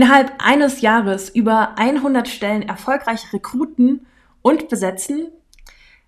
Innerhalb 0.00 0.32
eines 0.38 0.80
Jahres 0.80 1.28
über 1.28 1.76
100 1.76 2.26
Stellen 2.26 2.62
erfolgreich 2.62 3.34
rekruten 3.34 4.06
und 4.40 4.70
besetzen. 4.70 5.28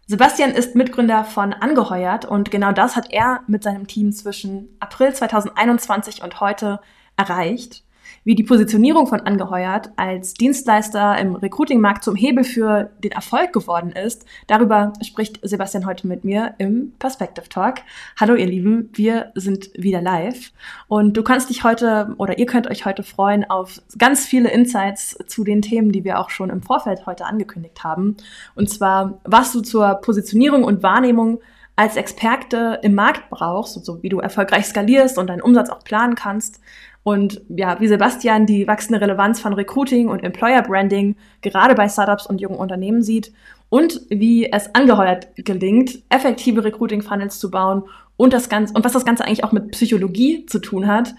Sebastian 0.07 0.53
ist 0.53 0.75
Mitgründer 0.75 1.25
von 1.25 1.53
Angeheuert 1.53 2.25
und 2.25 2.51
genau 2.51 2.73
das 2.73 2.97
hat 2.97 3.13
er 3.13 3.43
mit 3.49 3.63
seinem 3.63 3.87
Team 3.87 4.11
zwischen 4.13 4.75
April 4.81 5.13
2021 5.13 6.23
und 6.23 6.41
heute 6.41 6.81
erreicht 7.19 7.85
wie 8.25 8.35
die 8.35 8.43
Positionierung 8.43 9.07
von 9.07 9.21
Angeheuert 9.21 9.91
als 9.97 10.35
Dienstleister 10.35 11.19
im 11.19 11.35
Recruiting-Markt 11.35 12.05
zum 12.05 12.17
Hebel 12.17 12.45
für 12.45 12.91
den 13.03 13.13
Erfolg 13.13 13.53
geworden 13.53 13.93
ist. 13.93 14.25
Darüber 14.47 14.93
spricht 15.03 15.41
Sebastian 15.43 15.87
heute 15.87 16.07
mit 16.07 16.25
mir 16.25 16.55
im 16.59 16.93
Perspective 16.99 17.49
Talk. 17.49 17.81
Hallo 18.19 18.35
ihr 18.35 18.47
Lieben, 18.47 18.91
wir 18.93 19.33
sind 19.35 19.71
wieder 19.75 20.01
live 20.01 20.53
und 20.89 21.17
du 21.17 21.23
kannst 21.23 21.51
dich 21.51 21.65
heute 21.65 22.15
oder 22.19 22.39
ihr 22.39 22.47
könnt 22.47 22.69
euch 22.69 22.85
heute 22.85 23.03
freuen 23.03 23.49
auf 23.49 23.81
ganz 23.99 24.27
viele 24.27 24.51
Insights 24.51 25.19
zu 25.27 25.45
den 25.45 25.63
Themen, 25.63 25.93
die 25.93 26.05
wir 26.05 26.19
auch 26.19 26.31
schon 26.31 26.51
im 26.51 26.63
Vorfeld 26.63 27.07
heute 27.07 27.27
angekündigt 27.27 27.85
haben. 27.85 28.17
Und 28.55 28.71
zwar, 28.71 29.21
was 29.25 29.53
du 29.53 29.61
zur 29.61 29.95
Positionierung 29.97 30.65
und 30.65 30.83
Wahrnehmung 30.83 31.41
als 31.75 31.97
Experte 31.97 32.79
im 32.83 32.95
Markt 32.95 33.31
brauchst, 33.31 33.83
so 33.85 34.03
wie 34.03 34.09
du 34.09 34.21
erfolgreich 34.21 34.67
skalierst 34.67 35.17
und 35.19 35.29
deinen 35.29 35.41
Umsatz 35.41 35.71
auch 35.71 35.83
planen 35.85 36.15
kannst, 36.15 36.61
und 37.05 37.43
ja, 37.49 37.81
wie 37.81 37.89
Sebastian 37.89 38.47
die 38.47 38.67
wachsende 38.67 39.01
Relevanz 39.01 39.41
von 39.41 39.53
Recruiting 39.53 40.09
und 40.09 40.23
Employer 40.23 40.63
Branding 40.63 41.17
gerade 41.41 41.75
bei 41.75 41.89
Startups 41.89 42.27
und 42.27 42.41
jungen 42.41 42.57
Unternehmen 42.57 43.03
sieht 43.03 43.33
und 43.69 44.03
wie 44.09 44.53
es 44.53 44.75
angeheuert 44.75 45.29
gelingt, 45.37 45.99
effektive 46.11 46.63
Recruiting 46.63 47.03
Funnels 47.03 47.39
zu 47.39 47.51
bauen 47.51 47.85
und 48.17 48.33
das 48.33 48.49
Ganze 48.49 48.75
und 48.75 48.85
was 48.85 48.93
das 48.93 49.05
Ganze 49.05 49.25
eigentlich 49.25 49.45
auch 49.45 49.53
mit 49.53 49.73
Psychologie 49.73 50.47
zu 50.47 50.61
tun 50.61 50.87
hat. 50.87 51.15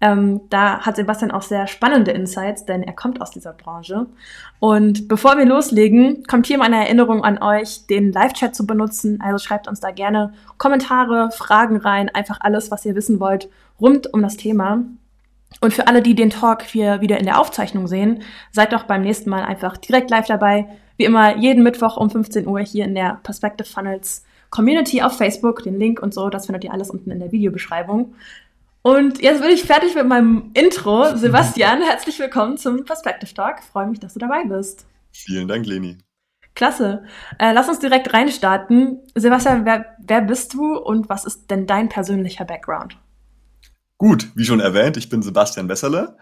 Ähm, 0.00 0.42
da 0.48 0.80
hat 0.80 0.96
Sebastian 0.96 1.32
auch 1.32 1.42
sehr 1.42 1.66
spannende 1.66 2.12
Insights, 2.12 2.64
denn 2.64 2.82
er 2.84 2.92
kommt 2.92 3.20
aus 3.20 3.32
dieser 3.32 3.52
Branche. 3.52 4.06
Und 4.60 5.08
bevor 5.08 5.36
wir 5.38 5.44
loslegen, 5.44 6.22
kommt 6.24 6.46
hier 6.46 6.58
meine 6.58 6.76
Erinnerung 6.76 7.24
an 7.24 7.42
euch, 7.42 7.86
den 7.88 8.12
Live-Chat 8.12 8.54
zu 8.54 8.64
benutzen. 8.64 9.20
Also 9.20 9.44
schreibt 9.44 9.66
uns 9.66 9.80
da 9.80 9.90
gerne 9.90 10.32
Kommentare, 10.56 11.30
Fragen 11.32 11.78
rein, 11.78 12.08
einfach 12.08 12.38
alles, 12.40 12.70
was 12.70 12.84
ihr 12.84 12.94
wissen 12.94 13.18
wollt, 13.18 13.48
rund 13.80 14.12
um 14.14 14.22
das 14.22 14.36
Thema. 14.36 14.84
Und 15.60 15.72
für 15.72 15.86
alle, 15.88 16.02
die 16.02 16.14
den 16.14 16.30
Talk 16.30 16.62
hier 16.62 17.00
wieder 17.00 17.18
in 17.18 17.24
der 17.24 17.40
Aufzeichnung 17.40 17.88
sehen, 17.88 18.22
seid 18.52 18.72
doch 18.72 18.84
beim 18.84 19.02
nächsten 19.02 19.30
Mal 19.30 19.44
einfach 19.44 19.76
direkt 19.76 20.10
live 20.10 20.26
dabei. 20.26 20.68
Wie 20.96 21.04
immer 21.04 21.36
jeden 21.36 21.62
Mittwoch 21.62 21.96
um 21.96 22.10
15 22.10 22.46
Uhr 22.46 22.60
hier 22.60 22.84
in 22.84 22.94
der 22.94 23.20
Perspective 23.22 23.68
Funnels 23.68 24.24
Community 24.50 25.02
auf 25.02 25.16
Facebook. 25.16 25.62
Den 25.62 25.78
Link 25.78 26.00
und 26.00 26.14
so, 26.14 26.28
das 26.28 26.46
findet 26.46 26.64
ihr 26.64 26.72
alles 26.72 26.90
unten 26.90 27.10
in 27.10 27.18
der 27.18 27.32
Videobeschreibung. 27.32 28.14
Und 28.82 29.20
jetzt 29.20 29.40
bin 29.40 29.50
ich 29.50 29.64
fertig 29.64 29.94
mit 29.94 30.06
meinem 30.06 30.50
Intro. 30.54 31.16
Sebastian, 31.16 31.82
herzlich 31.88 32.18
willkommen 32.18 32.56
zum 32.56 32.84
Perspective 32.84 33.34
Talk. 33.34 33.62
freue 33.62 33.86
mich, 33.88 34.00
dass 34.00 34.14
du 34.14 34.20
dabei 34.20 34.44
bist. 34.44 34.86
Vielen 35.12 35.48
Dank, 35.48 35.66
Leni. 35.66 35.98
Klasse. 36.54 37.04
Äh, 37.38 37.52
lass 37.52 37.68
uns 37.68 37.80
direkt 37.80 38.12
reinstarten. 38.12 39.00
Sebastian, 39.14 39.64
wer, 39.64 39.96
wer 39.98 40.20
bist 40.20 40.54
du 40.54 40.76
und 40.76 41.08
was 41.08 41.24
ist 41.24 41.50
denn 41.50 41.66
dein 41.66 41.88
persönlicher 41.88 42.44
Background? 42.44 42.98
Gut, 43.98 44.30
wie 44.36 44.44
schon 44.44 44.60
erwähnt, 44.60 44.96
ich 44.96 45.08
bin 45.08 45.22
Sebastian 45.22 45.68
Wesserle, 45.68 46.16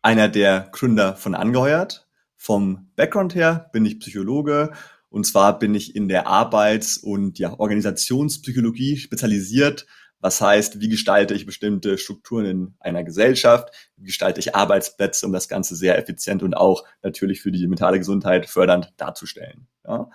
einer 0.00 0.30
der 0.30 0.70
Gründer 0.72 1.14
von 1.14 1.34
Angeheuert. 1.34 2.08
Vom 2.36 2.90
Background 2.96 3.34
her 3.34 3.68
bin 3.70 3.84
ich 3.84 4.00
Psychologe 4.00 4.72
und 5.10 5.26
zwar 5.26 5.58
bin 5.58 5.74
ich 5.74 5.94
in 5.94 6.08
der 6.08 6.26
Arbeits- 6.26 6.96
und 6.96 7.38
ja, 7.38 7.52
Organisationspsychologie 7.58 8.96
spezialisiert. 8.96 9.86
Was 10.20 10.40
heißt, 10.40 10.80
wie 10.80 10.88
gestalte 10.88 11.34
ich 11.34 11.44
bestimmte 11.44 11.98
Strukturen 11.98 12.46
in 12.46 12.74
einer 12.80 13.04
Gesellschaft? 13.04 13.90
Wie 13.96 14.06
gestalte 14.06 14.40
ich 14.40 14.56
Arbeitsplätze, 14.56 15.26
um 15.26 15.32
das 15.32 15.48
Ganze 15.48 15.76
sehr 15.76 15.98
effizient 15.98 16.42
und 16.42 16.54
auch 16.54 16.84
natürlich 17.02 17.42
für 17.42 17.52
die 17.52 17.66
mentale 17.66 17.98
Gesundheit 17.98 18.46
fördernd 18.46 18.94
darzustellen? 18.96 19.68
Ja? 19.86 20.08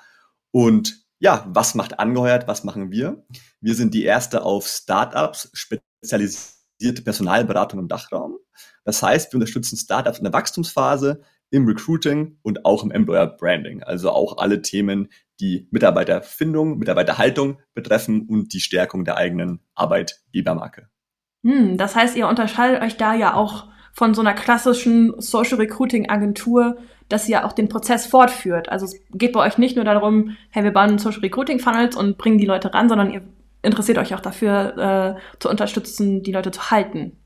Und 0.50 1.06
ja, 1.20 1.46
was 1.48 1.76
macht 1.76 2.00
angeheuert? 2.00 2.48
Was 2.48 2.64
machen 2.64 2.90
wir? 2.90 3.24
Wir 3.62 3.76
sind 3.76 3.94
die 3.94 4.04
erste 4.04 4.42
auf 4.42 4.68
Startups 4.68 5.52
spezialisiert 5.54 6.53
Personalberatung 6.80 7.80
im 7.80 7.88
Dachraum. 7.88 8.38
Das 8.84 9.02
heißt, 9.02 9.32
wir 9.32 9.38
unterstützen 9.38 9.78
Startups 9.78 10.18
in 10.18 10.24
der 10.24 10.34
Wachstumsphase, 10.34 11.22
im 11.50 11.68
Recruiting 11.68 12.38
und 12.42 12.66
auch 12.66 12.84
im 12.84 12.92
Employer 12.92 13.28
Branding. 13.28 13.84
Also 13.84 14.10
auch 14.10 14.38
alle 14.38 14.62
Themen, 14.62 15.10
die 15.40 15.68
Mitarbeiterfindung, 15.72 16.80
Mitarbeiterhaltung 16.80 17.60
betreffen 17.74 18.28
und 18.28 18.54
die 18.54 18.60
Stärkung 18.60 19.06
der 19.06 19.18
eigenen 19.18 19.60
Arbeitgebermarke. 19.76 20.90
Hm, 21.46 21.78
das 21.78 21.96
heißt, 21.96 22.16
ihr 22.16 22.28
unterscheidet 22.28 22.82
euch 22.82 22.98
da 22.98 23.14
ja 23.14 23.36
auch 23.36 23.68
von 23.94 24.16
so 24.16 24.22
einer 24.22 24.34
klassischen 24.34 25.14
Social 25.22 25.58
Recruiting 25.58 26.10
Agentur, 26.10 26.78
dass 27.10 27.30
ihr 27.30 27.46
auch 27.46 27.54
den 27.54 27.70
Prozess 27.70 28.08
fortführt. 28.08 28.70
Also 28.70 28.86
es 28.86 29.00
geht 29.12 29.34
bei 29.34 29.46
euch 29.46 29.60
nicht 29.60 29.76
nur 29.76 29.86
darum, 29.86 30.36
hey, 30.50 30.64
wir 30.64 30.72
bauen 30.72 30.98
Social 30.98 31.22
Recruiting 31.22 31.60
Funnels 31.60 31.96
und 31.96 32.18
bringen 32.18 32.40
die 32.40 32.46
Leute 32.46 32.74
ran, 32.74 32.90
sondern 32.90 33.12
ihr 33.12 33.22
interessiert 33.64 33.98
euch 33.98 34.14
auch 34.14 34.20
dafür, 34.20 35.18
äh, 35.18 35.40
zu 35.40 35.50
unterstützen, 35.50 36.22
die 36.22 36.32
Leute 36.32 36.52
zu 36.52 36.70
halten. 36.70 37.18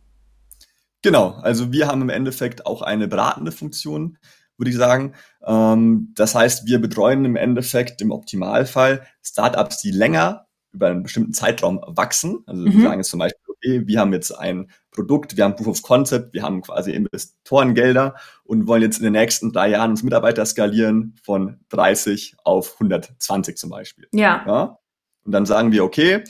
Genau, 1.02 1.32
also 1.42 1.72
wir 1.72 1.88
haben 1.88 2.02
im 2.02 2.10
Endeffekt 2.10 2.66
auch 2.66 2.82
eine 2.82 3.08
beratende 3.08 3.52
Funktion, 3.52 4.18
würde 4.58 4.72
ich 4.72 4.78
sagen. 4.78 5.14
Ähm, 5.46 6.14
das 6.16 6.36
heißt, 6.36 6.66
wir 6.66 6.80
betreuen 6.80 7.26
im 7.26 7.36
Endeffekt 7.36 8.02
im 8.02 8.12
Optimalfall 8.12 9.06
Startups, 9.22 9.82
die 9.82 9.92
länger 9.92 10.48
über 10.72 10.88
einen 10.88 11.04
bestimmten 11.04 11.34
Zeitraum 11.34 11.82
wachsen. 11.88 12.44
Also 12.46 12.62
mhm. 12.62 12.74
wir 12.74 12.82
sagen 12.82 13.00
jetzt 13.00 13.10
zum 13.10 13.20
Beispiel, 13.20 13.42
okay, 13.48 13.88
wir 13.88 14.00
haben 14.00 14.14
jetzt 14.14 14.32
ein 14.32 14.70
Produkt, 14.92 15.38
wir 15.38 15.44
haben 15.44 15.56
Proof 15.56 15.68
of 15.68 15.82
Concept, 15.82 16.34
wir 16.34 16.44
haben 16.44 16.62
quasi 16.62 16.92
Investorengelder 16.92 18.16
und 18.44 18.68
wollen 18.68 18.82
jetzt 18.82 18.98
in 18.98 19.04
den 19.04 19.14
nächsten 19.14 19.52
drei 19.52 19.70
Jahren 19.70 19.92
uns 19.92 20.04
Mitarbeiter 20.04 20.46
skalieren 20.46 21.16
von 21.24 21.60
30 21.70 22.36
auf 22.44 22.74
120 22.74 23.58
zum 23.58 23.70
Beispiel. 23.70 24.08
Ja. 24.12 24.44
ja? 24.48 24.80
Und 25.28 25.34
dann 25.34 25.46
sagen 25.46 25.74
wir, 25.74 25.84
okay, 25.84 26.24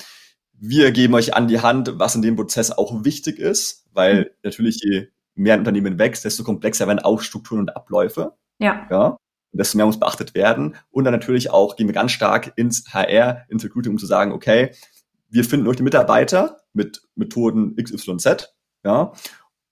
wir 0.60 0.92
geben 0.92 1.14
euch 1.14 1.36
an 1.36 1.48
die 1.48 1.62
Hand, 1.62 2.00
was 2.00 2.16
in 2.16 2.24
dem 2.24 2.36
Prozess 2.36 2.72
auch 2.72 3.06
wichtig 3.06 3.38
ist, 3.38 3.86
weil 3.94 4.22
mhm. 4.22 4.26
natürlich 4.42 4.82
je 4.84 5.08
mehr 5.36 5.54
ein 5.54 5.60
Unternehmen 5.60 6.00
wächst, 6.00 6.26
desto 6.26 6.44
komplexer 6.44 6.88
werden 6.88 7.00
auch 7.00 7.22
Strukturen 7.22 7.60
und 7.62 7.76
Abläufe. 7.76 8.34
Ja. 8.58 8.88
ja. 8.90 9.08
Und 9.10 9.20
desto 9.60 9.78
mehr 9.78 9.86
muss 9.86 10.00
beachtet 10.00 10.34
werden. 10.34 10.76
Und 10.90 11.04
dann 11.04 11.14
natürlich 11.14 11.52
auch 11.52 11.76
gehen 11.76 11.88
wir 11.88 11.94
ganz 11.94 12.12
stark 12.12 12.54
ins 12.56 12.92
HR, 12.92 13.46
ins 13.50 13.64
Recruiting, 13.64 13.92
um 13.92 13.98
zu 14.00 14.08
sagen, 14.08 14.32
okay, 14.32 14.72
wir 15.30 15.46
finden 15.46 15.68
euch 15.68 15.78
die 15.78 15.84
Mitarbeiter 15.84 16.62
mit 16.74 17.04
Methoden 17.14 17.76
XYZ, 17.76 18.56
ja, 18.84 19.14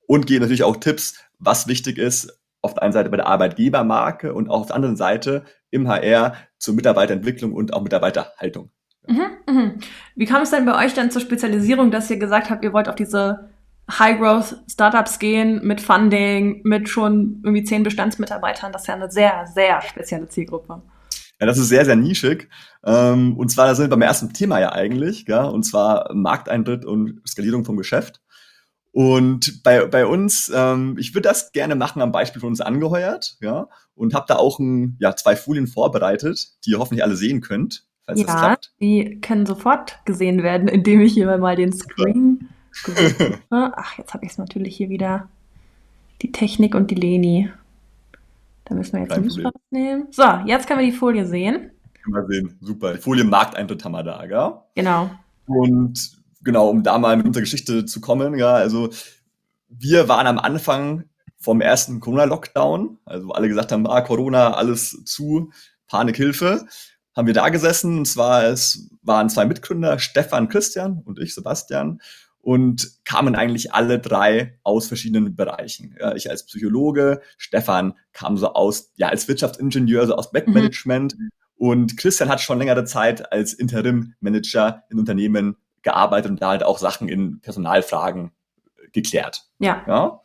und 0.06 0.28
geben 0.28 0.42
natürlich 0.42 0.64
auch 0.64 0.78
Tipps, 0.78 1.16
was 1.40 1.68
wichtig 1.68 1.98
ist, 1.98 2.40
auf 2.62 2.76
der 2.76 2.84
einen 2.84 2.94
Seite 2.94 3.10
bei 3.10 3.18
der 3.18 3.28
Arbeitgebermarke 3.28 4.36
und 4.36 4.50
auch 4.50 4.62
auf 4.62 4.68
der 4.68 4.76
anderen 4.76 4.98
Seite 4.98 5.46
im 5.72 5.88
HR 5.88 6.36
zur 6.60 6.76
Mitarbeiterentwicklung 6.76 7.54
und 7.54 7.74
auch 7.74 7.82
Mitarbeiterhaltung. 7.82 8.70
Mhm. 9.56 9.80
Wie 10.16 10.26
kam 10.26 10.42
es 10.42 10.52
denn 10.52 10.66
bei 10.66 10.86
euch 10.86 10.94
dann 10.94 11.12
zur 11.12 11.22
Spezialisierung, 11.22 11.92
dass 11.92 12.10
ihr 12.10 12.18
gesagt 12.18 12.50
habt, 12.50 12.64
ihr 12.64 12.74
wollt 12.74 12.90
auf 12.90 12.96
diese 12.96 13.50
High-Growth-Startups 13.90 15.20
gehen 15.20 15.66
mit 15.66 15.80
Funding, 15.80 16.62
mit 16.64 16.90
schon 16.90 17.42
irgendwie 17.44 17.64
zehn 17.64 17.84
Bestandsmitarbeitern? 17.84 18.72
Das 18.72 18.84
ist 18.84 18.88
ja 18.88 18.96
eine 18.96 19.12
sehr, 19.12 19.48
sehr 19.54 19.82
spezielle 19.82 20.28
Zielgruppe. 20.28 20.82
Ja, 21.40 21.46
das 21.46 21.58
ist 21.58 21.70
sehr, 21.70 21.86
sehr 21.86 21.96
nischig. 21.96 22.50
Ähm, 22.86 23.38
und 23.38 23.50
zwar, 23.50 23.68
da 23.68 23.76
sind 23.76 23.86
wir 23.86 23.90
beim 23.90 24.02
ersten 24.02 24.34
Thema 24.34 24.60
ja 24.60 24.72
eigentlich, 24.72 25.30
und 25.30 25.64
zwar 25.64 26.14
Markteintritt 26.14 26.86
und 26.86 27.22
Skalierung 27.28 27.66
vom 27.66 27.78
Geschäft. 27.78 28.22
Und 28.92 29.62
bei, 29.64 29.86
bei 29.86 30.06
uns, 30.06 30.50
ähm, 30.56 30.96
ich 30.98 31.14
würde 31.14 31.28
das 31.28 31.52
gerne 31.52 31.76
machen 31.76 32.02
am 32.02 32.14
Beispiel 32.14 32.40
von 32.40 32.50
uns 32.50 32.62
angeheuert, 32.62 33.36
ja, 33.42 33.68
und 33.94 34.14
habe 34.14 34.26
da 34.30 34.38
auch 34.38 34.60
ein, 34.60 34.96
ja, 35.00 35.16
zwei 35.16 35.36
Folien 35.36 35.68
vorbereitet, 35.68 36.54
die 36.66 36.72
ihr 36.72 36.80
hoffentlich 36.80 37.04
alle 37.04 37.18
sehen 37.18 37.42
könnt 37.42 37.86
falls 38.06 38.20
ja, 38.20 38.26
das 38.26 38.36
klappt. 38.36 38.72
Die 38.80 39.20
können 39.22 39.46
sofort 39.46 40.00
gesehen 40.06 40.44
werden, 40.44 40.68
indem 40.68 41.02
ich 41.02 41.14
hier 41.14 41.38
mal 41.38 41.56
den 41.56 41.74
Screen. 41.74 42.50
Ach, 43.50 43.98
jetzt 43.98 44.14
habe 44.14 44.26
ich 44.26 44.32
es 44.32 44.38
natürlich 44.38 44.76
hier 44.76 44.90
wieder. 44.90 45.30
Die 46.22 46.32
Technik 46.32 46.76
und 46.76 46.92
die 46.92 46.96
Leni. 46.96 47.52
Da 48.66 48.76
müssen 48.76 48.94
wir 48.94 49.02
jetzt 49.02 49.14
Kein 49.14 49.24
nicht 49.24 49.40
rausnehmen. 49.44 50.08
So, 50.12 50.24
jetzt 50.46 50.68
können 50.68 50.80
wir 50.80 50.86
die 50.86 50.98
Folie 50.98 51.26
sehen. 51.28 51.72
Können 52.04 52.16
wir 52.16 52.26
sehen. 52.28 52.58
Super. 52.62 52.94
Die 52.94 53.02
Folie 53.02 53.24
Markteintritt 53.24 53.84
haben 53.86 53.92
wir 53.92 54.04
da, 54.04 54.26
gell? 54.26 54.54
Genau. 54.76 55.12
Und 55.46 56.18
genau, 56.42 56.70
um 56.70 56.84
da 56.84 56.98
mal 56.98 57.18
mit 57.18 57.28
unserer 57.28 57.42
Geschichte 57.42 57.86
zu 57.86 58.02
kommen, 58.02 58.38
ja, 58.38 58.54
also 58.54 58.90
wir 59.68 60.08
waren 60.08 60.28
am 60.28 60.40
Anfang 60.40 61.06
vom 61.38 61.62
ersten 61.62 62.00
Corona-Lockdown, 62.00 62.98
also 63.06 63.32
alle 63.32 63.48
gesagt 63.48 63.72
haben, 63.72 63.86
ah, 63.88 64.02
Corona, 64.02 64.54
alles 64.54 65.04
zu, 65.06 65.52
Panikhilfe 65.88 66.66
haben 67.16 67.28
wir 67.28 67.34
da 67.34 67.50
gesessen. 67.50 68.00
Und 68.00 68.06
zwar, 68.06 68.44
es 68.46 68.90
waren 69.02 69.30
zwei 69.30 69.46
Mitgründer, 69.46 70.00
Stefan 70.00 70.50
Christian 70.50 71.02
und 71.06 71.20
ich, 71.20 71.34
Sebastian, 71.34 72.02
und 72.42 73.04
kamen 73.06 73.36
eigentlich 73.36 73.74
alle 73.74 73.98
drei 73.98 74.60
aus 74.62 74.88
verschiedenen 74.88 75.36
Bereichen. 75.36 75.96
Ja, 76.00 76.14
ich 76.14 76.30
als 76.30 76.46
Psychologe, 76.46 77.22
Stefan 77.38 77.96
kam 78.14 78.38
so 78.38 78.54
aus, 78.54 78.92
ja, 78.98 79.08
als 79.08 79.28
Wirtschaftsingenieur, 79.28 80.06
so 80.06 80.16
aus 80.16 80.32
Backmanagement. 80.32 81.18
Mhm. 81.18 81.30
Und 81.58 81.98
Christian 81.98 82.30
hat 82.30 82.42
schon 82.42 82.60
längere 82.60 82.84
Zeit 82.84 83.32
als 83.32 83.54
Interim-Manager 83.54 84.84
in 84.90 85.00
Unternehmen 85.00 85.56
gearbeitet 85.82 86.30
und 86.32 86.42
da 86.42 86.50
halt 86.50 86.64
auch 86.64 86.78
Sachen 86.78 87.08
in 87.08 87.40
Personalfragen 87.42 88.32
geklärt. 88.92 89.46
Ja. 89.60 89.84
ja? 89.88 90.22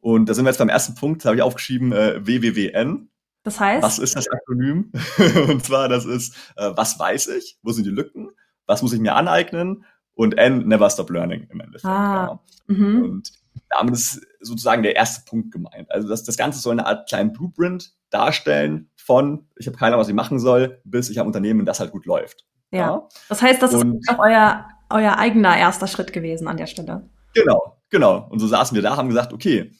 Und 0.00 0.28
da 0.28 0.34
sind 0.34 0.44
wir 0.44 0.50
jetzt 0.50 0.58
beim 0.58 0.68
ersten 0.68 0.94
Punkt, 0.94 1.24
da 1.24 1.30
habe 1.30 1.36
ich 1.36 1.42
aufgeschrieben, 1.42 1.92
äh, 1.92 2.24
WWWN. 2.24 3.08
Das 3.46 3.60
heißt? 3.60 3.80
Was 3.80 4.00
ist 4.00 4.16
das 4.16 4.26
Akronym? 4.28 4.90
und 5.48 5.64
zwar, 5.64 5.88
das 5.88 6.04
ist, 6.04 6.34
äh, 6.56 6.72
was 6.74 6.98
weiß 6.98 7.28
ich? 7.28 7.60
Wo 7.62 7.70
sind 7.70 7.84
die 7.84 7.92
Lücken? 7.92 8.30
Was 8.66 8.82
muss 8.82 8.92
ich 8.92 8.98
mir 8.98 9.14
aneignen? 9.14 9.84
Und 10.14 10.36
N, 10.36 10.66
never 10.66 10.90
stop 10.90 11.10
learning 11.10 11.46
im 11.52 11.60
Endeffekt. 11.60 11.84
Ah, 11.84 12.40
ja. 12.68 12.74
mhm. 12.74 13.02
Und 13.04 13.32
damit 13.70 13.94
ist 13.94 14.26
sozusagen 14.40 14.82
der 14.82 14.96
erste 14.96 15.22
Punkt 15.30 15.52
gemeint. 15.52 15.88
Also 15.92 16.08
das, 16.08 16.24
das 16.24 16.36
Ganze 16.36 16.58
soll 16.58 16.72
eine 16.72 16.86
Art 16.86 17.08
kleinen 17.08 17.32
Blueprint 17.32 17.92
darstellen 18.10 18.90
von, 18.96 19.46
ich 19.54 19.68
habe 19.68 19.76
keine 19.76 19.90
Ahnung, 19.92 20.00
was 20.00 20.08
ich 20.08 20.14
machen 20.16 20.40
soll, 20.40 20.80
bis 20.82 21.08
ich 21.08 21.18
habe 21.18 21.28
Unternehmen, 21.28 21.64
das 21.64 21.78
halt 21.78 21.92
gut 21.92 22.04
läuft. 22.04 22.44
Ja. 22.72 22.78
ja. 22.78 23.08
Das 23.28 23.42
heißt, 23.42 23.62
das 23.62 23.74
und, 23.74 24.00
ist 24.00 24.10
auch 24.10 24.18
euer, 24.18 24.66
euer 24.90 25.18
eigener 25.18 25.56
erster 25.56 25.86
Schritt 25.86 26.12
gewesen 26.12 26.48
an 26.48 26.56
der 26.56 26.66
Stelle. 26.66 27.08
Genau, 27.32 27.76
genau. 27.90 28.26
Und 28.28 28.40
so 28.40 28.48
saßen 28.48 28.74
wir 28.74 28.82
da, 28.82 28.96
haben 28.96 29.08
gesagt, 29.08 29.32
okay, 29.32 29.70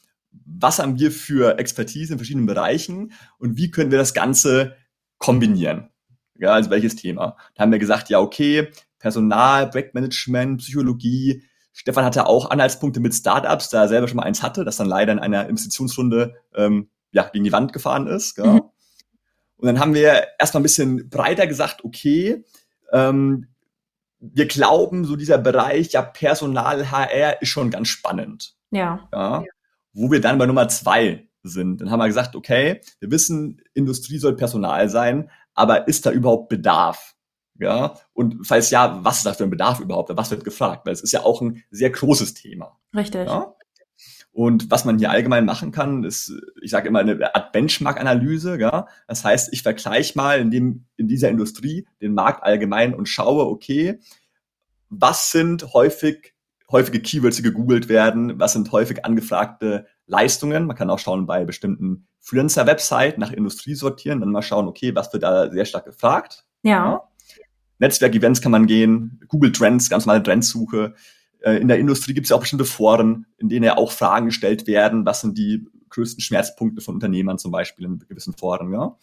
was 0.45 0.79
haben 0.79 0.99
wir 0.99 1.11
für 1.11 1.59
Expertise 1.59 2.13
in 2.13 2.19
verschiedenen 2.19 2.47
Bereichen 2.47 3.13
und 3.39 3.57
wie 3.57 3.71
können 3.71 3.91
wir 3.91 3.99
das 3.99 4.15
Ganze 4.15 4.77
kombinieren? 5.19 5.91
Ja, 6.39 6.53
also 6.53 6.71
welches 6.71 6.97
Thema? 6.97 7.37
Da 7.55 7.63
haben 7.63 7.73
wir 7.73 7.79
gesagt, 7.79 8.09
ja, 8.11 8.21
okay, 8.21 8.71
Personal, 8.99 9.71
Projektmanagement, 9.71 10.61
Psychologie. 10.61 11.45
Stefan 11.73 12.05
hatte 12.05 12.27
auch 12.27 12.51
Anhaltspunkte 12.51 13.01
mit 13.01 13.15
Startups, 13.15 13.71
da 13.71 13.83
er 13.83 13.89
selber 13.89 14.09
schon 14.09 14.17
mal 14.17 14.25
eins 14.25 14.43
hatte, 14.43 14.65
das 14.65 14.77
dann 14.77 14.89
leider 14.89 15.13
in 15.13 15.19
einer 15.19 15.49
Investitionsrunde 15.49 16.35
ähm, 16.55 16.89
ja, 17.13 17.29
gegen 17.29 17.45
die 17.45 17.53
Wand 17.53 17.73
gefahren 17.73 18.07
ist. 18.07 18.39
Mhm. 18.39 18.63
Und 19.59 19.67
dann 19.67 19.81
haben 19.81 19.95
wir 19.95 20.27
erstmal 20.39 20.61
ein 20.61 20.65
bisschen 20.65 21.09
breiter 21.09 21.47
gesagt, 21.47 21.85
okay, 21.85 22.45
ähm, 22.93 23.49
wir 24.19 24.47
glauben, 24.47 25.05
so 25.05 25.17
dieser 25.17 25.39
Bereich, 25.39 25.93
ja, 25.93 26.03
Personal, 26.03 26.91
HR 26.91 27.41
ist 27.43 27.49
schon 27.49 27.71
ganz 27.71 27.89
spannend. 27.89 28.55
Ja. 28.71 29.09
ja. 29.13 29.45
Wo 29.97 30.11
wir 30.11 30.21
dann 30.21 30.37
bei 30.37 30.45
Nummer 30.45 30.69
zwei 30.69 31.27
sind. 31.43 31.81
Dann 31.81 31.91
haben 31.91 32.01
wir 32.01 32.07
gesagt, 32.07 32.37
okay, 32.37 32.83
wir 33.01 33.11
wissen, 33.11 33.63
Industrie 33.73 34.19
soll 34.19 34.37
Personal 34.37 34.91
sein, 34.91 35.31
aber 35.55 35.89
ist 35.89 36.05
da 36.05 36.13
überhaupt 36.13 36.51
Bedarf? 36.51 37.15
Ja, 37.59 37.95
und 38.13 38.47
falls 38.47 38.69
ja, 38.69 39.03
was 39.03 39.19
ist 39.19 39.27
da 39.27 39.33
für 39.33 39.45
ein 39.45 39.51
Bedarf 39.51 39.81
überhaupt? 39.81 40.11
Was 40.15 40.31
wird 40.31 40.45
gefragt? 40.45 40.85
Weil 40.85 40.93
es 40.93 41.01
ist 41.01 41.13
ja 41.13 41.23
auch 41.23 41.41
ein 41.41 41.63
sehr 41.71 41.89
großes 41.89 42.35
Thema. 42.35 42.79
Richtig. 42.95 43.27
Ja? 43.27 43.55
Und 44.31 44.71
was 44.71 44.85
man 44.85 44.99
hier 44.99 45.11
allgemein 45.11 45.47
machen 45.47 45.73
kann, 45.73 46.05
ist, 46.05 46.31
ich 46.61 46.71
sage 46.71 46.89
immer, 46.89 46.99
eine 46.99 47.35
Art 47.35 47.53
Benchmark-Analyse. 47.53 48.61
Ja? 48.61 48.89
Das 49.09 49.25
heißt, 49.25 49.55
ich 49.55 49.63
vergleiche 49.63 50.13
mal 50.17 50.39
in, 50.39 50.51
dem, 50.51 50.85
in 50.99 51.09
dieser 51.09 51.31
Industrie 51.31 51.89
den 52.03 52.13
Markt 52.13 52.43
allgemein 52.43 52.95
und 52.95 53.09
schaue, 53.09 53.47
okay, 53.47 54.01
was 54.91 55.31
sind 55.31 55.73
häufig 55.73 56.35
häufige 56.71 57.01
Keywords, 57.01 57.37
die 57.37 57.43
gegoogelt 57.43 57.89
werden, 57.89 58.39
was 58.39 58.53
sind 58.53 58.73
häufig 58.73 59.05
angefragte 59.05 59.87
Leistungen. 60.07 60.67
Man 60.67 60.77
kann 60.77 60.91
auch 60.91 60.99
schauen 60.99 61.27
bei 61.27 61.45
bestimmten 61.45 62.09
Freelancer-Website 62.21 63.19
nach 63.19 63.33
Industrie 63.33 63.75
sortieren, 63.75 64.21
dann 64.21 64.33
mal 64.33 64.43
schauen, 64.43 64.67
okay, 64.67 64.95
was 64.95 65.13
wird 65.13 65.23
da 65.23 65.51
sehr 65.51 65.65
stark 65.65 65.85
gefragt. 65.85 66.45
Ja. 66.63 66.71
ja. 66.73 67.03
Netzwerk-Events 67.79 68.41
kann 68.41 68.53
man 68.53 68.67
gehen, 68.67 69.21
Google 69.29 69.53
Trends, 69.53 69.91
ganz 69.91 70.07
normale 70.07 70.23
Trendsuche. 70.23 70.95
Äh, 71.41 71.59
in 71.59 71.69
der 71.69 71.79
Industrie 71.79 72.15
gibt 72.15 72.27
es 72.27 72.31
ja 72.31 72.37
auch 72.37 72.41
bestimmte 72.41 72.65
Foren, 72.65 73.27
in 73.39 73.49
denen 73.49 73.65
ja 73.65 73.77
auch 73.77 73.93
Fragen 73.93 74.27
gestellt 74.27 74.67
werden, 74.67 75.07
was 75.07 75.21
sind 75.21 75.39
die 75.39 75.67
größten 75.91 76.21
Schmerzpunkte 76.21 76.81
von 76.81 76.95
Unternehmern 76.95 77.39
zum 77.39 77.53
Beispiel 77.53 77.85
in 77.85 77.99
gewissen 78.09 78.35
Foren, 78.35 78.73
ja. 78.73 78.97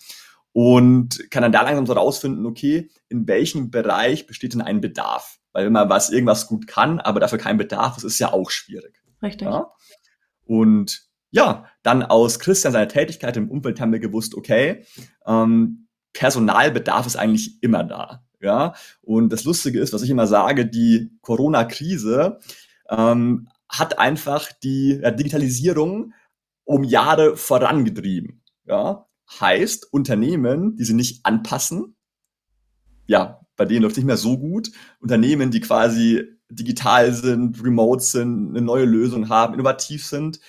Und 0.52 1.32
kann 1.32 1.42
dann 1.42 1.52
da 1.52 1.64
langsam 1.64 1.88
so 1.88 1.94
rausfinden, 1.94 2.46
okay, 2.46 2.90
in 3.10 3.28
welchem 3.28 3.72
Bereich 3.72 4.28
besteht 4.28 4.54
denn 4.54 4.62
ein 4.62 4.82
Bedarf? 4.82 5.40
Weil 5.54 5.66
wenn 5.66 5.74
man 5.74 5.90
was 5.90 6.10
irgendwas 6.10 6.48
gut 6.48 6.68
kann, 6.68 7.00
aber 7.00 7.20
dafür 7.20 7.38
kein 7.38 7.58
Bedarf 7.58 7.98
ist, 7.98 8.04
ist 8.04 8.20
ja 8.20 8.34
auch 8.34 8.50
schwierig. 8.50 9.02
Richtig. 9.22 9.48
Ja? 9.48 9.72
Und 10.46 11.04
ja, 11.32 11.66
dann 11.82 12.04
aus 12.04 12.40
Christian 12.40 12.74
seiner 12.74 12.88
Tätigkeit 12.88 13.38
im 13.38 13.50
Umfeld 13.50 13.80
haben 13.80 13.92
wir 13.92 14.00
gewusst, 14.00 14.36
okay, 14.36 14.86
ähm, 15.26 15.88
Personalbedarf 16.14 17.08
ist 17.08 17.16
eigentlich 17.16 17.62
immer 17.64 17.84
da. 17.84 18.24
Ja, 18.40 18.74
und 19.02 19.32
das 19.32 19.46
Lustige 19.46 19.80
ist, 19.80 19.94
was 19.94 20.02
ich 20.04 20.10
immer 20.10 20.28
sage, 20.28 20.66
die 20.66 21.18
Corona-Krise 21.22 22.40
ähm, 22.90 23.48
hat 23.70 24.00
einfach 24.00 24.52
die 24.52 25.00
ja, 25.02 25.12
Digitalisierung 25.12 26.14
um 26.66 26.84
Jahre 26.84 27.38
vorangetrieben. 27.38 28.44
Ja, 28.66 29.08
heißt 29.40 29.92
Unternehmen, 29.94 30.76
die 30.76 30.84
sie 30.84 30.94
nicht 30.94 31.26
anpassen, 31.26 31.96
ja, 33.06 33.43
bei 33.56 33.66
denen 33.66 33.84
läuft 33.84 33.98
nicht 33.98 34.06
mehr 34.06 34.18
so 34.18 34.38
gut. 34.38 34.72
Unternehmen, 35.00 35.52
die 35.52 35.62
quasi 35.62 36.24
digital 36.50 37.14
sind, 37.14 37.64
remote 37.64 38.04
sind, 38.04 38.50
eine 38.50 38.62
neue 38.62 38.86
Lösung 38.86 39.30
haben, 39.30 39.54
innovativ 39.54 40.06
sind, 40.06 40.40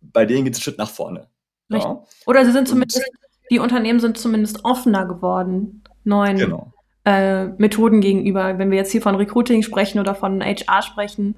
bei 0.00 0.24
denen 0.24 0.44
geht 0.44 0.54
es 0.54 0.58
einen 0.58 0.64
Schritt 0.64 0.78
nach 0.78 0.90
vorne. 0.90 1.28
Ja. 1.68 2.02
Oder 2.26 2.44
sie 2.44 2.52
sind 2.52 2.68
zumindest, 2.68 3.02
die 3.50 3.58
Unternehmen 3.58 4.00
sind 4.00 4.18
zumindest 4.18 4.64
offener 4.64 5.06
geworden, 5.06 5.82
neuen 6.04 6.36
genau. 6.36 6.72
äh, 7.04 7.46
Methoden 7.46 8.00
gegenüber. 8.00 8.58
Wenn 8.58 8.70
wir 8.70 8.78
jetzt 8.78 8.92
hier 8.92 9.02
von 9.02 9.14
Recruiting 9.14 9.62
sprechen 9.62 10.00
oder 10.00 10.14
von 10.14 10.42
HR 10.42 10.82
sprechen, 10.82 11.36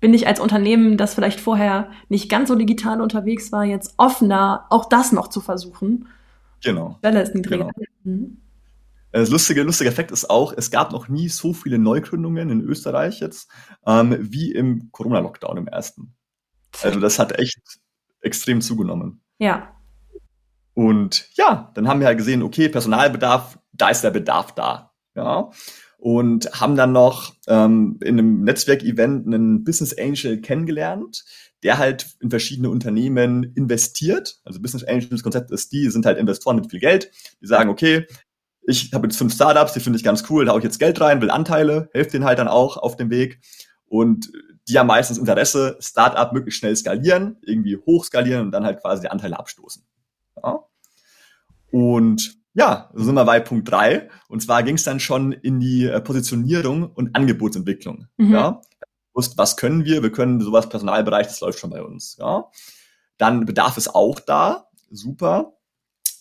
bin 0.00 0.14
ich 0.14 0.26
als 0.26 0.40
Unternehmen, 0.40 0.96
das 0.96 1.14
vielleicht 1.14 1.40
vorher 1.40 1.90
nicht 2.08 2.28
ganz 2.28 2.48
so 2.48 2.54
digital 2.56 3.00
unterwegs 3.00 3.52
war, 3.52 3.64
jetzt 3.64 3.94
offener, 3.98 4.66
auch 4.70 4.88
das 4.88 5.12
noch 5.12 5.28
zu 5.28 5.40
versuchen. 5.40 6.08
Genau. 6.64 6.98
Welle 7.02 7.22
ist 7.22 7.34
niedriger. 7.34 7.70
Genau. 7.74 7.86
Mhm. 8.04 8.41
Das 9.12 9.28
lustige, 9.28 9.62
lustige 9.62 9.90
Effekt 9.90 10.10
ist 10.10 10.30
auch, 10.30 10.54
es 10.56 10.70
gab 10.70 10.90
noch 10.90 11.08
nie 11.08 11.28
so 11.28 11.52
viele 11.52 11.78
Neugründungen 11.78 12.48
in 12.48 12.62
Österreich 12.62 13.20
jetzt, 13.20 13.50
ähm, 13.86 14.16
wie 14.18 14.52
im 14.52 14.90
Corona-Lockdown 14.90 15.58
im 15.58 15.68
ersten. 15.68 16.14
Also 16.82 16.98
das 16.98 17.18
hat 17.18 17.38
echt 17.38 17.60
extrem 18.22 18.62
zugenommen. 18.62 19.20
Ja. 19.38 19.76
Und 20.74 21.28
ja, 21.34 21.70
dann 21.74 21.88
haben 21.88 22.00
wir 22.00 22.06
halt 22.06 22.16
gesehen, 22.18 22.42
okay, 22.42 22.70
Personalbedarf, 22.70 23.58
da 23.72 23.90
ist 23.90 24.02
der 24.02 24.10
Bedarf 24.10 24.54
da. 24.54 24.92
Ja. 25.14 25.50
Und 25.98 26.50
haben 26.58 26.74
dann 26.74 26.92
noch 26.92 27.34
ähm, 27.46 27.98
in 28.02 28.18
einem 28.18 28.42
Netzwerkevent 28.42 29.26
einen 29.26 29.62
Business 29.62 29.96
Angel 29.96 30.40
kennengelernt, 30.40 31.24
der 31.62 31.78
halt 31.78 32.16
in 32.20 32.30
verschiedene 32.30 32.70
Unternehmen 32.70 33.52
investiert. 33.54 34.40
Also 34.44 34.60
Business 34.60 34.84
Angels 34.84 35.22
Konzept 35.22 35.50
ist, 35.50 35.70
die 35.72 35.90
sind 35.90 36.06
halt 36.06 36.18
Investoren 36.18 36.56
mit 36.56 36.70
viel 36.70 36.80
Geld. 36.80 37.10
Die 37.40 37.46
sagen, 37.46 37.70
okay, 37.70 38.06
ich 38.64 38.92
habe 38.92 39.06
jetzt 39.06 39.16
fünf 39.16 39.34
Startups, 39.34 39.72
die 39.72 39.80
finde 39.80 39.96
ich 39.96 40.04
ganz 40.04 40.24
cool, 40.30 40.44
da 40.44 40.52
hau 40.52 40.58
ich 40.58 40.64
jetzt 40.64 40.78
Geld 40.78 41.00
rein, 41.00 41.20
will 41.20 41.30
Anteile, 41.30 41.88
helfe 41.92 42.12
denen 42.12 42.24
halt 42.24 42.38
dann 42.38 42.48
auch 42.48 42.76
auf 42.76 42.96
dem 42.96 43.10
Weg. 43.10 43.40
Und 43.86 44.30
die 44.68 44.78
haben 44.78 44.86
meistens 44.86 45.18
Interesse, 45.18 45.76
Startup 45.80 46.32
möglichst 46.32 46.60
schnell 46.60 46.76
skalieren, 46.76 47.38
irgendwie 47.42 47.76
hochskalieren 47.76 48.46
und 48.46 48.52
dann 48.52 48.64
halt 48.64 48.80
quasi 48.80 49.02
die 49.02 49.10
Anteile 49.10 49.38
abstoßen. 49.38 49.84
Ja. 50.42 50.60
Und 51.70 52.36
ja, 52.54 52.90
so 52.94 53.04
sind 53.04 53.14
wir 53.14 53.24
bei 53.24 53.40
Punkt 53.40 53.70
drei. 53.70 54.08
Und 54.28 54.40
zwar 54.42 54.62
ging 54.62 54.76
es 54.76 54.84
dann 54.84 55.00
schon 55.00 55.32
in 55.32 55.58
die 55.58 55.86
äh, 55.86 56.00
Positionierung 56.00 56.90
und 56.90 57.16
Angebotsentwicklung. 57.16 58.06
Mhm. 58.18 58.32
Ja. 58.32 58.60
Was 59.14 59.56
können 59.56 59.84
wir? 59.84 60.02
Wir 60.02 60.12
können 60.12 60.40
sowas 60.40 60.68
Personalbereich, 60.68 61.26
das 61.26 61.40
läuft 61.40 61.58
schon 61.58 61.70
bei 61.70 61.82
uns. 61.82 62.16
Ja. 62.18 62.50
Dann 63.18 63.44
Bedarf 63.44 63.76
ist 63.76 63.94
auch 63.94 64.20
da, 64.20 64.68
super. 64.90 65.54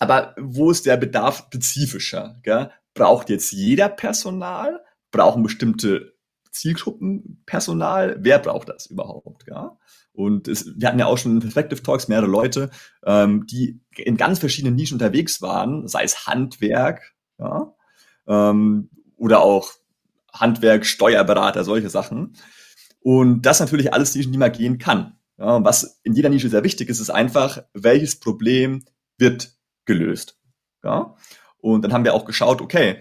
Aber 0.01 0.34
wo 0.39 0.72
ist 0.72 0.88
der 0.88 0.98
Bedarf 0.98 1.38
spezifischer? 1.46 2.39
Gell? 2.41 2.72
Braucht 2.96 3.29
jetzt 3.29 3.51
jeder 3.51 3.88
Personal? 3.88 4.84
Brauchen 5.12 5.43
bestimmte 5.43 6.15
Zielgruppen 6.50 7.43
Personal? 7.46 8.17
Wer 8.20 8.39
braucht 8.39 8.70
das 8.70 8.88
überhaupt? 8.88 9.46
Gell? 9.46 9.70
Und 10.12 10.48
es, 10.48 10.74
wir 10.75 10.88
hatten 10.88 10.98
ja 10.98 11.05
auch 11.05 11.20
schon 11.20 11.34
in 11.34 11.39
Perspective 11.39 11.84
Talks 11.84 12.08
mehrere 12.08 12.25
Leute, 12.25 12.72
ähm, 13.05 13.46
die 13.46 13.79
in 13.96 14.17
ganz 14.17 14.39
verschiedenen 14.39 14.75
Nischen 14.75 14.96
unterwegs 14.96 15.39
waren, 15.43 15.88
sei 15.88 16.03
es 16.03 16.25
Handwerk 16.25 17.13
ja, 17.38 17.72
ähm, 18.27 18.89
oder 19.17 19.41
auch 19.41 19.72
Handwerk, 20.34 20.88
Steuerberater, 20.88 21.63
solche 21.63 21.91
Sachen. 21.91 22.36
Und 23.01 23.43
das 23.43 23.60
natürlich 23.60 23.93
alles 23.93 24.15
Nischen, 24.15 24.31
die 24.31 24.39
man 24.39 24.51
gehen 24.51 24.79
kann. 24.79 25.20
Ja, 25.38 25.63
was 25.63 26.01
in 26.01 26.15
jeder 26.15 26.29
Nische 26.29 26.50
sehr 26.50 26.63
wichtig 26.63 26.89
ist, 26.89 27.00
ist 27.00 27.12
einfach, 27.12 27.62
welches 27.75 28.20
Problem 28.20 28.84
wird 29.20 29.61
gelöst. 29.91 30.38
Ja? 30.83 31.15
Und 31.57 31.83
dann 31.83 31.93
haben 31.93 32.05
wir 32.05 32.13
auch 32.13 32.25
geschaut, 32.25 32.62
okay, 32.62 33.00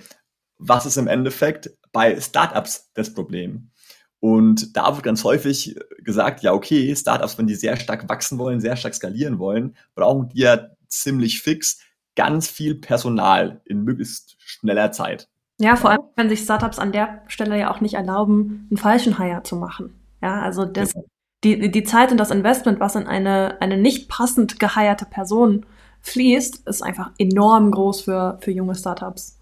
was 0.58 0.86
ist 0.86 0.96
im 0.96 1.08
Endeffekt 1.08 1.70
bei 1.92 2.20
Startups 2.20 2.90
das 2.94 3.14
Problem? 3.14 3.70
Und 4.18 4.76
da 4.76 4.94
wird 4.94 5.02
ganz 5.02 5.24
häufig 5.24 5.76
gesagt, 5.98 6.42
ja, 6.42 6.52
okay, 6.52 6.94
Startups, 6.94 7.38
wenn 7.38 7.46
die 7.46 7.54
sehr 7.54 7.76
stark 7.76 8.08
wachsen 8.08 8.38
wollen, 8.38 8.60
sehr 8.60 8.76
stark 8.76 8.94
skalieren 8.94 9.38
wollen, 9.38 9.76
brauchen 9.94 10.28
die 10.28 10.40
ja 10.40 10.68
ziemlich 10.88 11.40
fix 11.40 11.78
ganz 12.16 12.48
viel 12.48 12.74
Personal 12.74 13.62
in 13.64 13.82
möglichst 13.82 14.36
schneller 14.38 14.92
Zeit. 14.92 15.28
Ja, 15.58 15.76
vor 15.76 15.90
allem 15.90 16.02
können 16.16 16.28
sich 16.28 16.40
Startups 16.40 16.78
an 16.78 16.92
der 16.92 17.22
Stelle 17.28 17.58
ja 17.58 17.72
auch 17.72 17.80
nicht 17.80 17.94
erlauben, 17.94 18.66
einen 18.70 18.76
falschen 18.76 19.18
Hire 19.18 19.42
zu 19.42 19.56
machen. 19.56 19.94
Ja, 20.22 20.40
also 20.42 20.66
das, 20.66 20.92
genau. 20.92 21.06
die, 21.44 21.70
die 21.70 21.84
Zeit 21.84 22.10
und 22.10 22.18
das 22.18 22.30
Investment, 22.30 22.80
was 22.80 22.96
in 22.96 23.06
eine, 23.06 23.60
eine 23.60 23.78
nicht 23.78 24.10
passend 24.10 24.58
geheierte 24.58 25.06
Person 25.06 25.64
fließt, 26.02 26.66
ist 26.66 26.82
einfach 26.82 27.10
enorm 27.18 27.70
groß 27.70 28.02
für, 28.02 28.38
für 28.40 28.50
junge 28.50 28.74
Startups. 28.74 29.38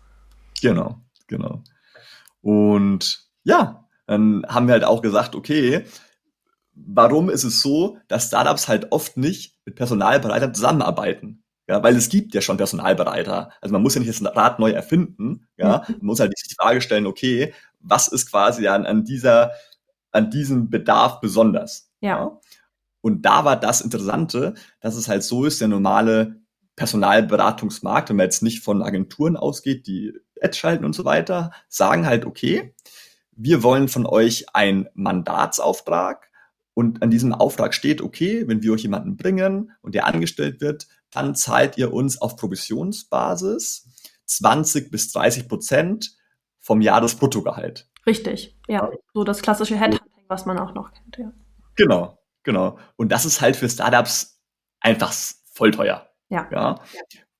Genau, 0.61 1.00
genau. 1.27 1.62
Und 2.41 3.29
ja, 3.45 3.88
dann 4.07 4.45
haben 4.49 4.67
wir 4.67 4.73
halt 4.73 4.85
auch 4.85 5.03
gesagt, 5.03 5.35
okay, 5.35 5.85
warum 6.75 7.31
ist 7.31 7.45
es 7.45 7.61
so, 7.61 7.99
dass 8.09 8.29
Startups 8.29 8.69
halt 8.69 8.93
oft 8.93 9.17
nicht 9.17 9.59
mit 9.65 9.77
Personalberatern 9.77 10.55
zusammenarbeiten? 10.55 11.45
Ja, 11.69 11.83
weil 11.83 11.97
es 11.97 12.09
gibt 12.09 12.35
ja 12.35 12.41
schon 12.41 12.57
Personalbereiter. 12.57 13.50
Also 13.61 13.75
man 13.75 13.83
muss 13.83 13.95
ja 13.95 14.00
nicht 14.00 14.09
das 14.09 14.37
Rad 14.37 14.59
neu 14.59 14.71
erfinden. 14.71 15.47
Ja, 15.59 15.85
mhm. 15.87 15.97
man 15.99 16.07
muss 16.07 16.21
halt 16.21 16.33
die 16.33 16.55
Frage 16.55 16.81
stellen, 16.81 17.07
okay, 17.07 17.53
was 17.81 18.09
ist 18.09 18.31
quasi 18.31 18.67
an, 18.69 18.87
an 18.87 19.05
dieser, 19.05 19.53
an 20.11 20.31
diesem 20.31 20.71
Bedarf 20.71 21.21
besonders? 21.21 21.91
Ja. 22.00 22.09
ja. 22.09 22.41
Und 23.03 23.23
da 23.23 23.45
war 23.45 23.57
das 23.57 23.83
Interessante, 23.83 24.55
dass 24.81 24.97
es 24.97 25.09
halt 25.09 25.23
so 25.23 25.45
ist, 25.45 25.61
der 25.61 25.69
normale 25.69 26.41
Personalberatungsmarkt, 26.79 28.09
wenn 28.09 28.17
man 28.17 28.27
jetzt 28.27 28.43
nicht 28.43 28.63
von 28.63 28.83
Agenturen 28.83 29.37
ausgeht, 29.37 29.89
die 29.89 30.15
Ads 30.41 30.57
schalten 30.57 30.85
und 30.85 30.95
so 30.95 31.05
weiter, 31.05 31.51
sagen 31.69 32.07
halt, 32.07 32.25
okay, 32.25 32.73
wir 33.33 33.65
wollen 33.65 33.89
von 33.89 34.07
euch 34.07 34.47
einen 34.55 34.87
Mandatsauftrag 34.95 36.31
und 36.75 37.03
an 37.03 37.11
diesem 37.11 37.35
Auftrag 37.35 37.75
steht, 37.75 38.01
okay, 38.01 38.47
wenn 38.47 38.63
wir 38.63 38.73
euch 38.73 38.83
jemanden 38.83 39.17
bringen 39.17 39.73
und 39.83 39.97
der 39.97 40.07
angestellt 40.07 40.61
wird, 40.61 40.87
dann 41.11 41.35
zahlt 41.35 41.77
ihr 41.79 41.93
uns 41.93 42.23
auf 42.23 42.37
Provisionsbasis 42.37 43.89
20 44.27 44.93
bis 44.93 45.11
30 45.11 45.49
Prozent 45.49 46.17
vom 46.61 46.81
Jahresbruttogehalt. 46.81 47.91
Richtig, 48.07 48.57
ja. 48.69 48.89
So 49.15 49.25
das 49.25 49.43
klassische 49.43 49.77
Headhunting, 49.77 50.25
was 50.29 50.47
man 50.47 50.59
auch 50.59 50.75
noch 50.75 50.93
kennt, 50.93 51.17
ja. 51.19 51.33
Genau, 51.75 52.19
genau. 52.45 52.79
Und 52.95 53.11
das 53.11 53.25
ist 53.25 53.41
halt 53.41 53.57
für 53.57 53.69
Startups 53.69 54.41
einfach 54.81 55.13
voll 55.13 55.73
teuer. 55.73 56.08
Ja. 56.29 56.49
ja. 56.53 56.81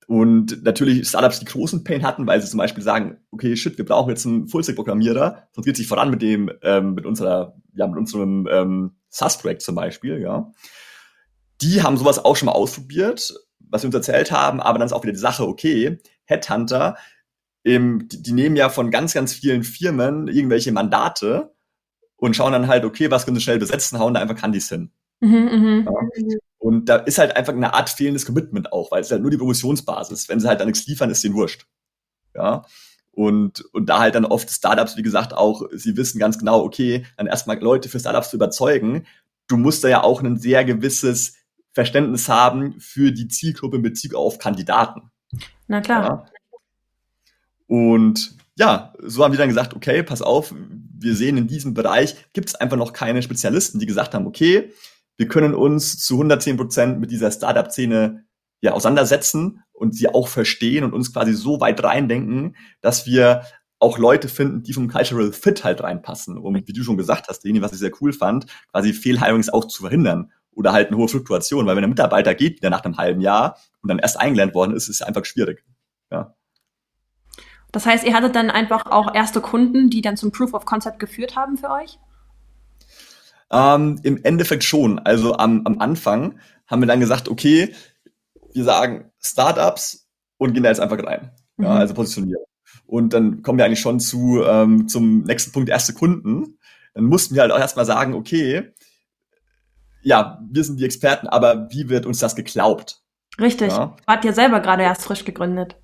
Und 0.07 0.63
natürlich 0.63 1.07
Startups, 1.07 1.39
die 1.39 1.45
großen 1.45 1.83
Pain 1.83 2.03
hatten, 2.03 2.25
weil 2.25 2.41
sie 2.41 2.49
zum 2.49 2.57
Beispiel 2.57 2.83
sagen, 2.83 3.17
okay, 3.29 3.55
shit, 3.55 3.77
wir 3.77 3.85
brauchen 3.85 4.09
jetzt 4.09 4.25
einen 4.25 4.47
Fullstack-Programmierer, 4.47 5.47
sonst 5.51 5.65
geht 5.65 5.75
es 5.75 5.79
nicht 5.79 5.87
voran 5.87 6.09
mit 6.09 6.23
dem, 6.23 6.49
ähm, 6.63 6.95
mit 6.95 7.05
unserer, 7.05 7.55
ja, 7.75 7.85
mit 7.85 7.97
unserem 7.97 8.47
ähm, 8.51 8.95
SaaS-Projekt 9.09 9.61
zum 9.61 9.75
Beispiel, 9.75 10.19
ja. 10.19 10.51
Die 11.61 11.83
haben 11.83 11.95
sowas 11.95 12.25
auch 12.25 12.35
schon 12.35 12.47
mal 12.47 12.53
ausprobiert, 12.53 13.35
was 13.59 13.81
sie 13.81 13.87
uns 13.87 13.93
erzählt 13.93 14.31
haben, 14.31 14.59
aber 14.61 14.79
dann 14.79 14.87
ist 14.87 14.93
auch 14.93 15.03
wieder 15.03 15.13
die 15.13 15.19
Sache, 15.19 15.47
okay, 15.47 15.99
Headhunter, 16.25 16.97
ähm, 17.63 18.07
die, 18.07 18.23
die 18.23 18.31
nehmen 18.31 18.55
ja 18.55 18.69
von 18.69 18.89
ganz, 18.89 19.13
ganz 19.13 19.33
vielen 19.33 19.61
Firmen 19.63 20.27
irgendwelche 20.27 20.71
Mandate 20.71 21.53
und 22.15 22.35
schauen 22.35 22.53
dann 22.53 22.67
halt, 22.67 22.83
okay, 22.83 23.11
was 23.11 23.25
können 23.25 23.35
sie 23.35 23.43
schnell 23.43 23.59
besetzen, 23.59 23.99
hauen 23.99 24.15
da 24.15 24.21
einfach 24.21 24.35
Candies 24.35 24.69
hin. 24.69 24.91
Mhm, 25.19 25.83
mh. 25.85 25.91
ja. 25.91 26.37
Und 26.59 26.85
da 26.85 26.97
ist 26.97 27.17
halt 27.17 27.35
einfach 27.35 27.53
eine 27.53 27.73
Art 27.73 27.89
fehlendes 27.89 28.25
Commitment 28.25 28.71
auch, 28.73 28.91
weil 28.91 29.01
es 29.01 29.11
halt 29.11 29.21
nur 29.21 29.31
die 29.31 29.37
Promotionsbasis. 29.37 30.27
Wenn 30.27 30.39
sie 30.39 30.47
halt 30.47 30.59
dann 30.59 30.67
nichts 30.67 30.85
liefern, 30.85 31.09
ist 31.09 31.23
denen 31.23 31.35
wurscht. 31.35 31.65
Ja. 32.35 32.65
Und, 33.11 33.61
und 33.73 33.87
da 33.87 33.99
halt 33.99 34.15
dann 34.15 34.25
oft 34.25 34.49
Startups, 34.49 34.97
wie 34.97 35.01
gesagt, 35.01 35.33
auch, 35.33 35.63
sie 35.71 35.97
wissen 35.97 36.19
ganz 36.19 36.37
genau, 36.37 36.61
okay, 36.61 37.05
dann 37.17 37.27
erstmal 37.27 37.59
Leute 37.59 37.89
für 37.89 37.99
Startups 37.99 38.29
zu 38.29 38.35
überzeugen. 38.35 39.07
Du 39.47 39.57
musst 39.57 39.83
da 39.83 39.87
ja 39.87 40.03
auch 40.03 40.21
ein 40.21 40.37
sehr 40.37 40.63
gewisses 40.65 41.35
Verständnis 41.71 42.27
haben 42.27 42.79
für 42.79 43.11
die 43.11 43.27
Zielgruppe 43.27 43.77
in 43.77 43.81
Bezug 43.81 44.13
auf 44.13 44.37
Kandidaten. 44.37 45.11
Na 45.67 45.81
klar. 45.81 46.03
Ja. 46.03 46.25
Und 47.67 48.35
ja, 48.57 48.93
so 49.01 49.23
haben 49.23 49.31
wir 49.31 49.37
dann 49.37 49.47
gesagt, 49.47 49.73
okay, 49.73 50.03
pass 50.03 50.21
auf, 50.21 50.53
wir 50.57 51.15
sehen 51.15 51.37
in 51.37 51.47
diesem 51.47 51.73
Bereich 51.73 52.15
gibt 52.33 52.49
es 52.49 52.55
einfach 52.55 52.77
noch 52.77 52.91
keine 52.91 53.21
Spezialisten, 53.21 53.79
die 53.79 53.85
gesagt 53.85 54.13
haben, 54.13 54.27
okay, 54.27 54.73
wir 55.19 55.27
können 55.27 55.53
uns 55.53 55.99
zu 55.99 56.13
110 56.13 56.55
Prozent 56.55 56.99
mit 57.01 57.11
dieser 57.11 57.29
Startup-Szene 57.29 58.23
ja 58.61 58.71
auseinandersetzen 58.71 59.61
und 59.73 59.93
sie 59.93 60.07
auch 60.07 60.29
verstehen 60.29 60.85
und 60.85 60.93
uns 60.93 61.11
quasi 61.11 61.33
so 61.33 61.59
weit 61.59 61.83
reindenken, 61.83 62.55
dass 62.79 63.05
wir 63.05 63.43
auch 63.79 63.97
Leute 63.97 64.29
finden, 64.29 64.63
die 64.63 64.71
vom 64.71 64.87
Cultural 64.87 65.33
Fit 65.33 65.65
halt 65.65 65.83
reinpassen, 65.83 66.37
um, 66.37 66.55
wie 66.55 66.73
du 66.73 66.83
schon 66.83 66.95
gesagt 66.95 67.27
hast, 67.27 67.41
Deni, 67.41 67.61
was 67.61 67.73
ich 67.73 67.79
sehr 67.79 67.91
cool 67.99 68.13
fand, 68.13 68.45
quasi 68.71 68.93
Fehlhirings 68.93 69.49
auch 69.49 69.65
zu 69.65 69.81
verhindern 69.81 70.31
oder 70.51 70.71
halt 70.71 70.87
eine 70.87 70.95
hohe 70.95 71.09
Fluktuation, 71.09 71.65
weil 71.65 71.75
wenn 71.75 71.83
ein 71.83 71.89
Mitarbeiter 71.89 72.33
geht 72.33 72.55
wieder 72.55 72.69
nach 72.69 72.85
einem 72.85 72.97
halben 72.97 73.19
Jahr 73.19 73.57
und 73.81 73.89
dann 73.89 73.99
erst 73.99 74.17
eingelernt 74.17 74.55
worden 74.55 74.73
ist, 74.73 74.87
ist 74.87 75.01
es 75.01 75.01
einfach 75.01 75.25
schwierig. 75.25 75.65
Ja. 76.11 76.33
Das 77.73 77.85
heißt, 77.85 78.05
ihr 78.05 78.13
hattet 78.13 78.35
dann 78.37 78.49
einfach 78.49 78.85
auch 78.85 79.13
erste 79.13 79.41
Kunden, 79.41 79.89
die 79.89 79.99
dann 79.99 80.15
zum 80.15 80.31
Proof 80.31 80.53
of 80.53 80.63
Concept 80.63 80.97
geführt 80.97 81.35
haben 81.35 81.57
für 81.57 81.71
euch? 81.71 81.99
Ähm, 83.51 83.99
Im 84.03 84.23
Endeffekt 84.23 84.63
schon. 84.63 84.99
Also 84.99 85.35
am, 85.35 85.65
am 85.65 85.79
Anfang 85.79 86.39
haben 86.67 86.81
wir 86.81 86.87
dann 86.87 86.99
gesagt, 86.99 87.29
okay, 87.29 87.73
wir 88.53 88.63
sagen 88.63 89.11
Startups 89.19 90.07
und 90.37 90.53
gehen 90.53 90.63
da 90.63 90.69
jetzt 90.69 90.79
einfach 90.79 91.03
rein. 91.03 91.31
Mhm. 91.57 91.65
Ja, 91.65 91.71
also 91.71 91.93
positionieren. 91.93 92.43
Und 92.85 93.13
dann 93.13 93.41
kommen 93.41 93.57
wir 93.57 93.65
eigentlich 93.65 93.79
schon 93.79 93.99
zu 93.99 94.43
ähm, 94.43 94.87
zum 94.87 95.23
nächsten 95.23 95.51
Punkt, 95.51 95.69
erste 95.69 95.93
Kunden. 95.93 96.57
Dann 96.93 97.05
mussten 97.05 97.35
wir 97.35 97.41
halt 97.41 97.51
auch 97.51 97.59
erstmal 97.59 97.85
sagen, 97.85 98.13
okay, 98.13 98.73
ja, 100.01 100.39
wir 100.49 100.63
sind 100.63 100.79
die 100.79 100.85
Experten, 100.85 101.27
aber 101.27 101.69
wie 101.71 101.89
wird 101.89 102.05
uns 102.05 102.19
das 102.19 102.35
geglaubt? 102.35 103.01
Richtig. 103.39 103.69
Ja. 103.69 103.95
Wart 104.05 104.25
ihr 104.25 104.33
selber 104.33 104.59
gerade 104.59 104.83
erst 104.83 105.03
frisch 105.03 105.25
gegründet. 105.25 105.75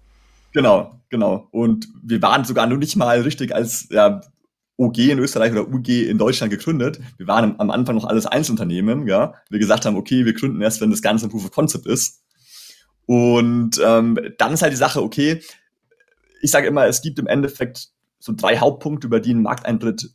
Genau, 0.54 1.02
genau. 1.10 1.48
Und 1.52 1.88
wir 2.02 2.22
waren 2.22 2.46
sogar 2.46 2.66
noch 2.66 2.78
nicht 2.78 2.96
mal 2.96 3.22
richtig 3.22 3.54
als 3.54 3.88
ja, 3.90 4.22
OG 4.78 4.98
in 4.98 5.20
Österreich 5.20 5.52
oder 5.52 5.68
UG 5.68 5.88
in 6.10 6.18
Deutschland 6.18 6.52
gegründet. 6.52 7.00
Wir 7.18 7.28
waren 7.28 7.60
am 7.60 7.72
Anfang 7.72 7.96
noch 7.96 8.06
alles 8.06 8.26
Einzelunternehmen, 8.26 9.08
ja. 9.08 9.36
Wir 9.50 9.60
gesagt 9.60 9.86
haben, 9.86 9.96
okay, 9.96 10.26
wir 10.26 10.34
gründen 10.34 10.62
erst, 10.62 10.82
wenn 10.82 10.92
das 10.92 11.02
Ganze 11.02 11.28
ein 11.28 11.30
Proof 11.30 11.46
of 11.46 11.52
Concept 11.52 11.86
ist. 11.86 12.22
Und 13.06 13.80
ähm, 13.84 14.20
dann 14.38 14.54
ist 14.54 14.62
halt 14.62 14.74
die 14.74 14.78
Sache, 14.78 15.02
okay, 15.02 15.42
ich 16.42 16.52
sage 16.52 16.68
immer, 16.68 16.86
es 16.88 17.02
gibt 17.02 17.20
im 17.20 17.28
Endeffekt 17.28 17.90
so 18.20 18.34
drei 18.36 18.58
Hauptpunkte, 18.58 19.08
über 19.08 19.20
die 19.20 19.34
ein 19.34 19.42
Markteintritt 19.42 20.12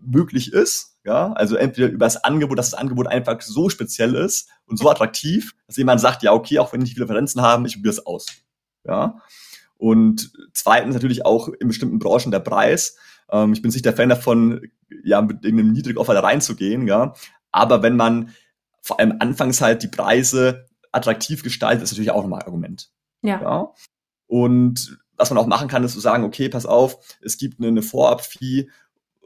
möglich 0.00 0.52
ist. 0.52 0.98
Ja, 1.04 1.32
also 1.34 1.56
entweder 1.56 1.88
über 1.88 2.06
das 2.06 2.24
Angebot, 2.24 2.58
dass 2.58 2.70
das 2.70 2.80
Angebot 2.80 3.06
einfach 3.08 3.40
so 3.42 3.68
speziell 3.68 4.14
ist 4.14 4.48
und 4.64 4.78
so 4.78 4.88
attraktiv, 4.88 5.54
dass 5.66 5.76
jemand 5.76 6.00
sagt, 6.00 6.22
ja, 6.22 6.32
okay, 6.32 6.58
auch 6.58 6.72
wenn 6.72 6.80
ich 6.80 6.94
viele 6.94 7.04
Referenzen 7.04 7.42
habe, 7.42 7.66
ich 7.66 7.74
probiere 7.74 7.92
es 7.92 8.06
aus. 8.06 8.26
Ja. 8.86 9.20
Und 9.76 10.32
zweitens 10.54 10.94
natürlich 10.94 11.26
auch 11.26 11.48
in 11.48 11.68
bestimmten 11.68 11.98
Branchen 11.98 12.30
der 12.30 12.40
Preis. 12.40 12.96
Ähm, 13.30 13.52
ich 13.52 13.62
bin 13.62 13.70
nicht 13.70 13.84
der 13.84 13.96
Fan 13.96 14.08
davon, 14.08 14.60
ja, 15.02 15.22
mit 15.22 15.44
irgendeinem 15.44 15.72
Niedrigoffer 15.72 16.14
da 16.14 16.20
reinzugehen, 16.20 16.86
ja. 16.86 17.14
Aber 17.52 17.82
wenn 17.82 17.96
man 17.96 18.34
vor 18.82 19.00
allem 19.00 19.16
anfangs 19.20 19.60
halt 19.60 19.82
die 19.82 19.88
Preise 19.88 20.66
attraktiv 20.92 21.42
gestaltet, 21.42 21.82
ist 21.82 21.92
natürlich 21.92 22.10
auch 22.10 22.22
nochmal 22.22 22.40
ein 22.40 22.46
Argument. 22.46 22.90
Ja. 23.22 23.40
ja. 23.40 23.72
Und 24.26 24.98
was 25.16 25.30
man 25.30 25.38
auch 25.38 25.46
machen 25.46 25.68
kann, 25.68 25.84
ist 25.84 25.92
zu 25.92 26.00
sagen, 26.00 26.24
okay, 26.24 26.48
pass 26.48 26.66
auf, 26.66 26.98
es 27.22 27.38
gibt 27.38 27.58
eine, 27.58 27.68
eine 27.68 27.82
Vorab-Fee 27.82 28.68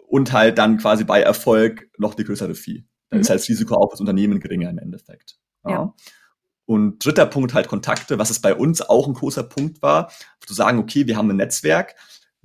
und 0.07 0.33
halt 0.33 0.59
dann 0.59 0.79
quasi 0.79 1.05
bei 1.05 1.21
Erfolg 1.21 1.91
noch 1.99 2.15
die 2.15 2.25
größere 2.25 2.55
Fee. 2.55 2.85
Dann 3.11 3.19
mhm. 3.19 3.21
ist 3.23 3.31
halt 3.31 3.41
das 3.41 3.49
Risiko 3.49 3.75
auch 3.75 3.91
das 3.91 4.01
Unternehmen 4.01 4.41
geringer 4.41 4.71
im 4.71 4.79
Endeffekt. 4.79 5.39
Ja. 5.65 5.71
ja. 5.71 5.95
Und 6.67 7.05
dritter 7.05 7.27
Punkt 7.27 7.55
halt 7.55 7.69
Kontakte, 7.69 8.19
was 8.19 8.29
es 8.29 8.41
bei 8.41 8.55
uns 8.55 8.83
auch 8.83 9.07
ein 9.07 9.15
großer 9.15 9.43
Punkt 9.43 9.81
war, 9.81 10.13
zu 10.47 10.53
sagen, 10.53 10.79
okay, 10.79 11.07
wir 11.07 11.17
haben 11.17 11.31
ein 11.31 11.37
Netzwerk, 11.37 11.95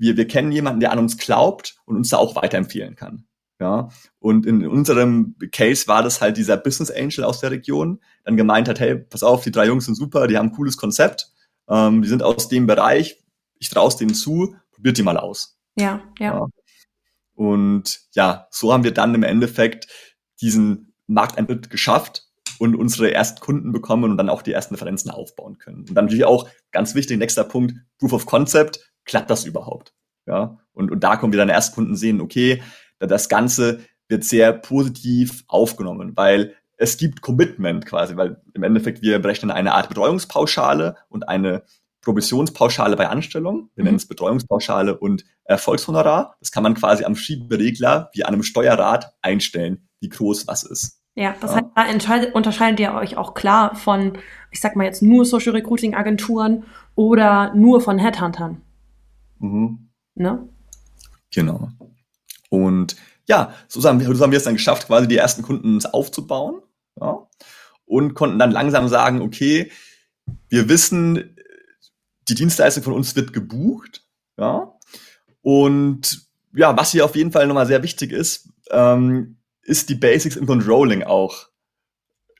wir, 0.03 0.17
wir 0.17 0.27
kennen 0.27 0.51
jemanden, 0.51 0.81
der 0.81 0.91
an 0.91 0.99
uns 0.99 1.17
glaubt 1.17 1.77
und 1.85 1.95
uns 1.95 2.09
da 2.09 2.17
auch 2.17 2.35
weiterempfehlen 2.35 2.95
kann. 2.95 3.25
Ja, 3.59 3.89
und 4.19 4.45
in 4.45 4.67
unserem 4.67 5.35
Case 5.51 5.87
war 5.87 6.03
das 6.03 6.19
halt 6.19 6.35
dieser 6.35 6.57
Business 6.57 6.91
Angel 6.91 7.23
aus 7.23 7.39
der 7.39 7.51
Region, 7.51 8.01
dann 8.25 8.35
gemeint 8.35 8.67
hat, 8.67 8.81
hey, 8.81 8.95
pass 8.95 9.23
auf, 9.23 9.43
die 9.43 9.51
drei 9.51 9.67
Jungs 9.67 9.85
sind 9.85 9.95
super, 9.95 10.27
die 10.27 10.37
haben 10.37 10.47
ein 10.47 10.51
cooles 10.51 10.75
Konzept, 10.75 11.31
ähm, 11.69 12.01
die 12.01 12.09
sind 12.09 12.23
aus 12.23 12.49
dem 12.49 12.67
Bereich, 12.67 13.23
ich 13.59 13.69
traue 13.69 13.87
es 13.87 13.95
denen 13.95 14.13
zu, 14.13 14.55
probiert 14.71 14.97
die 14.97 15.03
mal 15.03 15.17
aus. 15.17 15.57
Ja, 15.75 16.01
ja, 16.19 16.39
ja. 16.39 16.47
Und 17.35 18.01
ja, 18.13 18.47
so 18.51 18.73
haben 18.73 18.83
wir 18.83 18.93
dann 18.93 19.15
im 19.15 19.23
Endeffekt 19.23 19.87
diesen 20.41 20.93
Markteintritt 21.07 21.69
geschafft 21.69 22.27
und 22.59 22.75
unsere 22.75 23.13
ersten 23.13 23.39
Kunden 23.39 23.71
bekommen 23.71 24.11
und 24.11 24.17
dann 24.17 24.29
auch 24.29 24.41
die 24.41 24.51
ersten 24.51 24.75
Referenzen 24.75 25.09
aufbauen 25.09 25.57
können. 25.57 25.85
Und 25.87 25.93
dann 25.93 26.05
natürlich 26.05 26.25
auch 26.25 26.49
ganz 26.71 26.95
wichtig, 26.95 27.17
nächster 27.17 27.45
Punkt, 27.45 27.75
Proof 27.97 28.13
of 28.13 28.25
Concept 28.25 28.92
klappt 29.05 29.29
das 29.29 29.45
überhaupt? 29.45 29.93
Ja, 30.25 30.57
und, 30.73 30.91
und 30.91 31.03
da 31.03 31.17
kommen 31.17 31.33
wir 31.33 31.37
dann 31.37 31.49
erst 31.49 31.75
Kunden 31.75 31.95
sehen, 31.95 32.21
okay, 32.21 32.63
das 32.99 33.29
Ganze 33.29 33.81
wird 34.07 34.23
sehr 34.23 34.53
positiv 34.53 35.43
aufgenommen, 35.47 36.13
weil 36.15 36.55
es 36.77 36.97
gibt 36.97 37.21
Commitment 37.21 37.85
quasi, 37.85 38.15
weil 38.15 38.41
im 38.53 38.63
Endeffekt 38.63 39.01
wir 39.01 39.19
berechnen 39.19 39.51
eine 39.51 39.73
Art 39.73 39.89
Betreuungspauschale 39.89 40.95
und 41.09 41.27
eine 41.27 41.63
Provisionspauschale 42.01 42.95
bei 42.95 43.07
Anstellung. 43.07 43.69
Wir 43.75 43.83
mhm. 43.83 43.85
nennen 43.85 43.97
es 43.97 44.07
Betreuungspauschale 44.07 44.97
und 44.97 45.23
Erfolgshonorar. 45.45 46.35
Das 46.39 46.51
kann 46.51 46.63
man 46.63 46.73
quasi 46.73 47.05
am 47.05 47.15
Schieberegler 47.15 48.09
wie 48.13 48.23
an 48.25 48.33
einem 48.33 48.43
Steuerrad 48.43 49.13
einstellen, 49.21 49.87
wie 49.99 50.09
groß 50.09 50.47
was 50.47 50.63
ist. 50.63 50.99
Ja, 51.15 51.35
das 51.39 51.51
ja. 51.51 51.61
heißt, 51.75 52.09
da 52.09 52.31
unterscheidet 52.33 52.79
ihr 52.79 52.93
euch 52.93 53.17
auch 53.17 53.35
klar 53.35 53.75
von, 53.75 54.17
ich 54.51 54.59
sag 54.59 54.75
mal 54.75 54.85
jetzt 54.85 55.01
nur 55.01 55.25
Social 55.25 55.53
Recruiting 55.53 55.95
Agenturen 55.95 56.65
oder 56.95 57.53
nur 57.53 57.81
von 57.81 57.99
Headhuntern. 57.99 58.62
Mhm. 59.43 59.89
Ne? 60.15 60.47
Genau. 61.31 61.69
Und 62.49 62.95
ja, 63.27 63.53
so 63.67 63.83
haben, 63.87 63.99
wir, 63.99 64.15
so 64.15 64.23
haben 64.23 64.31
wir 64.31 64.37
es 64.37 64.43
dann 64.43 64.55
geschafft, 64.55 64.87
quasi 64.87 65.07
die 65.07 65.17
ersten 65.17 65.41
Kunden 65.43 65.85
aufzubauen. 65.85 66.61
Ja, 66.99 67.27
und 67.85 68.13
konnten 68.13 68.39
dann 68.39 68.51
langsam 68.51 68.87
sagen, 68.87 69.21
okay, 69.21 69.71
wir 70.47 70.69
wissen, 70.69 71.35
die 72.27 72.35
Dienstleistung 72.35 72.83
von 72.83 72.93
uns 72.93 73.15
wird 73.15 73.33
gebucht. 73.33 74.05
Ja. 74.37 74.73
Und 75.41 76.27
ja, 76.55 76.77
was 76.77 76.91
hier 76.91 77.03
auf 77.03 77.15
jeden 77.15 77.31
Fall 77.31 77.47
nochmal 77.47 77.67
sehr 77.67 77.83
wichtig 77.83 78.11
ist, 78.11 78.49
ähm, 78.69 79.37
ist 79.63 79.89
die 79.89 79.95
Basics 79.95 80.35
im 80.35 80.45
Controlling 80.45 81.03
auch 81.03 81.49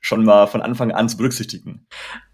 schon 0.00 0.24
mal 0.24 0.46
von 0.46 0.62
Anfang 0.62 0.92
an 0.92 1.08
zu 1.08 1.16
berücksichtigen. 1.16 1.86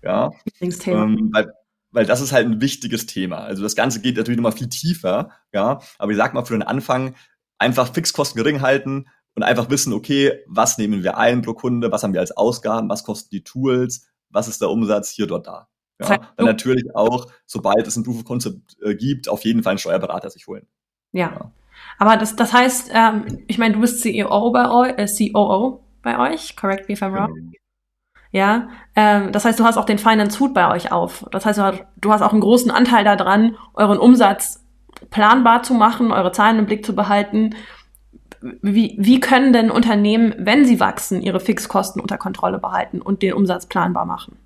Ja, 0.02 0.30
ähm, 0.60 1.30
weil, 1.32 1.52
weil 1.90 2.06
das 2.06 2.20
ist 2.20 2.32
halt 2.32 2.46
ein 2.46 2.60
wichtiges 2.60 3.06
Thema. 3.06 3.38
Also 3.38 3.62
das 3.62 3.76
Ganze 3.76 4.00
geht 4.00 4.16
natürlich 4.16 4.38
nochmal 4.38 4.56
viel 4.56 4.68
tiefer, 4.68 5.30
ja, 5.52 5.80
aber 5.98 6.12
ich 6.12 6.16
sag 6.16 6.34
mal 6.34 6.44
für 6.44 6.54
den 6.54 6.62
Anfang 6.62 7.14
einfach 7.58 7.92
Fixkosten 7.92 8.42
gering 8.42 8.60
halten 8.60 9.06
und 9.34 9.42
einfach 9.42 9.70
wissen, 9.70 9.92
okay, 9.92 10.40
was 10.46 10.78
nehmen 10.78 11.02
wir 11.02 11.18
ein 11.18 11.42
pro 11.42 11.54
Kunde, 11.54 11.92
was 11.92 12.02
haben 12.02 12.12
wir 12.12 12.20
als 12.20 12.36
Ausgaben, 12.36 12.88
was 12.88 13.04
kosten 13.04 13.30
die 13.32 13.44
Tools, 13.44 14.08
was 14.28 14.48
ist 14.48 14.60
der 14.60 14.70
Umsatz 14.70 15.10
hier, 15.10 15.26
dort, 15.26 15.46
da. 15.46 15.68
Ja, 16.00 16.18
dann 16.36 16.46
natürlich 16.46 16.94
auch, 16.94 17.30
sobald 17.44 17.86
es 17.86 17.94
ein 17.94 18.04
Proof 18.04 18.20
of 18.20 18.24
Concept 18.24 18.76
äh, 18.82 18.94
gibt, 18.94 19.28
auf 19.28 19.44
jeden 19.44 19.62
Fall 19.62 19.72
einen 19.72 19.78
Steuerberater 19.78 20.30
sich 20.30 20.46
holen. 20.46 20.66
Ja. 21.12 21.30
ja. 21.30 21.52
Aber 21.98 22.16
das, 22.16 22.36
das 22.36 22.54
heißt, 22.54 22.90
ähm, 22.94 23.44
ich 23.48 23.58
meine, 23.58 23.74
du 23.74 23.80
bist 23.80 24.00
CEO 24.00 24.50
bei 24.50 24.70
euch, 24.70 24.94
äh, 24.96 25.06
COO 25.06 25.84
bei 26.02 26.32
euch, 26.32 26.56
correct 26.56 26.88
me 26.88 26.94
if 26.94 27.02
I'm 27.02 27.12
wrong. 27.12 27.52
Ja, 28.32 28.68
ähm, 28.94 29.32
das 29.32 29.44
heißt, 29.44 29.58
du 29.58 29.64
hast 29.64 29.76
auch 29.76 29.84
den 29.84 29.98
Finance 29.98 30.38
Food 30.38 30.54
bei 30.54 30.70
euch 30.70 30.92
auf. 30.92 31.26
Das 31.32 31.44
heißt, 31.46 31.60
du 32.00 32.12
hast 32.12 32.22
auch 32.22 32.32
einen 32.32 32.40
großen 32.40 32.70
Anteil 32.70 33.04
daran, 33.04 33.56
euren 33.74 33.98
Umsatz 33.98 34.64
planbar 35.10 35.62
zu 35.62 35.74
machen, 35.74 36.12
eure 36.12 36.32
Zahlen 36.32 36.58
im 36.58 36.66
Blick 36.66 36.84
zu 36.84 36.94
behalten. 36.94 37.54
Wie, 38.62 38.96
wie 38.98 39.20
können 39.20 39.52
denn 39.52 39.70
Unternehmen, 39.70 40.34
wenn 40.38 40.64
sie 40.64 40.80
wachsen, 40.80 41.22
ihre 41.22 41.40
Fixkosten 41.40 42.00
unter 42.00 42.18
Kontrolle 42.18 42.58
behalten 42.58 43.02
und 43.02 43.22
den 43.22 43.34
Umsatz 43.34 43.66
planbar 43.66 44.06
machen? 44.06 44.36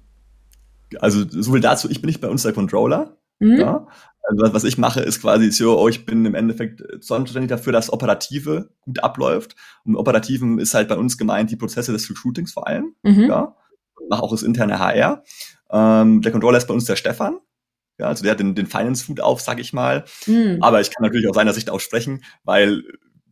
Also 1.00 1.24
so 1.28 1.52
viel 1.52 1.60
dazu, 1.60 1.90
ich 1.90 2.00
bin 2.00 2.08
nicht 2.08 2.20
bei 2.20 2.28
uns 2.28 2.42
der 2.42 2.52
Controller. 2.52 3.16
Mhm. 3.38 3.56
Ja? 3.56 3.86
Also 4.22 4.54
was 4.54 4.64
ich 4.64 4.78
mache, 4.78 5.00
ist 5.00 5.20
quasi 5.20 5.50
so, 5.50 5.78
oh, 5.78 5.88
ich 5.88 6.06
bin 6.06 6.24
im 6.24 6.34
Endeffekt 6.34 6.82
zuständig 7.04 7.48
dafür, 7.48 7.72
dass 7.72 7.92
Operative 7.92 8.70
gut 8.80 9.02
abläuft. 9.04 9.54
Und 9.84 9.96
Operativen 9.96 10.58
ist 10.58 10.72
halt 10.72 10.88
bei 10.88 10.96
uns 10.96 11.18
gemeint 11.18 11.50
die 11.50 11.56
Prozesse 11.56 11.92
des 11.92 12.08
Recruitings 12.08 12.52
vor 12.52 12.66
allem. 12.66 12.94
Mhm. 13.02 13.24
Ja? 13.24 13.54
Mache 14.08 14.22
auch 14.22 14.30
das 14.30 14.42
interne 14.42 14.78
HR. 14.78 15.22
Ähm, 15.70 16.22
der 16.22 16.32
Controller 16.32 16.58
ist 16.58 16.66
bei 16.66 16.74
uns 16.74 16.84
der 16.84 16.96
Stefan. 16.96 17.38
Ja, 17.98 18.06
also 18.06 18.22
der 18.22 18.32
hat 18.32 18.40
den, 18.40 18.54
den 18.54 18.66
Finance 18.66 19.04
Food 19.04 19.20
auf, 19.20 19.40
sag 19.40 19.60
ich 19.60 19.72
mal. 19.72 20.04
Mhm. 20.26 20.58
Aber 20.60 20.80
ich 20.80 20.90
kann 20.90 21.02
natürlich 21.02 21.28
aus 21.28 21.36
seiner 21.36 21.52
Sicht 21.52 21.70
auch 21.70 21.80
sprechen, 21.80 22.24
weil 22.42 22.82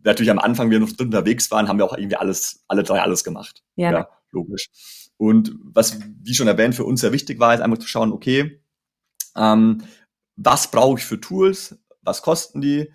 natürlich 0.05 0.31
am 0.31 0.39
Anfang 0.39 0.71
wir 0.71 0.81
noch 0.81 0.91
unterwegs 0.99 1.51
waren, 1.51 1.69
haben 1.69 1.79
wir 1.79 1.85
auch 1.85 1.97
irgendwie 1.97 2.17
alles, 2.17 2.65
alle 2.69 2.83
drei 2.83 3.01
alles 3.01 3.25
gemacht. 3.25 3.63
Ja, 3.77 3.93
ja 3.93 4.09
logisch. 4.31 4.69
Und 5.17 5.55
was, 5.63 5.99
wie 6.23 6.35
schon 6.35 6.49
erwähnt, 6.49 6.75
für 6.75 6.85
uns 6.85 7.01
sehr 7.01 7.13
wichtig 7.13 7.39
war, 7.39 7.55
ist 7.55 7.61
einfach 7.61 7.79
zu 7.79 7.87
schauen, 7.87 8.13
okay, 8.13 8.61
ähm, 9.37 9.83
was 10.37 10.71
brauche 10.71 10.99
ich 10.99 11.05
für 11.05 11.21
Tools, 11.21 11.79
was 12.01 12.23
kosten 12.23 12.61
die 12.61 12.93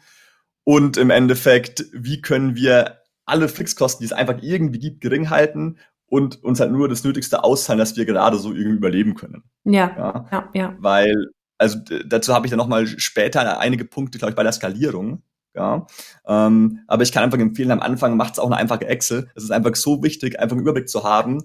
und 0.63 0.97
im 0.97 1.09
Endeffekt, 1.09 1.85
wie 1.93 2.21
können 2.21 2.55
wir 2.55 3.01
alle 3.25 3.47
Fixkosten, 3.47 4.01
die 4.01 4.07
es 4.07 4.13
einfach 4.13 4.41
irgendwie 4.41 4.79
gibt, 4.79 5.01
gering 5.01 5.29
halten 5.29 5.77
und 6.07 6.43
uns 6.43 6.59
halt 6.59 6.71
nur 6.71 6.87
das 6.87 7.03
Nötigste 7.03 7.43
auszahlen, 7.43 7.79
dass 7.79 7.95
wir 7.95 8.05
gerade 8.05 8.37
so 8.37 8.53
irgendwie 8.53 8.77
überleben 8.77 9.15
können. 9.15 9.43
Ja, 9.65 9.91
ja, 9.97 10.25
ja. 10.31 10.49
ja. 10.53 10.75
Weil, 10.79 11.13
also 11.57 11.79
dazu 12.05 12.33
habe 12.33 12.45
ich 12.45 12.51
dann 12.51 12.57
nochmal 12.57 12.87
später 12.87 13.59
einige 13.59 13.85
Punkte, 13.85 14.17
glaube 14.17 14.31
ich, 14.31 14.35
bei 14.35 14.43
der 14.43 14.53
Skalierung. 14.53 15.21
Ja, 15.53 15.87
ähm, 16.27 16.81
aber 16.87 17.01
ich 17.01 17.11
kann 17.11 17.23
einfach 17.23 17.39
empfehlen, 17.39 17.71
am 17.71 17.81
Anfang 17.81 18.15
macht 18.15 18.33
es 18.33 18.39
auch 18.39 18.45
eine 18.45 18.57
einfache 18.57 18.85
Excel. 18.85 19.31
Es 19.35 19.43
ist 19.43 19.51
einfach 19.51 19.75
so 19.75 20.03
wichtig, 20.03 20.39
einfach 20.39 20.55
einen 20.55 20.61
Überblick 20.61 20.87
zu 20.87 21.03
haben. 21.03 21.43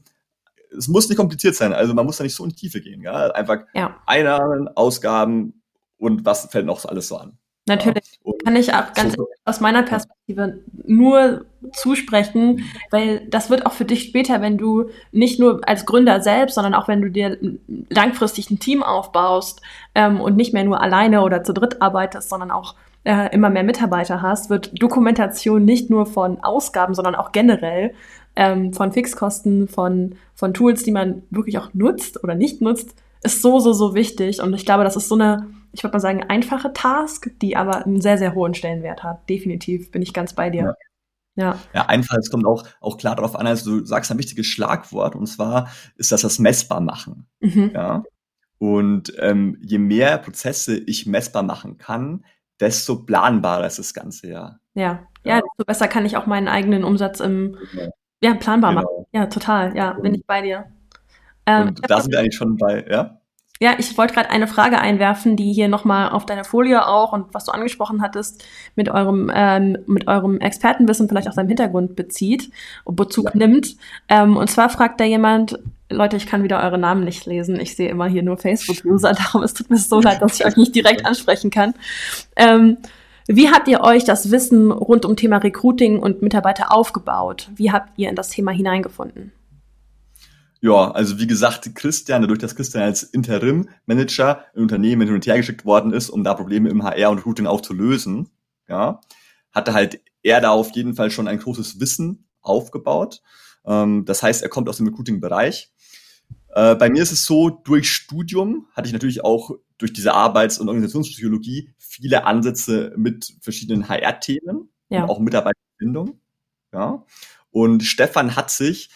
Es 0.77 0.87
muss 0.87 1.09
nicht 1.09 1.17
kompliziert 1.17 1.55
sein, 1.55 1.73
also 1.73 1.95
man 1.95 2.05
muss 2.05 2.19
da 2.19 2.25
nicht 2.25 2.35
so 2.35 2.45
in 2.45 2.51
die 2.51 2.57
Tiefe 2.57 2.83
gehen. 2.83 3.01
Ja? 3.03 3.31
Einfach 3.31 3.61
ja. 3.75 3.97
Einnahmen, 4.07 4.69
Ausgaben 4.69 5.63
und 5.97 6.27
was 6.27 6.47
fällt 6.47 6.67
noch 6.67 6.85
alles 6.85 7.09
so 7.09 7.17
an. 7.17 7.39
Natürlich 7.67 8.19
ja. 8.25 8.33
kann 8.45 8.57
ich 8.57 8.75
auch 8.75 8.93
ganz 8.93 9.15
so. 9.15 9.29
aus 9.45 9.61
meiner 9.61 9.83
Perspektive 9.83 10.61
nur 10.85 11.45
zusprechen, 11.73 12.65
weil 12.91 13.27
das 13.29 13.51
wird 13.51 13.67
auch 13.67 13.73
für 13.73 13.85
dich 13.85 14.03
später, 14.03 14.41
wenn 14.41 14.59
du 14.59 14.91
nicht 15.13 15.39
nur 15.39 15.61
als 15.67 15.87
Gründer 15.87 16.21
selbst, 16.21 16.55
sondern 16.55 16.75
auch 16.75 16.89
wenn 16.89 17.01
du 17.03 17.11
dir 17.11 17.39
langfristig 17.89 18.51
ein 18.51 18.59
Team 18.59 18.83
aufbaust 18.83 19.63
ähm, 19.95 20.21
und 20.21 20.37
nicht 20.37 20.53
mehr 20.53 20.65
nur 20.65 20.81
alleine 20.81 21.23
oder 21.23 21.45
zu 21.45 21.53
dritt 21.53 21.81
arbeitest, 21.81 22.31
sondern 22.31 22.51
auch 22.51 22.75
äh, 23.05 23.33
immer 23.33 23.49
mehr 23.49 23.65
Mitarbeiter 23.65 24.23
hast, 24.23 24.51
wird 24.51 24.71
Dokumentation 24.83 25.65
nicht 25.65 25.89
nur 25.89 26.07
von 26.07 26.43
Ausgaben, 26.43 26.95
sondern 26.95 27.15
auch 27.15 27.31
generell 27.31 27.95
ähm, 28.35 28.73
von 28.73 28.93
Fixkosten, 28.93 29.69
von, 29.69 30.17
von 30.35 30.53
Tools, 30.53 30.83
die 30.83 30.93
man 30.93 31.23
wirklich 31.31 31.59
auch 31.59 31.75
nutzt 31.75 32.23
oder 32.25 32.35
nicht 32.35 32.61
nutzt, 32.61 32.97
ist 33.23 33.41
so, 33.43 33.61
so, 33.61 33.73
so 33.73 33.95
wichtig. 33.95 34.43
Und 34.43 34.53
ich 34.55 34.65
glaube, 34.65 34.85
das 34.85 34.97
ist 34.97 35.09
so 35.09 35.15
eine 35.15 35.47
ich 35.73 35.83
würde 35.83 35.95
mal 35.95 36.01
sagen, 36.01 36.25
einfache 36.29 36.73
Task, 36.73 37.31
die 37.41 37.57
aber 37.57 37.85
einen 37.85 38.01
sehr, 38.01 38.19
sehr 38.19 38.35
hohen 38.35 38.55
Stellenwert 38.55 39.03
hat. 39.03 39.29
Definitiv 39.29 39.91
bin 39.91 40.03
ich 40.03 40.13
ganz 40.13 40.35
bei 40.35 40.51
dir. 40.51 40.63
Ja. 40.63 40.75
Ja. 41.35 41.59
ja, 41.73 41.87
einfach, 41.87 42.19
es 42.19 42.31
kommt 42.31 42.45
auch, 42.45 42.67
auch 42.81 42.99
klar 42.99 43.17
darauf 43.17 43.37
an, 43.37 43.47
also 43.47 43.79
du 43.79 43.87
sagst 43.87 44.11
ein 44.11 44.19
wichtiges 44.19 44.47
Schlagwort 44.47 45.17
und 45.17 45.27
zwar 45.27 45.71
ist 45.97 46.13
das 46.13 46.21
das 46.21 46.39
messbar 46.39 46.81
machen. 46.81 47.27
Mhm. 47.41 47.71
Ja. 47.73 48.05
Und 48.59 49.15
ähm, 49.19 49.57
je 49.63 49.79
mehr 49.79 50.19
Prozesse 50.19 50.77
ich 50.77 51.07
messbar 51.07 51.43
machen 51.43 51.79
kann, 51.79 52.27
desto 52.61 53.05
planbarer 53.05 53.67
ist 53.67 53.79
das 53.79 53.95
Ganze 53.95 54.29
ja. 54.29 54.59
Ja, 54.75 55.07
ja, 55.25 55.41
desto 55.41 55.65
besser 55.65 55.89
kann 55.89 56.05
ich 56.05 56.19
auch 56.19 56.27
meinen 56.27 56.49
eigenen 56.49 56.85
Umsatz 56.85 57.21
im, 57.21 57.57
ja, 57.73 57.89
ja 58.23 58.35
planbar 58.35 58.75
genau. 58.75 58.83
machen. 58.83 59.07
Ja, 59.13 59.27
total, 59.27 59.75
ja, 59.75 59.93
bin 59.95 60.15
ich 60.15 60.27
bei 60.27 60.43
dir. 60.43 60.67
Ähm, 61.47 61.69
und 61.69 61.91
da 61.91 62.01
sind 62.01 62.13
wir 62.13 62.21
eigentlich 62.21 62.37
schon 62.37 62.57
bei, 62.57 62.87
ja? 62.89 63.22
Ja, 63.63 63.77
ich 63.79 63.97
wollte 63.97 64.15
gerade 64.15 64.31
eine 64.31 64.49
Frage 64.49 64.81
einwerfen, 64.81 65.37
die 65.37 65.53
hier 65.53 65.69
nochmal 65.69 66.09
auf 66.09 66.27
deiner 66.27 66.43
Folie 66.43 66.85
auch 66.85 67.13
und 67.13 67.33
was 67.33 67.45
du 67.45 67.53
angesprochen 67.53 68.03
hattest, 68.03 68.45
mit 68.75 68.89
eurem, 68.89 69.31
ähm, 69.33 69.79
mit 69.87 70.09
eurem 70.09 70.41
Expertenwissen 70.41 71.09
vielleicht 71.09 71.29
auch 71.29 71.33
seinem 71.33 71.47
Hintergrund 71.47 71.95
bezieht, 71.95 72.51
Bezug 72.85 73.27
ja. 73.27 73.37
nimmt. 73.37 73.77
Ähm, 74.09 74.37
und 74.37 74.51
zwar 74.51 74.69
fragt 74.69 74.99
da 74.99 75.05
jemand, 75.05 75.61
Leute, 75.89 76.17
ich 76.17 76.27
kann 76.27 76.43
wieder 76.43 76.61
eure 76.61 76.77
Namen 76.77 77.05
nicht 77.05 77.25
lesen. 77.25 77.61
Ich 77.61 77.77
sehe 77.77 77.89
immer 77.89 78.09
hier 78.09 78.25
nur 78.25 78.37
Facebook-User, 78.37 79.13
darum 79.17 79.45
es 79.45 79.55
tut 79.55 79.71
mir 79.71 79.77
so 79.77 80.01
leid, 80.01 80.21
dass 80.23 80.41
ich 80.41 80.45
euch 80.45 80.57
nicht 80.57 80.75
direkt 80.75 81.07
ansprechen 81.07 81.53
kann. 81.53 81.75
Ähm, 82.35 82.79
wie 83.29 83.49
habt 83.49 83.69
ihr 83.69 83.83
euch 83.83 84.03
das 84.03 84.33
Wissen 84.33 84.73
rund 84.73 85.05
um 85.05 85.15
Thema 85.15 85.37
Recruiting 85.37 86.01
und 86.01 86.21
Mitarbeiter 86.21 86.73
aufgebaut? 86.73 87.49
Wie 87.55 87.71
habt 87.71 87.97
ihr 87.97 88.09
in 88.09 88.17
das 88.17 88.31
Thema 88.31 88.51
hineingefunden? 88.51 89.31
Ja, 90.65 90.93
also 90.93 91.19
wie 91.19 91.27
gesagt, 91.27 91.75
Christian, 91.75 92.23
dadurch, 92.23 92.39
dass 92.39 92.55
Christian 92.55 92.85
als 92.85 93.03
Interim-Manager 93.03 94.45
im 94.55 94.63
Unternehmen 94.63 95.09
hin 95.09 95.15
und 95.17 95.27
her 95.27 95.37
geschickt 95.37 95.65
worden 95.65 95.93
ist, 95.93 96.09
um 96.09 96.23
da 96.23 96.35
Probleme 96.35 96.69
im 96.69 96.85
HR 96.85 97.11
und 97.11 97.27
Routing 97.27 97.49
auch 97.49 97.63
zu 97.63 97.75
lösen, 97.75 98.31
ja, 98.69 99.01
hatte 99.51 99.75
halt 99.75 100.01
er 100.23 100.41
da 100.41 100.51
auf 100.51 100.71
jeden 100.71 100.95
Fall 100.95 101.11
schon 101.11 101.27
ein 101.27 101.41
großes 101.41 101.81
Wissen 101.81 102.29
aufgebaut. 102.43 103.23
Ähm, 103.65 104.05
das 104.05 104.23
heißt, 104.23 104.41
er 104.45 104.51
kommt 104.51 104.69
aus 104.69 104.77
dem 104.77 104.87
Recruiting-Bereich. 104.87 105.73
Äh, 106.55 106.77
bei 106.77 106.91
mir 106.91 107.03
ist 107.03 107.11
es 107.11 107.27
so, 107.27 107.51
durch 107.51 107.91
Studium 107.91 108.69
hatte 108.73 108.87
ich 108.87 108.93
natürlich 108.93 109.25
auch 109.25 109.51
durch 109.79 109.93
diese 109.93 110.15
Arbeits- 110.15 110.61
und 110.61 110.69
Organisationspsychologie 110.69 111.75
viele 111.77 112.25
Ansätze 112.25 112.93
mit 112.97 113.35
verschiedenen 113.41 113.89
HR-Themen 113.89 114.71
ja. 114.91 115.03
und 115.03 115.11
auch 115.11 115.19
Mitarbeiterbindung. 115.19 116.21
Ja. 116.73 117.05
Und 117.51 117.83
Stefan 117.83 118.37
hat 118.37 118.53
sich 118.53 118.91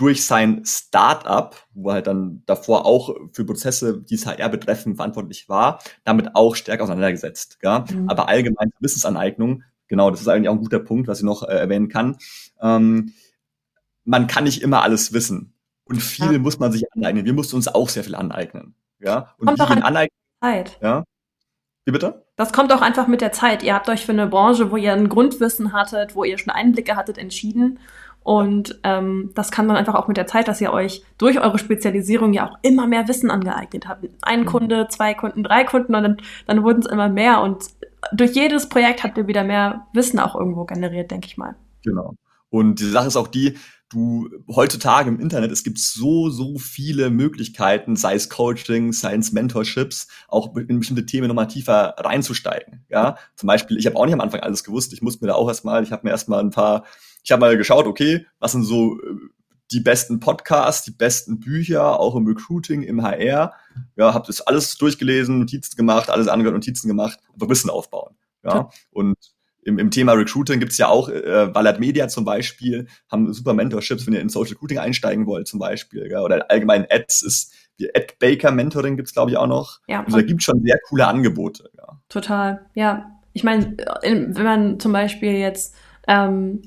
durch 0.00 0.24
sein 0.24 0.62
Startup, 0.64 1.54
wo 1.74 1.90
er 1.90 1.96
halt 1.96 2.06
dann 2.06 2.42
davor 2.46 2.86
auch 2.86 3.14
für 3.32 3.44
Prozesse, 3.44 4.00
die 4.00 4.14
es 4.14 4.24
HR 4.24 4.48
betreffen, 4.48 4.96
verantwortlich 4.96 5.50
war, 5.50 5.82
damit 6.04 6.34
auch 6.34 6.56
stärker 6.56 6.84
auseinandergesetzt. 6.84 7.58
Ja? 7.62 7.84
Mhm. 7.90 8.08
Aber 8.08 8.26
allgemein 8.26 8.70
Wissensaneignung, 8.80 9.62
genau, 9.88 10.10
das 10.10 10.22
ist 10.22 10.28
eigentlich 10.28 10.48
auch 10.48 10.54
ein 10.54 10.62
guter 10.62 10.78
Punkt, 10.78 11.06
was 11.06 11.18
ich 11.18 11.24
noch 11.24 11.42
äh, 11.42 11.52
erwähnen 11.52 11.90
kann. 11.90 12.16
Ähm, 12.62 13.12
man 14.04 14.26
kann 14.26 14.44
nicht 14.44 14.62
immer 14.62 14.82
alles 14.82 15.12
wissen. 15.12 15.52
Und 15.84 16.00
viel 16.00 16.32
ja. 16.32 16.38
muss 16.38 16.58
man 16.58 16.72
sich 16.72 16.90
aneignen. 16.94 17.26
Wir 17.26 17.34
mussten 17.34 17.56
uns 17.56 17.68
auch 17.68 17.90
sehr 17.90 18.02
viel 18.02 18.14
aneignen. 18.14 18.74
Ja? 19.00 19.34
Und 19.36 19.48
Kommt 19.48 19.58
wie 19.58 19.62
doch 19.62 19.70
aneignen. 19.70 20.16
Zeit. 20.40 20.78
Ja? 20.80 21.04
Wie 21.84 21.92
bitte? 21.92 22.24
Das 22.36 22.54
kommt 22.54 22.72
auch 22.72 22.80
einfach 22.80 23.06
mit 23.06 23.20
der 23.20 23.32
Zeit. 23.32 23.62
Ihr 23.62 23.74
habt 23.74 23.90
euch 23.90 24.06
für 24.06 24.12
eine 24.12 24.26
Branche, 24.26 24.70
wo 24.70 24.78
ihr 24.78 24.94
ein 24.94 25.10
Grundwissen 25.10 25.74
hattet, 25.74 26.14
wo 26.14 26.24
ihr 26.24 26.38
schon 26.38 26.52
Einblicke 26.52 26.96
hattet, 26.96 27.18
entschieden. 27.18 27.78
Und 28.30 28.78
ähm, 28.84 29.32
das 29.34 29.50
kann 29.50 29.66
dann 29.66 29.76
einfach 29.76 29.96
auch 29.96 30.06
mit 30.06 30.16
der 30.16 30.28
Zeit, 30.28 30.46
dass 30.46 30.60
ihr 30.60 30.72
euch 30.72 31.02
durch 31.18 31.40
eure 31.40 31.58
Spezialisierung 31.58 32.32
ja 32.32 32.48
auch 32.48 32.58
immer 32.62 32.86
mehr 32.86 33.08
Wissen 33.08 33.28
angeeignet 33.28 33.88
habt. 33.88 34.06
Ein 34.22 34.42
mhm. 34.42 34.46
Kunde, 34.46 34.86
zwei 34.88 35.14
Kunden, 35.14 35.42
drei 35.42 35.64
Kunden 35.64 35.96
und 35.96 36.02
dann, 36.04 36.16
dann 36.46 36.62
wurden 36.62 36.78
es 36.78 36.86
immer 36.86 37.08
mehr. 37.08 37.40
Und 37.40 37.64
durch 38.12 38.30
jedes 38.36 38.68
Projekt 38.68 39.02
habt 39.02 39.18
ihr 39.18 39.26
wieder 39.26 39.42
mehr 39.42 39.88
Wissen 39.94 40.20
auch 40.20 40.36
irgendwo 40.36 40.64
generiert, 40.64 41.10
denke 41.10 41.26
ich 41.26 41.38
mal. 41.38 41.56
Genau. 41.84 42.14
Und 42.50 42.78
die 42.78 42.84
Sache 42.84 43.08
ist 43.08 43.16
auch 43.16 43.26
die, 43.26 43.58
du 43.88 44.28
heutzutage 44.48 45.08
im 45.08 45.18
Internet, 45.18 45.50
es 45.50 45.64
gibt 45.64 45.80
so, 45.80 46.30
so 46.30 46.56
viele 46.56 47.10
Möglichkeiten, 47.10 47.96
sei 47.96 48.14
es 48.14 48.28
Coaching, 48.28 48.92
sei 48.92 49.16
es 49.16 49.32
Mentorships, 49.32 50.06
auch 50.28 50.54
in 50.54 50.78
bestimmte 50.78 51.04
Themen 51.04 51.26
nochmal 51.26 51.48
tiefer 51.48 51.96
reinzusteigen. 51.98 52.84
Ja, 52.90 53.16
zum 53.34 53.48
Beispiel, 53.48 53.76
ich 53.76 53.86
habe 53.86 53.96
auch 53.96 54.04
nicht 54.04 54.14
am 54.14 54.20
Anfang 54.20 54.38
alles 54.38 54.62
gewusst. 54.62 54.92
Ich 54.92 55.02
musste 55.02 55.24
mir 55.24 55.32
da 55.32 55.34
auch 55.34 55.48
erstmal, 55.48 55.82
ich 55.82 55.90
habe 55.90 56.02
mir 56.04 56.10
erstmal 56.10 56.38
ein 56.38 56.50
paar 56.50 56.84
ich 57.22 57.32
habe 57.32 57.40
mal 57.40 57.56
geschaut, 57.56 57.86
okay, 57.86 58.26
was 58.38 58.52
sind 58.52 58.64
so 58.64 58.98
äh, 58.98 59.14
die 59.72 59.80
besten 59.80 60.20
Podcasts, 60.20 60.84
die 60.84 60.90
besten 60.90 61.38
Bücher, 61.38 62.00
auch 62.00 62.16
im 62.16 62.26
Recruiting, 62.26 62.82
im 62.82 63.02
HR. 63.02 63.52
Ja, 63.96 64.14
habe 64.14 64.26
das 64.26 64.40
alles 64.40 64.76
durchgelesen, 64.76 65.38
Notizen 65.38 65.76
gemacht, 65.76 66.10
alles 66.10 66.28
angehört, 66.28 66.54
Notizen 66.54 66.88
gemacht, 66.88 67.20
einfach 67.32 67.48
Wissen 67.48 67.70
aufbauen. 67.70 68.16
Ja, 68.42 68.70
und 68.90 69.16
im, 69.62 69.78
im 69.78 69.90
Thema 69.90 70.12
Recruiting 70.12 70.60
gibt's 70.60 70.78
ja 70.78 70.88
auch, 70.88 71.08
äh, 71.08 71.48
Ballard 71.52 71.78
Media 71.78 72.08
zum 72.08 72.24
Beispiel, 72.24 72.86
haben 73.10 73.32
super 73.32 73.52
Mentorships, 73.52 74.06
wenn 74.06 74.14
ihr 74.14 74.20
in 74.20 74.30
Social 74.30 74.52
Recruiting 74.52 74.78
einsteigen 74.78 75.26
wollt 75.26 75.46
zum 75.46 75.60
Beispiel. 75.60 76.08
Ja, 76.10 76.22
oder 76.22 76.50
allgemein 76.50 76.86
Ads 76.90 77.22
ist, 77.22 77.52
wie 77.76 77.94
Ad 77.94 78.14
Baker 78.18 78.50
Mentoring 78.50 78.96
gibt's 78.96 79.12
glaube 79.12 79.30
ich 79.30 79.36
auch 79.36 79.46
noch. 79.46 79.80
Ja, 79.86 80.02
also 80.04 80.16
da 80.16 80.22
gibt's 80.22 80.44
schon 80.44 80.62
sehr 80.62 80.78
coole 80.88 81.06
Angebote. 81.06 81.70
Ja. 81.76 82.00
Total, 82.08 82.66
ja. 82.74 83.10
Ich 83.32 83.44
meine, 83.44 83.76
wenn 84.02 84.32
man 84.32 84.80
zum 84.80 84.92
Beispiel 84.92 85.34
jetzt 85.34 85.74
ähm, 86.08 86.62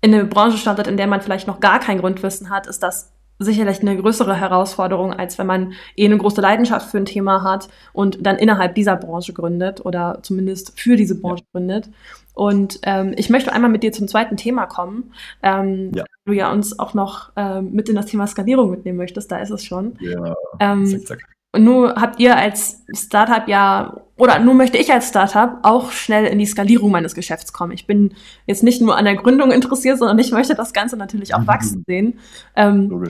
in 0.00 0.14
eine 0.14 0.24
Branche 0.24 0.58
startet, 0.58 0.86
in 0.86 0.96
der 0.96 1.06
man 1.06 1.20
vielleicht 1.20 1.46
noch 1.46 1.60
gar 1.60 1.80
kein 1.80 1.98
Grundwissen 1.98 2.50
hat, 2.50 2.66
ist 2.66 2.82
das 2.82 3.12
sicherlich 3.38 3.80
eine 3.80 3.96
größere 3.96 4.34
Herausforderung, 4.34 5.12
als 5.12 5.38
wenn 5.38 5.46
man 5.46 5.72
eh 5.96 6.04
eine 6.04 6.18
große 6.18 6.40
Leidenschaft 6.40 6.90
für 6.90 6.98
ein 6.98 7.04
Thema 7.04 7.42
hat 7.44 7.68
und 7.92 8.26
dann 8.26 8.36
innerhalb 8.36 8.74
dieser 8.74 8.96
Branche 8.96 9.32
gründet 9.32 9.84
oder 9.84 10.18
zumindest 10.22 10.78
für 10.78 10.96
diese 10.96 11.20
Branche 11.20 11.44
ja. 11.44 11.50
gründet. 11.52 11.90
Und 12.34 12.80
ähm, 12.82 13.14
ich 13.16 13.30
möchte 13.30 13.52
einmal 13.52 13.70
mit 13.70 13.82
dir 13.82 13.92
zum 13.92 14.08
zweiten 14.08 14.36
Thema 14.36 14.66
kommen. 14.66 15.12
Ähm, 15.42 15.92
ja. 15.94 16.04
Du 16.24 16.32
ja 16.32 16.50
uns 16.52 16.78
auch 16.78 16.94
noch 16.94 17.32
ähm, 17.36 17.72
mit 17.72 17.88
in 17.88 17.96
das 17.96 18.06
Thema 18.06 18.26
Skalierung 18.26 18.70
mitnehmen 18.70 18.98
möchtest, 18.98 19.30
da 19.30 19.38
ist 19.38 19.50
es 19.50 19.64
schon. 19.64 19.96
Ja, 20.00 20.34
ähm, 20.60 20.86
zack, 20.86 21.06
zack. 21.06 21.37
Und 21.52 21.64
nur 21.64 21.94
habt 21.94 22.20
ihr 22.20 22.36
als 22.36 22.84
Startup 22.94 23.48
ja, 23.48 24.02
oder 24.16 24.38
nur 24.38 24.54
möchte 24.54 24.76
ich 24.76 24.92
als 24.92 25.08
Startup 25.08 25.58
auch 25.62 25.92
schnell 25.92 26.26
in 26.26 26.38
die 26.38 26.46
Skalierung 26.46 26.90
meines 26.90 27.14
Geschäfts 27.14 27.52
kommen. 27.52 27.72
Ich 27.72 27.86
bin 27.86 28.14
jetzt 28.46 28.62
nicht 28.62 28.82
nur 28.82 28.96
an 28.96 29.06
der 29.06 29.16
Gründung 29.16 29.50
interessiert, 29.50 29.98
sondern 29.98 30.18
ich 30.18 30.30
möchte 30.30 30.54
das 30.54 30.72
Ganze 30.72 30.96
natürlich 30.96 31.34
auch 31.34 31.46
wachsen 31.46 31.84
sehen. 31.86 32.18
Ähm. 32.54 33.08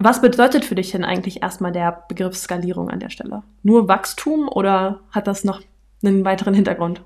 Was 0.00 0.20
bedeutet 0.20 0.64
für 0.64 0.76
dich 0.76 0.92
denn 0.92 1.04
eigentlich 1.04 1.42
erstmal 1.42 1.72
der 1.72 2.04
Begriff 2.08 2.36
Skalierung 2.36 2.88
an 2.88 3.00
der 3.00 3.10
Stelle? 3.10 3.42
Nur 3.62 3.88
Wachstum 3.88 4.48
oder 4.48 5.00
hat 5.10 5.26
das 5.26 5.42
noch 5.42 5.60
einen 6.04 6.24
weiteren 6.24 6.54
Hintergrund? 6.54 7.02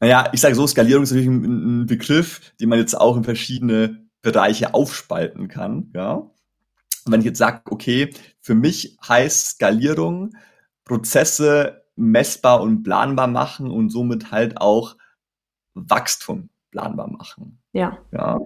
Naja, 0.00 0.28
ich 0.32 0.40
sage 0.40 0.56
so, 0.56 0.66
Skalierung 0.66 1.04
ist 1.04 1.12
natürlich 1.12 1.30
ein, 1.30 1.82
ein 1.82 1.86
Begriff, 1.86 2.52
den 2.60 2.68
man 2.68 2.80
jetzt 2.80 3.00
auch 3.00 3.16
in 3.16 3.24
verschiedene 3.24 4.04
Bereiche 4.20 4.74
aufspalten 4.74 5.48
kann. 5.48 5.90
Ja? 5.94 6.28
Wenn 7.06 7.20
ich 7.20 7.26
jetzt 7.26 7.38
sage, 7.38 7.62
okay, 7.70 8.14
für 8.40 8.54
mich 8.54 8.96
heißt 9.06 9.50
Skalierung 9.50 10.34
Prozesse 10.84 11.84
messbar 11.96 12.60
und 12.60 12.82
planbar 12.82 13.26
machen 13.26 13.70
und 13.70 13.90
somit 13.90 14.30
halt 14.30 14.60
auch 14.60 14.96
Wachstum 15.74 16.50
planbar 16.70 17.10
machen. 17.10 17.60
Ja. 17.72 17.98
Ja. 18.12 18.40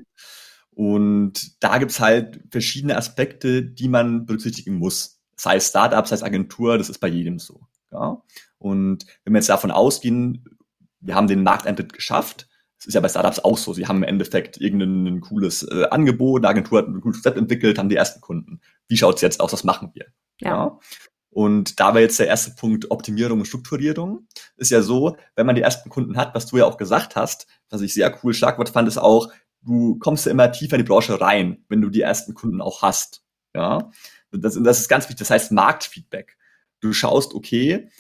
Und 0.71 1.63
da 1.63 1.79
gibt's 1.79 2.01
halt 2.01 2.41
verschiedene 2.51 2.97
Aspekte, 2.97 3.63
die 3.63 3.89
man 3.89 4.27
berücksichtigen 4.27 4.75
muss. 4.75 5.21
Sei 5.37 5.57
es 5.57 5.69
Startup, 5.69 6.07
sei 6.07 6.17
es 6.17 6.23
Agentur, 6.23 6.77
das 6.77 6.91
ist 6.91 6.99
bei 6.99 7.09
jedem 7.09 7.39
so. 7.39 7.61
Ja? 7.91 8.23
Und 8.59 9.07
wenn 9.25 9.33
wir 9.33 9.39
jetzt 9.39 9.49
davon 9.49 9.71
ausgehen, 9.71 10.45
wir 11.01 11.15
haben 11.15 11.29
den 11.29 11.43
Markteintritt 11.43 11.93
geschafft, 11.93 12.49
das 12.79 12.89
ist 12.89 12.95
ja 12.95 13.01
bei 13.01 13.09
Startups 13.09 13.41
auch 13.41 13.59
so. 13.59 13.73
Sie 13.73 13.87
haben 13.87 13.99
im 13.99 14.09
Endeffekt 14.09 14.61
irgendein 14.61 15.21
cooles 15.21 15.63
äh, 15.63 15.87
Angebot, 15.91 16.41
eine 16.41 16.49
Agentur 16.49 16.79
hat 16.79 16.89
ein 16.89 17.01
cooles 17.01 17.17
Konzept 17.17 17.39
entwickelt, 17.39 17.79
haben 17.79 17.89
die 17.89 17.97
ersten 17.97 18.21
Kunden. 18.21 18.61
Wie 18.89 18.97
schaut's 18.97 19.23
jetzt 19.23 19.41
aus? 19.41 19.53
Was 19.53 19.65
machen 19.65 19.91
wir? 19.95 20.07
Ja. 20.41 20.49
ja. 20.49 20.79
Und 21.31 21.81
da 21.81 21.93
war 21.93 22.01
jetzt 22.01 22.19
der 22.19 22.29
erste 22.29 22.53
Punkt 22.53 22.91
Optimierung 22.91 23.41
und 23.41 23.47
Strukturierung. 23.47 24.27
Ist 24.57 24.71
ja 24.71 24.81
so, 24.81 25.17
wenn 25.35 25.47
man 25.47 25.55
die 25.55 25.63
ersten 25.63 25.91
Kunden 25.91 26.17
hat, 26.17 26.35
was 26.35 26.47
du 26.47 26.57
ja 26.57 26.65
auch 26.65 26.79
gesagt 26.79 27.15
hast, 27.15 27.47
was 27.69 27.83
ich 27.83 27.93
sehr 27.93 28.19
cool 28.23 28.33
Schlagwort 28.33 28.71
fand, 28.71 28.89
ist 28.89 28.99
auch, 28.99 29.31
du 29.61 29.99
kommst 29.99 30.25
ja 30.25 30.33
immer 30.33 30.51
tiefer 30.51 30.77
in 30.77 30.83
die 30.83 30.89
Branche 30.89 31.21
rein, 31.21 31.65
wenn 31.69 31.83
du 31.83 31.91
die 31.91 32.01
ersten 32.01 32.35
Kunden 32.35 32.61
auch 32.61 32.83
hast. 32.83 33.23
Ja, 33.55 33.91
das, 34.33 34.59
das 34.63 34.81
ist 34.81 34.89
ganz 34.89 35.05
wichtig. 35.05 35.19
Das 35.19 35.31
heißt 35.31 35.53
Marktfeedback. 35.53 36.37
Du 36.81 36.93
schaust, 36.93 37.35
okay, 37.35 37.91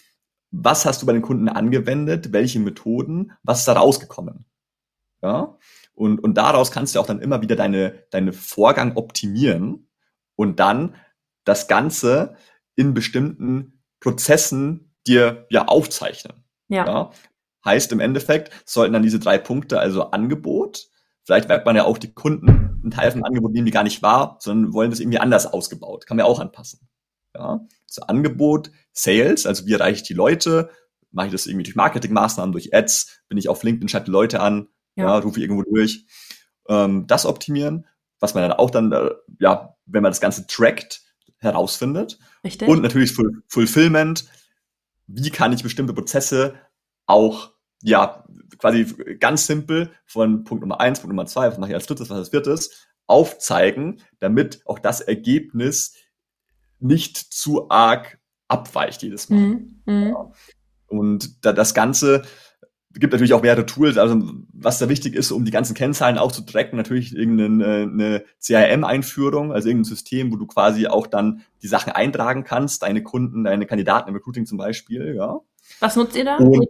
was 0.50 0.86
hast 0.86 1.02
du 1.02 1.06
bei 1.06 1.12
den 1.12 1.22
Kunden 1.22 1.48
angewendet, 1.48 2.32
welche 2.32 2.60
Methoden, 2.60 3.32
was 3.42 3.60
ist 3.60 3.68
da 3.68 3.74
rausgekommen? 3.74 4.46
Ja, 5.26 5.58
und, 5.94 6.22
und 6.22 6.34
daraus 6.34 6.70
kannst 6.70 6.94
du 6.94 7.00
auch 7.00 7.06
dann 7.06 7.20
immer 7.20 7.42
wieder 7.42 7.56
deine, 7.56 8.04
deine 8.10 8.32
Vorgang 8.32 8.96
optimieren 8.96 9.88
und 10.36 10.60
dann 10.60 10.94
das 11.44 11.66
Ganze 11.66 12.36
in 12.76 12.94
bestimmten 12.94 13.82
Prozessen 13.98 14.94
dir 15.06 15.46
ja 15.50 15.66
aufzeichnen. 15.66 16.44
Ja. 16.68 16.86
ja. 16.86 17.10
Heißt 17.64 17.90
im 17.90 17.98
Endeffekt 18.00 18.52
sollten 18.64 18.92
dann 18.92 19.02
diese 19.02 19.18
drei 19.18 19.38
Punkte, 19.38 19.80
also 19.80 20.10
Angebot, 20.10 20.90
Vielleicht 21.26 21.48
merkt 21.48 21.66
man 21.66 21.74
ja 21.74 21.84
auch, 21.84 21.98
die 21.98 22.14
Kunden 22.14 22.48
einen 22.80 22.92
Teil 22.92 23.10
vom 23.10 23.24
Angebot 23.24 23.52
nehmen 23.52 23.66
die 23.66 23.72
gar 23.72 23.82
nicht 23.82 24.00
wahr, 24.00 24.36
sondern 24.38 24.72
wollen 24.72 24.90
das 24.90 25.00
irgendwie 25.00 25.18
anders 25.18 25.52
ausgebaut. 25.52 26.06
Kann 26.06 26.16
man 26.16 26.24
ja 26.24 26.30
auch 26.30 26.38
anpassen. 26.38 26.88
Ja, 27.34 27.66
so 27.84 28.02
Angebot, 28.02 28.70
Sales, 28.92 29.44
also 29.44 29.66
wie 29.66 29.72
erreiche 29.72 29.96
ich 29.96 30.02
die 30.04 30.14
Leute? 30.14 30.70
Mache 31.10 31.26
ich 31.26 31.32
das 31.32 31.48
irgendwie 31.48 31.64
durch 31.64 31.74
Marketingmaßnahmen, 31.74 32.52
durch 32.52 32.72
Ads? 32.72 33.24
Bin 33.28 33.38
ich 33.38 33.48
auf 33.48 33.64
LinkedIn, 33.64 33.88
schalte 33.88 34.12
Leute 34.12 34.40
an? 34.40 34.68
Ja, 34.96 35.06
ja 35.06 35.18
rufe 35.18 35.38
ich 35.38 35.44
irgendwo 35.44 35.62
durch? 35.62 36.06
Ähm, 36.68 37.06
das 37.06 37.26
optimieren, 37.26 37.86
was 38.18 38.34
man 38.34 38.42
dann 38.42 38.58
auch 38.58 38.70
dann, 38.70 38.92
äh, 38.92 39.10
ja, 39.38 39.76
wenn 39.86 40.02
man 40.02 40.10
das 40.10 40.20
Ganze 40.20 40.46
trackt, 40.46 41.02
herausfindet. 41.38 42.18
Richtig. 42.42 42.68
Und 42.68 42.82
natürlich 42.82 43.12
Ful 43.12 43.42
Fulfillment. 43.46 44.24
Wie 45.06 45.30
kann 45.30 45.52
ich 45.52 45.62
bestimmte 45.62 45.94
Prozesse 45.94 46.54
auch 47.06 47.52
ja, 47.82 48.24
quasi 48.58 48.84
ganz 49.20 49.46
simpel 49.46 49.90
von 50.06 50.44
Punkt 50.44 50.62
Nummer 50.62 50.80
eins, 50.80 51.00
Punkt 51.00 51.14
Nummer 51.14 51.26
zwei, 51.26 51.48
was 51.48 51.58
mache 51.58 51.70
ich 51.70 51.74
als 51.74 51.86
drittes, 51.86 52.10
was 52.10 52.18
als 52.18 52.28
viertes, 52.30 52.86
aufzeigen, 53.06 54.02
damit 54.18 54.62
auch 54.66 54.78
das 54.78 55.00
Ergebnis 55.00 55.94
nicht 56.78 57.16
zu 57.16 57.70
arg 57.70 58.18
abweicht 58.48 59.02
jedes 59.02 59.28
Mal. 59.28 59.38
Mhm. 59.38 59.82
mhm. 59.86 60.08
Ja. 60.08 60.32
Und 60.88 61.44
da, 61.44 61.52
das 61.52 61.74
Ganze 61.74 62.22
gibt 63.00 63.12
natürlich 63.12 63.34
auch 63.34 63.42
mehrere 63.42 63.66
Tools, 63.66 63.98
also 63.98 64.22
was 64.52 64.78
da 64.78 64.88
wichtig 64.88 65.14
ist, 65.14 65.30
um 65.30 65.44
die 65.44 65.50
ganzen 65.50 65.74
Kennzahlen 65.74 66.18
auch 66.18 66.32
zu 66.32 66.42
tracken, 66.42 66.76
natürlich 66.76 67.14
irgendeine 67.14 68.24
CRM-Einführung, 68.40 69.52
also 69.52 69.68
irgendein 69.68 69.84
System, 69.90 70.32
wo 70.32 70.36
du 70.36 70.46
quasi 70.46 70.86
auch 70.86 71.06
dann 71.06 71.42
die 71.62 71.68
Sachen 71.68 71.92
eintragen 71.92 72.44
kannst, 72.44 72.82
deine 72.82 73.02
Kunden, 73.02 73.44
deine 73.44 73.66
Kandidaten 73.66 74.08
im 74.08 74.14
Recruiting 74.14 74.46
zum 74.46 74.58
Beispiel, 74.58 75.14
ja. 75.14 75.40
Was 75.80 75.96
nutzt 75.96 76.16
ihr 76.16 76.24
da? 76.24 76.36
Und, 76.36 76.68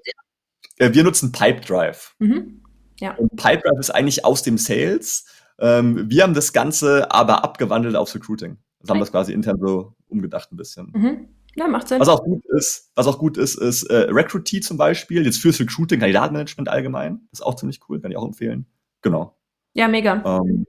äh, 0.79 0.93
wir 0.93 1.05
nutzen 1.05 1.33
Pipedrive. 1.33 2.15
Mhm. 2.19 2.63
Ja. 2.99 3.15
Und 3.15 3.37
Pipedrive 3.37 3.79
ist 3.79 3.91
eigentlich 3.91 4.25
aus 4.25 4.43
dem 4.43 4.59
Sales. 4.59 5.27
Ähm, 5.59 6.11
wir 6.11 6.23
haben 6.23 6.35
das 6.35 6.53
Ganze 6.53 7.11
aber 7.13 7.45
abgewandelt 7.45 7.95
aufs 7.95 8.15
Recruiting. 8.15 8.59
Das 8.81 8.91
haben 8.91 9.01
das 9.01 9.11
quasi 9.11 9.33
intern 9.33 9.59
so 9.61 9.95
umgedacht 10.09 10.53
ein 10.53 10.57
bisschen. 10.57 10.93
Mhm. 10.95 11.29
Ja, 11.57 11.67
macht 11.67 11.89
Sinn. 11.89 12.01
Was 12.01 12.09
auch 12.09 12.23
gut 12.23 12.45
ist, 12.47 12.91
was 12.95 13.07
auch 13.07 13.19
gut 13.19 13.39
ist, 13.39 13.55
ist 13.55 13.85
äh, 13.85 14.11
Recruity 14.11 14.61
zum 14.61 14.77
Beispiel, 14.77 15.25
jetzt 15.25 15.41
fürs 15.41 15.59
Recruiting, 15.59 16.01
Kandidatenmanagement 16.01 16.69
allgemein. 16.69 17.23
Das 17.31 17.41
ist 17.41 17.47
auch 17.47 17.57
ziemlich 17.57 17.81
cool, 17.89 18.01
kann 18.01 18.11
ich 18.11 18.17
auch 18.17 18.27
empfehlen. 18.27 18.67
Genau. 19.01 19.37
Ja, 19.73 19.89
mega. 19.89 20.23
Ähm, 20.25 20.67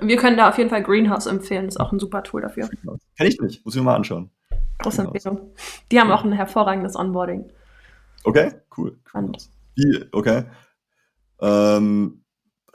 wir 0.00 0.16
können 0.16 0.38
da 0.38 0.48
auf 0.48 0.56
jeden 0.56 0.70
Fall 0.70 0.82
Greenhouse 0.82 1.26
empfehlen, 1.26 1.66
das 1.66 1.74
ist 1.76 1.80
auch 1.80 1.92
ein 1.92 1.98
super 1.98 2.22
Tool 2.22 2.40
dafür. 2.40 2.68
Kenn 2.68 3.26
ich 3.26 3.38
nicht, 3.40 3.64
muss 3.64 3.74
ich 3.74 3.80
mir 3.80 3.84
mal 3.84 3.96
anschauen. 3.96 4.30
Große 4.78 5.02
Empfehlung. 5.02 5.52
Die 5.92 6.00
haben 6.00 6.10
auch 6.10 6.24
ein 6.24 6.32
hervorragendes 6.32 6.96
Onboarding. 6.96 7.50
Okay, 8.24 8.52
cool. 8.76 8.98
Wie, 9.76 10.04
okay. 10.12 10.44
Ähm, 11.40 12.24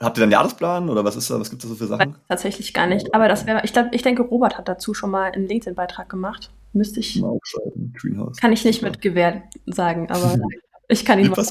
habt 0.00 0.18
ihr 0.18 0.20
dann 0.20 0.30
Jahresplan 0.30 0.88
oder 0.88 1.04
was 1.04 1.16
ist 1.16 1.30
da, 1.30 1.40
was 1.40 1.50
gibt 1.50 1.64
es 1.64 1.68
da 1.68 1.74
so 1.74 1.78
für 1.78 1.88
Sachen? 1.88 2.16
Tatsächlich 2.28 2.74
gar 2.74 2.86
nicht. 2.86 3.14
Aber 3.14 3.28
das 3.28 3.46
wäre, 3.46 3.62
ich 3.64 3.72
glaube, 3.72 3.90
ich 3.92 4.02
denke, 4.02 4.22
Robert 4.22 4.56
hat 4.56 4.68
dazu 4.68 4.94
schon 4.94 5.10
mal 5.10 5.32
einen 5.32 5.46
LinkedIn-Beitrag 5.46 6.08
gemacht. 6.08 6.52
Müsste 6.76 7.00
ich. 7.00 7.16
Mal 7.16 7.28
aufschreiben. 7.28 7.94
Greenhouse. 7.96 8.36
Kann 8.36 8.52
ich 8.52 8.64
nicht 8.64 8.82
mit 8.82 9.00
Gewehr 9.00 9.44
sagen, 9.66 10.10
aber 10.10 10.36
ich 10.88 11.04
kann 11.04 11.18
ihn 11.18 11.30
mal. 11.30 11.46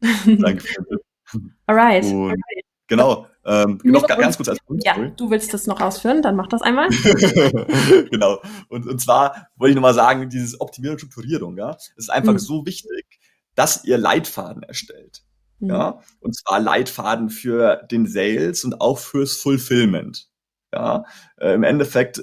Danke. 0.38 0.64
Alright. 1.66 2.04
Und, 2.04 2.40
Genau. 2.88 3.26
Ähm, 3.44 3.80
noch 3.84 4.06
ganz 4.06 4.36
kurz 4.36 4.50
als 4.50 4.60
Punkt. 4.60 4.84
Ja, 4.84 4.98
du 5.16 5.30
willst 5.30 5.54
das 5.54 5.66
noch 5.66 5.80
ausführen, 5.80 6.20
dann 6.20 6.36
mach 6.36 6.46
das 6.48 6.60
einmal. 6.60 6.90
genau. 8.10 8.42
Und, 8.68 8.86
und 8.86 9.00
zwar 9.00 9.48
wollte 9.56 9.70
ich 9.70 9.76
nochmal 9.76 9.94
sagen, 9.94 10.28
dieses 10.28 10.60
Optimierung 10.60 10.96
und 10.96 10.98
Strukturierung, 10.98 11.56
ja, 11.56 11.70
es 11.74 11.90
ist 11.96 12.10
einfach 12.10 12.34
mhm. 12.34 12.38
so 12.38 12.66
wichtig, 12.66 13.06
dass 13.54 13.84
ihr 13.84 13.96
Leitfaden 13.96 14.62
erstellt. 14.62 15.22
Mhm. 15.58 15.70
Ja, 15.70 16.00
und 16.20 16.36
zwar 16.36 16.60
Leitfaden 16.60 17.30
für 17.30 17.76
den 17.90 18.06
Sales 18.06 18.62
und 18.62 18.80
auch 18.82 18.98
fürs 18.98 19.38
Fulfillment. 19.38 20.28
Ja, 20.70 21.04
äh, 21.38 21.54
im 21.54 21.62
Endeffekt, 21.62 22.20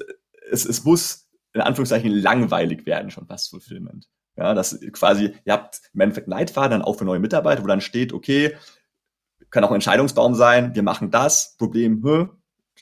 es, 0.51 0.65
es 0.65 0.83
muss 0.83 1.28
in 1.53 1.61
Anführungszeichen 1.61 2.11
langweilig 2.11 2.85
werden, 2.85 3.11
schon 3.11 3.27
fast 3.27 3.49
Fulfillment. 3.49 4.07
Ja, 4.35 4.53
das 4.53 4.79
quasi, 4.93 5.33
ihr 5.43 5.53
habt 5.53 5.81
im 5.93 6.01
Endeffekt 6.01 6.27
Leitfaden 6.27 6.71
dann 6.71 6.81
auch 6.81 6.97
für 6.97 7.05
neue 7.05 7.19
Mitarbeiter, 7.19 7.63
wo 7.63 7.67
dann 7.67 7.81
steht, 7.81 8.13
okay, 8.13 8.55
kann 9.49 9.63
auch 9.63 9.71
ein 9.71 9.75
Entscheidungsbaum 9.75 10.35
sein, 10.35 10.75
wir 10.75 10.83
machen 10.83 11.11
das, 11.11 11.55
Problem, 11.57 12.03
hä, 12.05 12.27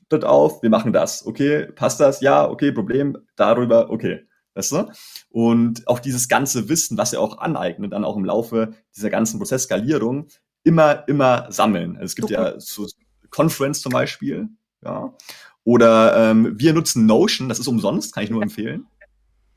tritt 0.09 0.25
auf, 0.25 0.61
wir 0.61 0.69
machen 0.69 0.93
das, 0.93 1.25
okay, 1.25 1.67
passt 1.67 1.99
das? 1.99 2.21
Ja, 2.21 2.47
okay, 2.47 2.71
Problem, 2.71 3.17
darüber, 3.35 3.89
okay. 3.89 4.27
Weißt 4.53 4.71
du? 4.71 4.91
Und 5.29 5.87
auch 5.87 5.99
dieses 5.99 6.27
ganze 6.27 6.67
Wissen, 6.67 6.97
was 6.97 7.13
er 7.13 7.21
auch 7.21 7.37
aneignet, 7.37 7.93
dann 7.93 8.03
auch 8.03 8.17
im 8.17 8.25
Laufe 8.25 8.73
dieser 8.95 9.11
ganzen 9.11 9.37
Prozessskalierung, 9.37 10.29
immer, 10.63 11.07
immer 11.07 11.51
sammeln. 11.51 11.95
Also 11.95 12.05
es 12.05 12.15
gibt 12.15 12.29
Super. 12.29 12.53
ja 12.53 12.59
so 12.59 12.87
Conference 13.29 13.81
zum 13.81 13.91
Beispiel, 13.91 14.49
ja. 14.83 15.13
Oder 15.67 16.31
ähm, 16.31 16.53
wir 16.57 16.71
nutzen 16.71 17.05
Notion, 17.05 17.49
das 17.49 17.59
ist 17.59 17.67
umsonst, 17.67 18.13
kann 18.13 18.23
ich 18.23 18.29
nur 18.29 18.41
empfehlen. 18.41 18.87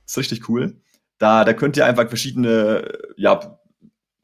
ist 0.04 0.18
richtig 0.18 0.48
cool. 0.48 0.80
Da, 1.18 1.44
da 1.44 1.52
könnt 1.52 1.76
ihr 1.76 1.86
einfach 1.86 2.08
verschiedene 2.08 2.98
ja, 3.16 3.60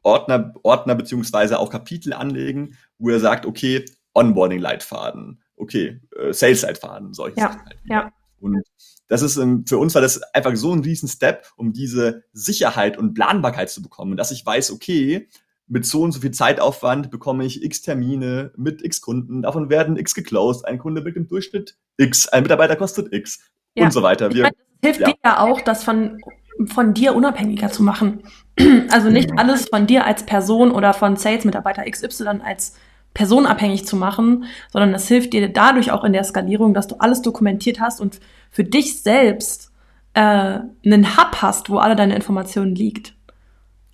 Ordner, 0.03 0.53
Ordner 0.65 0.97
beziehungsweise 0.97 1.61
auch 1.61 1.71
Kapitel 1.71 2.13
anlegen, 2.13 2.77
wo 2.99 3.11
er 3.11 3.21
sagt, 3.21 3.47
okay, 3.47 3.85
Onboarding-Leitfaden, 4.15 5.41
okay, 5.55 6.01
äh, 6.19 6.33
Sales-Leitfaden, 6.33 7.15
solche 7.15 7.39
ja, 7.39 7.53
Sachen 7.53 7.65
halt. 7.65 7.79
Ja. 7.85 8.13
Und 8.41 8.65
das 9.07 9.23
ist 9.23 9.37
ähm, 9.37 9.65
für 9.65 9.79
uns 9.79 9.95
war 9.95 10.03
das 10.03 10.21
einfach 10.35 10.57
so 10.57 10.73
ein 10.73 10.81
riesen 10.81 11.09
Step, 11.09 11.47
um 11.55 11.73
diese 11.73 12.25
Sicherheit 12.33 12.99
und 12.99 13.15
Planbarkeit 13.15 13.71
zu 13.71 13.81
bekommen, 13.81 14.17
dass 14.17 14.33
ich 14.33 14.45
weiß, 14.45 14.73
okay, 14.73 15.29
mit 15.69 15.85
so 15.85 16.03
und 16.03 16.13
so 16.13 16.21
viel 16.21 16.31
Zeitaufwand 16.31 17.11
bekomme 17.11 17.45
ich 17.45 17.63
x 17.63 17.83
Termine 17.83 18.53
mit 18.57 18.85
x 18.85 19.01
Kunden, 19.01 19.43
davon 19.43 19.69
werden 19.69 19.97
x 19.97 20.15
geclosed, 20.15 20.65
ein 20.67 20.79
Kunde 20.79 21.03
bringt 21.03 21.17
im 21.17 21.29
Durchschnitt 21.29 21.77
x, 21.97 22.29
ein 22.29 22.43
Mitarbeiter 22.43 22.77
kostet 22.77 23.13
x 23.13 23.41
ja. 23.75 23.85
und 23.85 23.93
so 23.93 24.03
weiter. 24.03 24.33
Wir, 24.33 24.45
meine, 24.45 24.57
das 24.81 24.97
hilft 24.97 25.01
ja. 25.01 25.07
dir 25.09 25.19
ja 25.25 25.41
auch, 25.41 25.61
das 25.61 25.85
von, 25.85 26.21
von 26.67 26.95
dir 26.95 27.15
unabhängiger 27.15 27.71
zu 27.71 27.83
machen. 27.83 28.23
Also 28.91 29.11
nicht 29.11 29.33
mhm. 29.33 29.39
alles 29.39 29.69
von 29.69 29.87
dir 29.87 30.07
als 30.07 30.25
Person 30.25 30.71
oder 30.71 30.95
von 30.95 31.17
Sales-Mitarbeiter 31.17 31.85
XY 31.91 32.41
als 32.43 32.75
Person 33.13 33.45
abhängig 33.45 33.87
zu 33.87 33.97
machen, 33.97 34.45
sondern 34.71 34.95
es 34.95 35.09
hilft 35.09 35.35
dir 35.35 35.49
dadurch 35.51 35.91
auch 35.91 36.05
in 36.05 36.15
der 36.15 36.25
Skalierung, 36.25 36.73
dass 36.73 36.87
du 36.87 36.97
alles 36.97 37.21
dokumentiert 37.21 37.81
hast 37.81 38.01
und 38.01 38.21
für 38.51 38.65
dich 38.65 39.03
selbst 39.03 39.73
äh, 40.15 40.21
einen 40.21 41.17
Hub 41.17 41.43
hast, 41.43 41.69
wo 41.69 41.79
alle 41.79 41.97
deine 41.97 42.15
Informationen 42.15 42.75
liegt. 42.75 43.16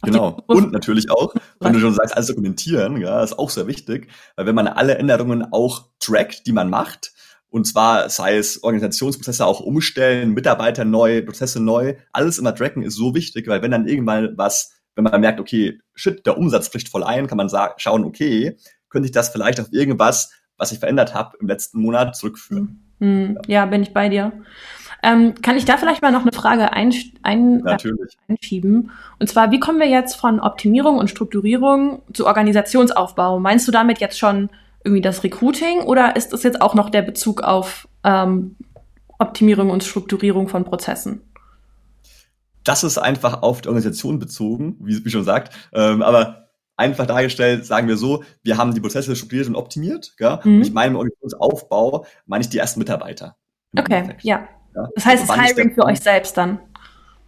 Genau. 0.02 0.42
Und 0.46 0.72
natürlich 0.72 1.10
auch, 1.10 1.32
wenn 1.60 1.72
du 1.72 1.80
schon 1.80 1.94
sagst, 1.94 2.16
alles 2.16 2.26
dokumentieren, 2.26 2.96
ja, 3.00 3.22
ist 3.22 3.38
auch 3.38 3.50
sehr 3.50 3.66
wichtig, 3.66 4.08
weil 4.36 4.46
wenn 4.46 4.54
man 4.54 4.66
alle 4.66 4.96
Änderungen 4.96 5.46
auch 5.52 5.88
trackt, 6.00 6.46
die 6.46 6.52
man 6.52 6.68
macht, 6.70 7.12
und 7.50 7.66
zwar 7.66 8.08
sei 8.08 8.38
es 8.38 8.64
Organisationsprozesse 8.64 9.44
auch 9.44 9.60
umstellen, 9.60 10.32
Mitarbeiter 10.32 10.84
neu, 10.84 11.22
Prozesse 11.22 11.62
neu, 11.62 11.94
alles 12.12 12.38
immer 12.38 12.54
tracken 12.54 12.82
ist 12.82 12.96
so 12.96 13.14
wichtig, 13.14 13.46
weil 13.46 13.62
wenn 13.62 13.70
dann 13.70 13.86
irgendwann 13.86 14.36
was, 14.36 14.72
wenn 14.94 15.04
man 15.04 15.20
merkt, 15.20 15.38
okay, 15.38 15.78
shit, 15.94 16.24
der 16.24 16.38
Umsatz 16.38 16.70
bricht 16.70 16.88
voll 16.88 17.04
ein, 17.04 17.26
kann 17.26 17.36
man 17.36 17.50
sagen, 17.50 17.74
schauen, 17.76 18.04
okay, 18.04 18.56
könnte 18.88 19.06
ich 19.06 19.12
das 19.12 19.28
vielleicht 19.28 19.60
auf 19.60 19.70
irgendwas, 19.70 20.32
was 20.56 20.72
ich 20.72 20.78
verändert 20.78 21.14
habe, 21.14 21.36
im 21.40 21.46
letzten 21.46 21.80
Monat 21.80 22.16
zurückführen. 22.16 22.94
Hm, 23.00 23.38
ja. 23.46 23.64
ja, 23.64 23.66
bin 23.66 23.82
ich 23.82 23.92
bei 23.92 24.08
dir. 24.08 24.32
Ähm, 25.02 25.34
kann 25.42 25.56
ich 25.56 25.64
da 25.64 25.76
vielleicht 25.76 26.00
mal 26.00 26.12
noch 26.12 26.22
eine 26.22 26.32
Frage 26.32 26.72
ein, 26.72 26.94
ein, 27.22 27.64
einschieben? 28.28 28.90
Und 29.18 29.28
zwar, 29.28 29.50
wie 29.50 29.58
kommen 29.58 29.80
wir 29.80 29.88
jetzt 29.88 30.14
von 30.14 30.38
Optimierung 30.38 30.98
und 30.98 31.10
Strukturierung 31.10 32.02
zu 32.12 32.26
Organisationsaufbau? 32.26 33.40
Meinst 33.40 33.66
du 33.66 33.72
damit 33.72 33.98
jetzt 33.98 34.18
schon 34.18 34.48
irgendwie 34.84 35.02
das 35.02 35.24
Recruiting 35.24 35.80
oder 35.80 36.14
ist 36.14 36.32
das 36.32 36.44
jetzt 36.44 36.60
auch 36.62 36.74
noch 36.74 36.88
der 36.88 37.02
Bezug 37.02 37.42
auf 37.42 37.88
ähm, 38.04 38.56
Optimierung 39.18 39.70
und 39.70 39.82
Strukturierung 39.82 40.48
von 40.48 40.64
Prozessen? 40.64 41.22
Das 42.64 42.84
ist 42.84 42.98
einfach 42.98 43.42
auf 43.42 43.60
die 43.60 43.68
Organisation 43.68 44.20
bezogen, 44.20 44.76
wie, 44.80 45.04
wie 45.04 45.10
schon 45.10 45.24
sagt. 45.24 45.52
Ähm, 45.72 46.02
aber 46.02 46.48
einfach 46.76 47.06
dargestellt, 47.06 47.66
sagen 47.66 47.88
wir 47.88 47.96
so, 47.96 48.22
wir 48.42 48.56
haben 48.56 48.72
die 48.72 48.80
Prozesse 48.80 49.16
strukturiert 49.16 49.48
und 49.48 49.56
optimiert. 49.56 50.14
Gell? 50.16 50.38
Mhm. 50.44 50.56
Und 50.56 50.62
ich 50.62 50.72
meine, 50.72 50.90
im 50.90 50.96
Organisationsaufbau 50.96 52.06
meine 52.26 52.42
ich 52.42 52.50
die 52.50 52.58
ersten 52.58 52.78
Mitarbeiter. 52.78 53.36
Okay, 53.76 54.16
ja. 54.22 54.46
Ja. 54.74 54.88
Das 54.94 55.04
heißt, 55.04 55.24
es 55.24 55.30
ist 55.30 55.40
Hiring 55.40 55.74
für 55.74 55.84
euch 55.84 56.00
selbst 56.00 56.36
dann. 56.36 56.58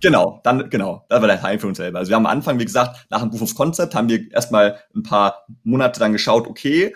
Genau, 0.00 0.40
dann, 0.44 0.68
genau, 0.68 1.07
das 1.09 1.20
war 1.20 1.28
der 1.28 1.42
Hiring 1.42 1.61
für 1.61 1.66
uns 1.68 1.78
selber. 1.78 1.98
Also 1.98 2.11
wir 2.11 2.16
haben 2.16 2.26
am 2.26 2.33
Anfang, 2.33 2.59
wie 2.59 2.64
gesagt, 2.64 3.07
nach 3.11 3.20
dem 3.20 3.30
Proof 3.30 3.42
of 3.42 3.54
Concept 3.54 3.94
haben 3.94 4.09
wir 4.09 4.30
erstmal 4.33 4.78
ein 4.94 5.02
paar 5.02 5.46
Monate 5.62 5.98
dann 5.98 6.12
geschaut, 6.12 6.46
okay, 6.46 6.94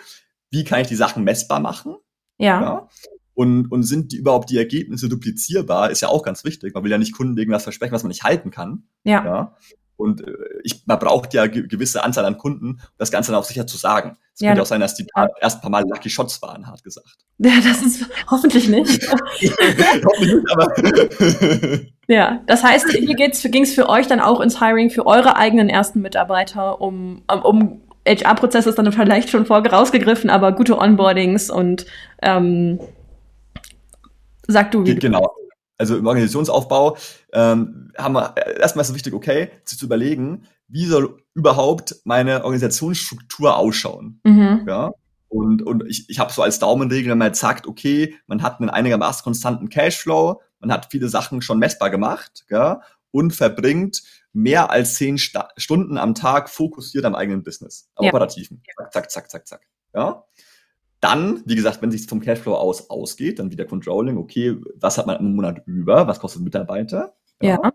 wie 0.51 0.63
kann 0.63 0.81
ich 0.81 0.87
die 0.87 0.95
Sachen 0.95 1.23
messbar 1.23 1.59
machen? 1.59 1.95
Ja. 2.37 2.61
ja. 2.61 2.89
Und, 3.33 3.71
und 3.71 3.83
sind 3.83 4.11
die 4.11 4.17
überhaupt 4.17 4.49
die 4.49 4.57
Ergebnisse 4.57 5.07
duplizierbar? 5.09 5.91
Ist 5.91 6.01
ja 6.01 6.09
auch 6.09 6.23
ganz 6.23 6.43
wichtig. 6.43 6.73
Man 6.73 6.83
will 6.83 6.91
ja 6.91 6.97
nicht 6.97 7.15
Kunden 7.15 7.37
irgendwas 7.37 7.63
versprechen, 7.63 7.93
was 7.93 8.03
man 8.03 8.09
nicht 8.09 8.23
halten 8.23 8.51
kann. 8.51 8.83
Ja. 9.03 9.25
ja. 9.25 9.55
Und 9.99 10.25
äh, 10.25 10.31
ich, 10.63 10.83
man 10.85 10.97
braucht 10.97 11.33
ja 11.33 11.45
gewisse 11.47 12.03
Anzahl 12.05 12.23
an 12.23 12.37
Kunden, 12.37 12.69
um 12.69 12.79
das 12.97 13.11
Ganze 13.11 13.31
dann 13.31 13.41
auch 13.41 13.45
sicher 13.45 13.67
zu 13.67 13.75
sagen. 13.77 14.17
Es 14.33 14.39
ja, 14.39 14.49
könnte 14.49 14.61
auch 14.61 14.67
sein, 14.67 14.79
dass 14.79 14.95
die 14.95 15.05
ja. 15.13 15.27
erst 15.41 15.61
paar 15.61 15.69
Mal 15.69 15.83
Lucky 15.89 16.09
Shots 16.09 16.41
waren, 16.41 16.65
hart 16.67 16.83
gesagt. 16.83 17.07
Ja, 17.41 17.53
das 17.63 17.81
ist 17.81 18.05
hoffentlich 18.29 18.67
nicht. 18.67 19.09
hoffentlich 19.11 20.33
nicht, 20.33 20.51
aber. 20.51 21.79
ja, 22.09 22.41
das 22.47 22.63
heißt, 22.65 22.89
hier 22.89 23.15
ging 23.15 23.63
es 23.63 23.73
für 23.73 23.87
euch 23.87 24.07
dann 24.07 24.19
auch 24.19 24.41
ins 24.41 24.59
Hiring 24.59 24.89
für 24.89 25.05
eure 25.05 25.37
eigenen 25.37 25.69
ersten 25.69 26.01
Mitarbeiter, 26.01 26.81
um, 26.81 27.23
um 27.43 27.81
HR-Prozess 28.05 28.67
ist 28.67 28.77
dann 28.77 28.91
vielleicht 28.91 29.29
schon 29.29 29.45
vorausgegriffen, 29.45 30.29
aber 30.29 30.51
gute 30.51 30.77
Onboardings 30.77 31.49
und 31.49 31.85
ähm, 32.21 32.81
sag 34.47 34.71
du, 34.71 34.85
wie. 34.85 34.95
Genau 34.95 35.33
also 35.79 35.97
im 35.97 36.05
Organisationsaufbau, 36.05 36.97
ähm, 37.33 37.91
haben 37.97 38.13
wir 38.13 38.35
erstmal 38.59 38.85
so 38.85 38.93
wichtig, 38.93 39.13
okay, 39.13 39.49
sich 39.63 39.79
zu 39.79 39.85
überlegen, 39.85 40.43
wie 40.67 40.85
soll 40.85 41.23
überhaupt 41.33 41.95
meine 42.03 42.43
Organisationsstruktur 42.43 43.57
ausschauen? 43.57 44.19
Mhm. 44.23 44.65
Ja. 44.67 44.91
Und, 45.29 45.63
und 45.63 45.85
ich, 45.87 46.09
ich 46.09 46.19
habe 46.19 46.33
so 46.33 46.41
als 46.41 46.59
Daumenregel, 46.59 47.11
wenn 47.11 47.17
man 47.17 47.29
jetzt 47.29 47.39
sagt, 47.39 47.65
okay, 47.65 48.15
man 48.27 48.43
hat 48.43 48.59
einen 48.59 48.69
einigermaßen 48.69 49.23
konstanten 49.23 49.69
Cashflow, 49.69 50.41
man 50.59 50.71
hat 50.71 50.87
viele 50.91 51.07
Sachen 51.07 51.41
schon 51.41 51.59
messbar 51.59 51.89
gemacht, 51.89 52.45
ja, 52.49 52.81
und 53.11 53.31
verbringt 53.31 54.03
mehr 54.33 54.69
als 54.69 54.95
zehn 54.95 55.17
Sta 55.17 55.49
Stunden 55.57 55.97
am 55.97 56.13
Tag 56.13 56.49
fokussiert 56.49 57.05
am 57.05 57.15
eigenen 57.15 57.43
Business, 57.43 57.89
am 57.95 58.05
ja. 58.05 58.11
operativen. 58.11 58.61
Zack, 58.75 58.91
zack, 58.91 59.11
zack, 59.11 59.29
zack, 59.29 59.47
zack. 59.47 59.61
Ja. 59.93 60.25
Dann, 60.99 61.41
wie 61.45 61.55
gesagt, 61.55 61.81
wenn 61.81 61.91
sich 61.91 62.07
vom 62.07 62.19
Cashflow 62.19 62.55
aus 62.55 62.89
ausgeht, 62.89 63.39
dann 63.39 63.51
wieder 63.51 63.65
Controlling, 63.65 64.17
okay, 64.17 64.57
was 64.75 64.97
hat 64.97 65.07
man 65.07 65.17
im 65.17 65.35
Monat 65.35 65.61
über, 65.65 66.07
was 66.07 66.19
kostet 66.19 66.41
Mitarbeiter? 66.41 67.13
Ja. 67.41 67.59
ja. 67.63 67.73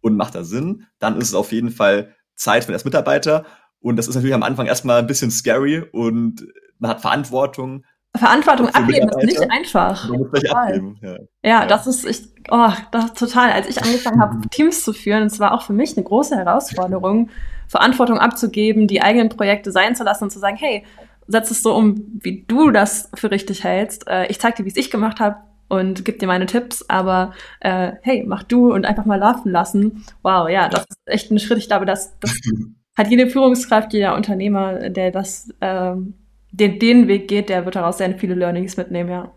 Und 0.00 0.16
macht 0.16 0.34
da 0.34 0.44
Sinn? 0.44 0.86
Dann 0.98 1.16
ist 1.16 1.28
es 1.28 1.34
auf 1.34 1.50
jeden 1.50 1.70
Fall 1.70 2.14
Zeit 2.36 2.64
für 2.64 2.72
das 2.72 2.84
Mitarbeiter. 2.84 3.44
Und 3.80 3.96
das 3.96 4.08
ist 4.08 4.14
natürlich 4.14 4.34
am 4.34 4.42
Anfang 4.42 4.66
erstmal 4.66 5.00
ein 5.00 5.06
bisschen 5.06 5.30
scary 5.30 5.82
und 5.92 6.46
man 6.78 6.92
hat 6.92 7.00
Verantwortung. 7.00 7.84
Verantwortung 8.16 8.68
abgeben 8.68 9.08
ist 9.08 9.24
nicht 9.24 9.50
einfach. 9.50 10.08
Man 10.08 10.18
muss 10.20 10.30
gleich 10.30 10.50
abgeben. 10.50 10.98
Ja. 11.02 11.10
ja, 11.10 11.18
ja, 11.42 11.66
das 11.66 11.86
ist, 11.86 12.04
ich, 12.04 12.28
oh, 12.50 12.70
das 12.92 13.06
ist 13.06 13.18
total. 13.18 13.50
Als 13.50 13.68
ich 13.68 13.82
angefangen 13.82 14.20
habe, 14.20 14.48
Teams 14.50 14.84
zu 14.84 14.92
führen, 14.92 15.24
es 15.24 15.40
war 15.40 15.52
auch 15.52 15.62
für 15.62 15.72
mich 15.72 15.96
eine 15.96 16.04
große 16.04 16.36
Herausforderung, 16.36 17.30
Verantwortung 17.66 18.18
abzugeben, 18.18 18.86
die 18.86 19.02
eigenen 19.02 19.30
Projekte 19.30 19.72
sein 19.72 19.96
zu 19.96 20.04
lassen 20.04 20.24
und 20.24 20.30
zu 20.30 20.38
sagen, 20.38 20.56
hey, 20.56 20.84
setz 21.26 21.50
es 21.50 21.62
so 21.62 21.74
um, 21.74 22.18
wie 22.22 22.44
du 22.46 22.70
das 22.70 23.10
für 23.14 23.30
richtig 23.30 23.64
hältst. 23.64 24.06
Äh, 24.08 24.26
ich 24.26 24.38
zeig 24.38 24.56
dir, 24.56 24.64
wie 24.64 24.70
es 24.70 24.76
ich 24.76 24.90
gemacht 24.90 25.20
habe 25.20 25.36
und 25.68 26.04
gib 26.04 26.18
dir 26.18 26.26
meine 26.26 26.46
Tipps, 26.46 26.84
aber 26.88 27.32
äh, 27.60 27.92
hey, 28.02 28.24
mach 28.26 28.42
du 28.42 28.72
und 28.72 28.84
einfach 28.84 29.04
mal 29.04 29.18
laufen 29.18 29.50
lassen. 29.50 30.04
Wow, 30.22 30.48
ja, 30.48 30.68
das 30.68 30.82
ist 30.88 30.98
echt 31.06 31.30
ein 31.30 31.38
Schritt. 31.38 31.58
Ich 31.58 31.68
glaube, 31.68 31.86
das, 31.86 32.18
das 32.20 32.38
hat 32.96 33.08
jede 33.08 33.28
Führungskraft, 33.28 33.92
jeder 33.92 34.14
Unternehmer, 34.14 34.90
der 34.90 35.10
das 35.10 35.48
ähm, 35.60 36.14
den, 36.52 36.78
den 36.78 37.08
Weg 37.08 37.28
geht, 37.28 37.48
der 37.48 37.64
wird 37.64 37.76
daraus 37.76 37.98
sehr 37.98 38.16
viele 38.18 38.34
Learnings 38.34 38.76
mitnehmen, 38.76 39.10
ja. 39.10 39.32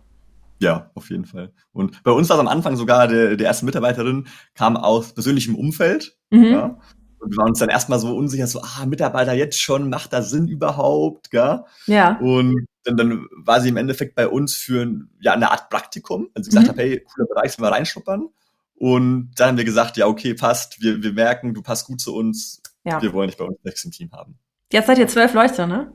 Ja, 0.60 0.90
auf 0.96 1.10
jeden 1.10 1.26
Fall. 1.26 1.52
Und 1.72 2.04
bei 2.04 2.12
uns 2.12 2.30
war 2.30 2.38
es 2.38 2.40
am 2.40 2.48
Anfang 2.48 2.76
sogar, 2.76 3.08
der, 3.08 3.36
der 3.36 3.48
erste 3.48 3.66
Mitarbeiterin 3.66 4.26
kam 4.56 4.76
aus 4.76 5.14
persönlichem 5.14 5.56
Umfeld. 5.56 6.18
Mhm. 6.32 6.44
Ja, 6.46 6.80
und 7.20 7.32
wir 7.32 7.38
waren 7.38 7.50
uns 7.50 7.60
dann 7.60 7.70
erstmal 7.70 8.00
so 8.00 8.16
unsicher, 8.16 8.48
so, 8.48 8.62
ah, 8.62 8.86
Mitarbeiter 8.86 9.34
jetzt 9.34 9.60
schon, 9.60 9.90
macht 9.90 10.14
das 10.14 10.30
Sinn 10.30 10.48
überhaupt, 10.48 11.32
gell? 11.32 11.64
Ja. 11.88 12.18
Und 12.20 12.68
dann, 12.84 12.98
dann 12.98 13.28
war 13.32 13.62
sie 13.62 13.70
im 13.70 13.78
Endeffekt 13.78 14.16
bei 14.16 14.28
uns 14.28 14.56
für 14.56 14.88
ja, 15.20 15.34
eine 15.34 15.52
Art 15.52 15.70
Praktikum. 15.70 16.30
Also 16.34 16.50
sie 16.50 16.56
gesagt 16.56 16.68
mhm. 16.68 16.70
hat, 16.72 16.78
hey, 16.78 17.04
cooler 17.04 17.28
Bereich, 17.28 17.54
sollen 17.54 17.68
wir 17.68 17.76
reinschnuppern? 17.76 18.30
Und 18.76 19.32
dann 19.36 19.50
haben 19.50 19.58
wir 19.58 19.66
gesagt, 19.66 19.98
ja, 19.98 20.06
okay, 20.06 20.36
passt, 20.36 20.82
wir, 20.82 21.02
wir 21.02 21.14
merken, 21.14 21.54
du 21.54 21.62
passt 21.64 21.88
gut 21.88 22.00
zu 22.00 22.16
uns, 22.16 22.62
ja. 22.84 23.02
wir 23.02 23.12
wollen 23.14 23.30
dich 23.30 23.38
bei 23.38 23.46
uns 23.46 23.84
im 23.84 23.92
Team 23.92 24.12
haben. 24.12 24.38
Jetzt 24.72 24.88
seid 24.88 25.00
ihr 25.00 25.08
zwölf 25.08 25.34
Leute, 25.34 25.66
ne? 25.66 25.94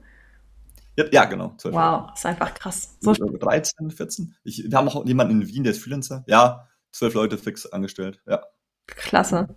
Ja, 0.97 1.05
ja 1.13 1.25
genau. 1.25 1.55
Wow, 1.63 1.73
Leute. 1.73 2.13
ist 2.15 2.27
einfach 2.27 2.55
krass. 2.55 2.97
So 3.01 3.13
13, 3.13 3.91
14. 3.91 4.35
Ich, 4.45 4.71
wir 4.71 4.77
haben 4.77 4.89
auch 4.89 5.07
jemanden 5.07 5.43
in 5.43 5.49
Wien, 5.49 5.63
der 5.63 5.73
ist 5.73 5.83
Freelancer. 5.83 6.25
Ja, 6.27 6.69
zwölf 6.91 7.15
Leute 7.15 7.39
fix 7.39 7.67
angestellt, 7.67 8.21
ja. 8.27 8.43
Klasse. 8.87 9.55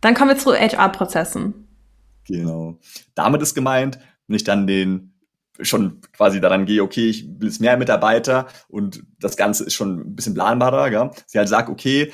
Dann 0.00 0.14
kommen 0.14 0.30
wir 0.30 0.38
zu 0.38 0.54
HR-Prozessen. 0.54 1.54
Genau. 2.26 2.78
Damit 3.14 3.42
ist 3.42 3.54
gemeint, 3.54 3.98
wenn 4.26 4.36
ich 4.36 4.44
dann 4.44 4.66
den 4.66 5.14
schon 5.60 6.00
quasi 6.12 6.40
daran 6.40 6.66
gehe, 6.66 6.82
okay, 6.82 7.08
ich 7.08 7.26
will 7.26 7.48
jetzt 7.48 7.60
mehr 7.60 7.76
Mitarbeiter 7.76 8.46
und 8.68 9.02
das 9.18 9.36
Ganze 9.36 9.64
ist 9.64 9.74
schon 9.74 10.00
ein 10.00 10.14
bisschen 10.14 10.34
planbarer, 10.34 10.90
ja. 10.92 11.10
Sie 11.26 11.38
halt 11.38 11.48
sagt, 11.48 11.68
okay, 11.68 12.12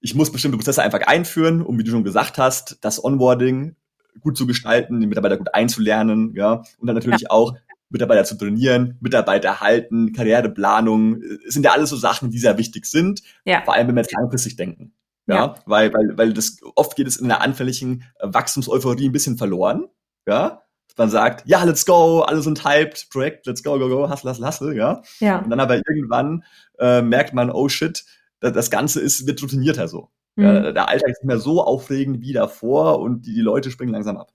ich 0.00 0.14
muss 0.14 0.32
bestimmte 0.32 0.56
Prozesse 0.56 0.82
einfach 0.82 1.02
einführen, 1.02 1.62
um, 1.62 1.78
wie 1.78 1.84
du 1.84 1.90
schon 1.90 2.04
gesagt 2.04 2.38
hast, 2.38 2.78
das 2.80 3.02
Onboarding 3.02 3.76
gut 4.20 4.36
zu 4.36 4.46
gestalten, 4.46 5.00
die 5.00 5.06
Mitarbeiter 5.06 5.36
gut 5.36 5.54
einzulernen, 5.54 6.34
ja, 6.34 6.62
und 6.78 6.86
dann 6.86 6.96
natürlich 6.96 7.22
ja. 7.22 7.30
auch 7.30 7.54
Mitarbeiter 7.90 8.24
zu 8.24 8.36
trainieren, 8.36 8.96
Mitarbeiter 9.00 9.60
halten, 9.60 10.12
Karriereplanung, 10.12 11.22
sind 11.46 11.64
ja 11.64 11.72
alles 11.72 11.90
so 11.90 11.96
Sachen, 11.96 12.30
die 12.30 12.38
sehr 12.38 12.56
wichtig 12.56 12.86
sind, 12.86 13.22
ja. 13.44 13.62
vor 13.64 13.74
allem 13.74 13.88
wenn 13.88 13.96
wir 13.96 14.02
jetzt 14.02 14.12
langfristig 14.12 14.56
denken. 14.56 14.92
Ja, 15.26 15.34
ja, 15.34 15.54
weil, 15.66 15.92
weil, 15.92 16.18
weil 16.18 16.32
das 16.32 16.58
oft 16.74 16.96
geht 16.96 17.06
es 17.06 17.16
in 17.16 17.28
der 17.28 17.40
anfälligen 17.40 18.04
äh, 18.18 18.26
Wachstumseuphorie 18.32 19.08
ein 19.08 19.12
bisschen 19.12 19.38
verloren. 19.38 19.86
Ja, 20.26 20.62
man 21.00 21.10
sagt, 21.10 21.48
ja, 21.48 21.64
let's 21.64 21.86
go, 21.86 22.20
alle 22.20 22.42
sind 22.42 22.62
hyped, 22.64 23.08
Projekt, 23.10 23.46
let's 23.46 23.62
go, 23.62 23.78
go, 23.78 23.88
go, 23.88 24.10
hustle, 24.10 24.30
hustle, 24.30 24.46
hustle, 24.46 24.76
ja. 24.76 25.02
ja. 25.18 25.38
Und 25.38 25.50
dann 25.50 25.58
aber 25.58 25.76
irgendwann 25.76 26.44
äh, 26.78 27.00
merkt 27.00 27.32
man, 27.32 27.50
oh 27.50 27.68
shit, 27.68 28.04
das, 28.40 28.52
das 28.52 28.70
Ganze 28.70 29.00
ist, 29.00 29.26
wird 29.26 29.42
routinierter 29.42 29.88
so. 29.88 30.10
Mhm. 30.36 30.44
Ja, 30.44 30.72
der 30.72 30.88
Alltag 30.88 31.08
ist 31.08 31.22
nicht 31.22 31.28
mehr 31.28 31.38
so 31.38 31.64
aufregend 31.64 32.20
wie 32.20 32.34
davor 32.34 33.00
und 33.00 33.22
die, 33.26 33.34
die 33.34 33.40
Leute 33.40 33.70
springen 33.70 33.92
langsam 33.92 34.18
ab. 34.18 34.32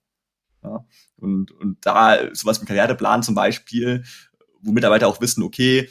Ja? 0.63 0.85
Und, 1.17 1.51
und 1.51 1.85
da 1.85 2.17
sowas 2.33 2.61
wie 2.61 2.65
Karriereplan 2.65 3.23
zum 3.23 3.35
Beispiel, 3.35 4.03
wo 4.61 4.71
Mitarbeiter 4.71 5.07
auch 5.07 5.21
wissen, 5.21 5.43
okay, 5.43 5.89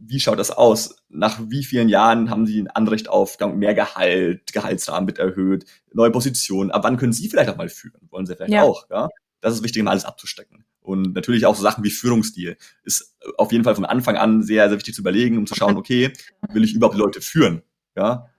wie 0.00 0.20
schaut 0.20 0.38
das 0.38 0.50
aus? 0.50 0.96
Nach 1.08 1.38
wie 1.48 1.64
vielen 1.64 1.88
Jahren 1.88 2.30
haben 2.30 2.46
Sie 2.46 2.60
ein 2.60 2.68
Anrecht 2.68 3.08
auf 3.08 3.38
mehr 3.54 3.74
Gehalt, 3.74 4.52
Gehaltsrahmen 4.52 5.08
wird 5.08 5.18
erhöht, 5.18 5.64
neue 5.92 6.10
Positionen? 6.10 6.70
Ab 6.70 6.84
wann 6.84 6.96
können 6.96 7.12
Sie 7.12 7.28
vielleicht 7.28 7.50
auch 7.50 7.56
mal 7.56 7.68
führen? 7.68 8.08
Wollen 8.10 8.26
Sie 8.26 8.36
vielleicht 8.36 8.52
ja. 8.52 8.62
auch? 8.62 8.88
Ja? 8.90 9.08
Das 9.40 9.54
ist 9.54 9.62
wichtig, 9.62 9.82
um 9.82 9.88
alles 9.88 10.04
abzustecken. 10.04 10.64
Und 10.80 11.14
natürlich 11.14 11.44
auch 11.44 11.54
so 11.54 11.62
Sachen 11.62 11.84
wie 11.84 11.90
Führungsstil 11.90 12.56
ist 12.82 13.14
auf 13.36 13.52
jeden 13.52 13.64
Fall 13.64 13.74
von 13.74 13.84
Anfang 13.84 14.16
an 14.16 14.42
sehr, 14.42 14.68
sehr 14.68 14.78
wichtig 14.78 14.94
zu 14.94 15.02
überlegen, 15.02 15.36
um 15.36 15.46
zu 15.46 15.54
schauen, 15.54 15.76
okay, 15.76 16.12
will 16.52 16.64
ich 16.64 16.74
überhaupt 16.74 16.96
Leute 16.96 17.20
führen? 17.20 17.62
Ja. 17.94 18.30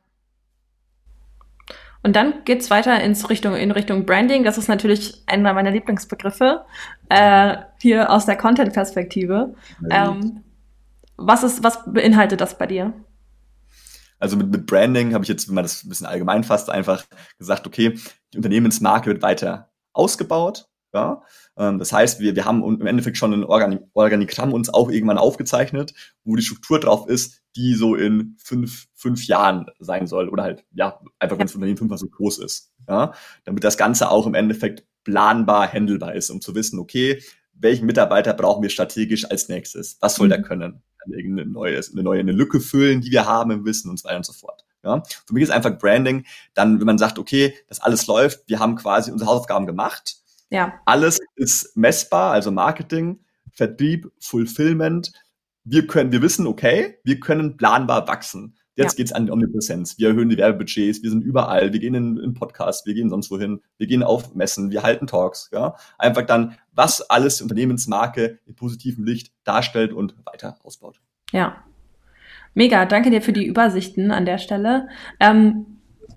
Und 2.02 2.16
dann 2.16 2.46
geht's 2.46 2.72
weiter 2.72 3.02
ins 3.04 3.30
Richtung, 3.30 3.56
in 3.56 3.72
Richtung 3.72 4.06
Branding. 4.06 4.44
Das 4.44 4.58
ist 4.58 4.70
natürlich 4.70 5.22
einer 5.28 5.54
meiner 5.54 5.70
Lieblingsbegriffe, 5.70 6.66
äh, 7.10 7.58
hier 7.82 8.10
aus 8.10 8.26
der 8.26 8.38
Content-Perspektive. 8.38 9.54
Ähm, 9.92 10.44
was 11.20 11.44
ist, 11.44 11.64
was 11.64 11.86
beinhaltet 11.86 12.42
das 12.42 12.58
bei 12.58 12.68
dir? 12.68 12.94
Also 14.20 14.36
mit, 14.36 14.52
mit 14.52 14.66
Branding 14.66 15.14
habe 15.14 15.24
ich 15.24 15.30
jetzt, 15.30 15.48
wenn 15.48 15.56
man 15.56 15.64
das 15.64 15.84
ein 15.84 15.90
bisschen 15.90 16.08
allgemein 16.08 16.44
fasst, 16.44 16.70
einfach 16.70 17.06
gesagt, 17.38 17.66
okay, 17.66 17.98
die 18.34 18.38
Unternehmensmarke 18.38 19.08
wird 19.08 19.22
weiter 19.22 19.72
ausgebaut. 19.94 20.68
Ja, 20.92 21.22
ähm, 21.56 21.78
das 21.78 21.94
heißt, 21.94 22.20
wir, 22.20 22.36
wir 22.36 22.46
haben 22.46 22.64
im 22.64 22.88
Endeffekt 22.88 23.18
schon 23.18 23.32
ein 23.32 23.44
Organi 23.44 23.80
Organigramm 23.94 24.54
uns 24.54 24.74
auch 24.74 24.90
irgendwann 24.90 25.20
aufgezeichnet, 25.20 25.94
wo 26.24 26.36
die 26.36 26.42
Struktur 26.42 26.80
drauf 26.80 27.08
ist, 27.08 27.44
die 27.56 27.76
so 27.76 27.94
in 27.94 28.36
fünf, 28.44 28.88
fünf 28.96 29.28
Jahren 29.28 29.68
sein 29.78 30.08
soll. 30.08 30.30
Oder 30.30 30.44
halt, 30.44 30.66
ja, 30.72 31.00
einfach 31.20 31.38
wenn 31.38 31.46
das 31.46 31.54
Unternehmen 31.54 31.78
fünfmal 31.78 32.00
so 32.00 32.08
groß 32.08 32.40
ist. 32.40 32.74
Ja, 32.88 33.14
damit 33.44 33.64
das 33.64 33.78
Ganze 33.78 34.10
auch 34.10 34.26
im 34.26 34.34
Endeffekt 34.34 34.84
planbar, 35.04 35.72
handelbar 35.72 36.16
ist, 36.16 36.32
um 36.32 36.42
zu 36.42 36.56
wissen, 36.56 36.80
okay, 36.80 37.22
welchen 37.54 37.86
Mitarbeiter 37.86 38.34
brauchen 38.34 38.64
wir 38.64 38.70
strategisch 38.70 39.30
als 39.30 39.48
nächstes? 39.48 39.98
Was 40.02 40.16
soll 40.16 40.28
mhm. 40.28 40.32
der 40.32 40.42
können? 40.42 40.84
Eine 41.06 41.46
neue, 41.46 41.80
eine 41.80 42.04
neue 42.04 42.20
eine 42.20 42.32
Lücke 42.32 42.60
füllen, 42.60 43.02
die 43.02 43.12
wir 43.12 43.26
haben 43.26 43.52
im 43.52 43.66
Wissen 43.66 43.90
und 43.90 44.00
so 44.00 44.08
weiter 44.08 44.18
und 44.18 44.26
so 44.26 44.34
fort. 44.34 44.66
Ja, 44.84 45.04
für 45.28 45.34
mich 45.34 45.44
ist 45.44 45.52
einfach 45.52 45.78
Branding 45.78 46.26
dann, 46.54 46.80
wenn 46.80 46.86
man 46.86 46.98
sagt, 46.98 47.20
okay, 47.20 47.54
das 47.68 47.82
alles 47.82 48.08
läuft, 48.08 48.48
wir 48.48 48.60
haben 48.60 48.76
quasi 48.76 49.12
unsere 49.12 49.30
Hausaufgaben 49.30 49.66
gemacht. 49.66 50.18
Ja. 50.50 50.80
Alles 50.86 51.20
ist 51.36 51.76
messbar, 51.76 52.32
also 52.32 52.52
Marketing, 52.52 53.20
Vertrieb, 53.52 54.12
Fulfillment. 54.20 55.12
Wir 55.66 55.86
können, 55.86 56.12
wir 56.12 56.22
wissen, 56.22 56.48
okay, 56.48 56.98
wir 57.04 57.20
können 57.20 57.58
planbar 57.58 58.08
wachsen. 58.08 58.58
Jetzt 58.80 58.94
ja. 58.94 58.98
geht's 58.98 59.12
an 59.12 59.26
die 59.26 59.32
Omnipräsenz. 59.34 59.98
Wir 59.98 60.08
erhöhen 60.08 60.30
die 60.30 60.38
Werbebudgets, 60.38 61.04
wir 61.04 61.10
sind 61.10 61.22
überall, 61.22 61.74
wir 61.74 61.80
gehen 61.82 61.96
in, 61.96 62.18
in 62.18 62.34
Podcasts, 62.34 62.86
wir 62.86 62.94
gehen 62.94 63.10
sonst 63.10 63.30
wohin, 63.30 63.60
wir 63.78 63.88
gehen 63.88 64.04
auf 64.04 64.34
Messen, 64.36 64.72
wir 64.72 64.84
halten 64.84 65.06
Talks. 65.06 65.50
Ja? 65.52 65.76
Einfach 65.98 66.22
dann, 66.22 66.56
was 66.72 67.02
alles 67.10 67.38
die 67.38 67.44
Unternehmensmarke 67.44 68.40
in 68.46 68.56
positivem 68.56 69.04
Licht 69.04 69.34
darstellt 69.44 69.92
und 69.92 70.16
weiter 70.26 70.58
ausbaut. 70.64 71.02
Ja. 71.34 71.58
Mega, 72.54 72.86
danke 72.86 73.12
dir 73.12 73.22
für 73.22 73.34
die 73.34 73.46
Übersichten 73.46 74.12
an 74.12 74.26
der 74.26 74.38
Stelle. 74.38 74.88
Ähm, 75.20 75.66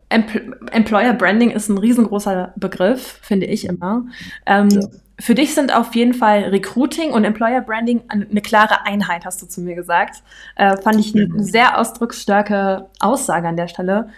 Empl 0.09 0.57
Employer 0.70 1.14
Branding 1.14 1.51
ist 1.51 1.68
ein 1.68 1.79
riesengroßer 1.79 2.55
Begriff, 2.57 3.18
finde 3.22 3.46
ich 3.46 3.64
immer. 3.64 4.07
Ähm, 4.46 4.68
ja 4.70 4.88
für 5.22 5.37
dich 5.37 5.54
sind 5.54 5.72
auf 5.72 5.94
jeden 5.94 6.14
Fall 6.14 6.46
Recruiting 6.46 7.12
und 7.12 7.22
Employer 7.22 7.61
Branding 7.61 8.02
eine 8.08 8.40
klare 8.40 8.85
Einheit, 8.85 9.24
hast 9.24 9.40
du 9.40 9.46
zu 9.46 9.61
mir 9.61 9.76
gesagt. 9.76 10.20
Äh, 10.56 10.76
fand 10.78 10.98
ich 10.98 11.14
eine 11.14 11.40
sehr 11.40 11.78
ausdrucksstarke 11.78 12.90
Aussage 12.98 13.46
an 13.46 13.56
der 13.56 13.68
Stelle. 13.68 14.08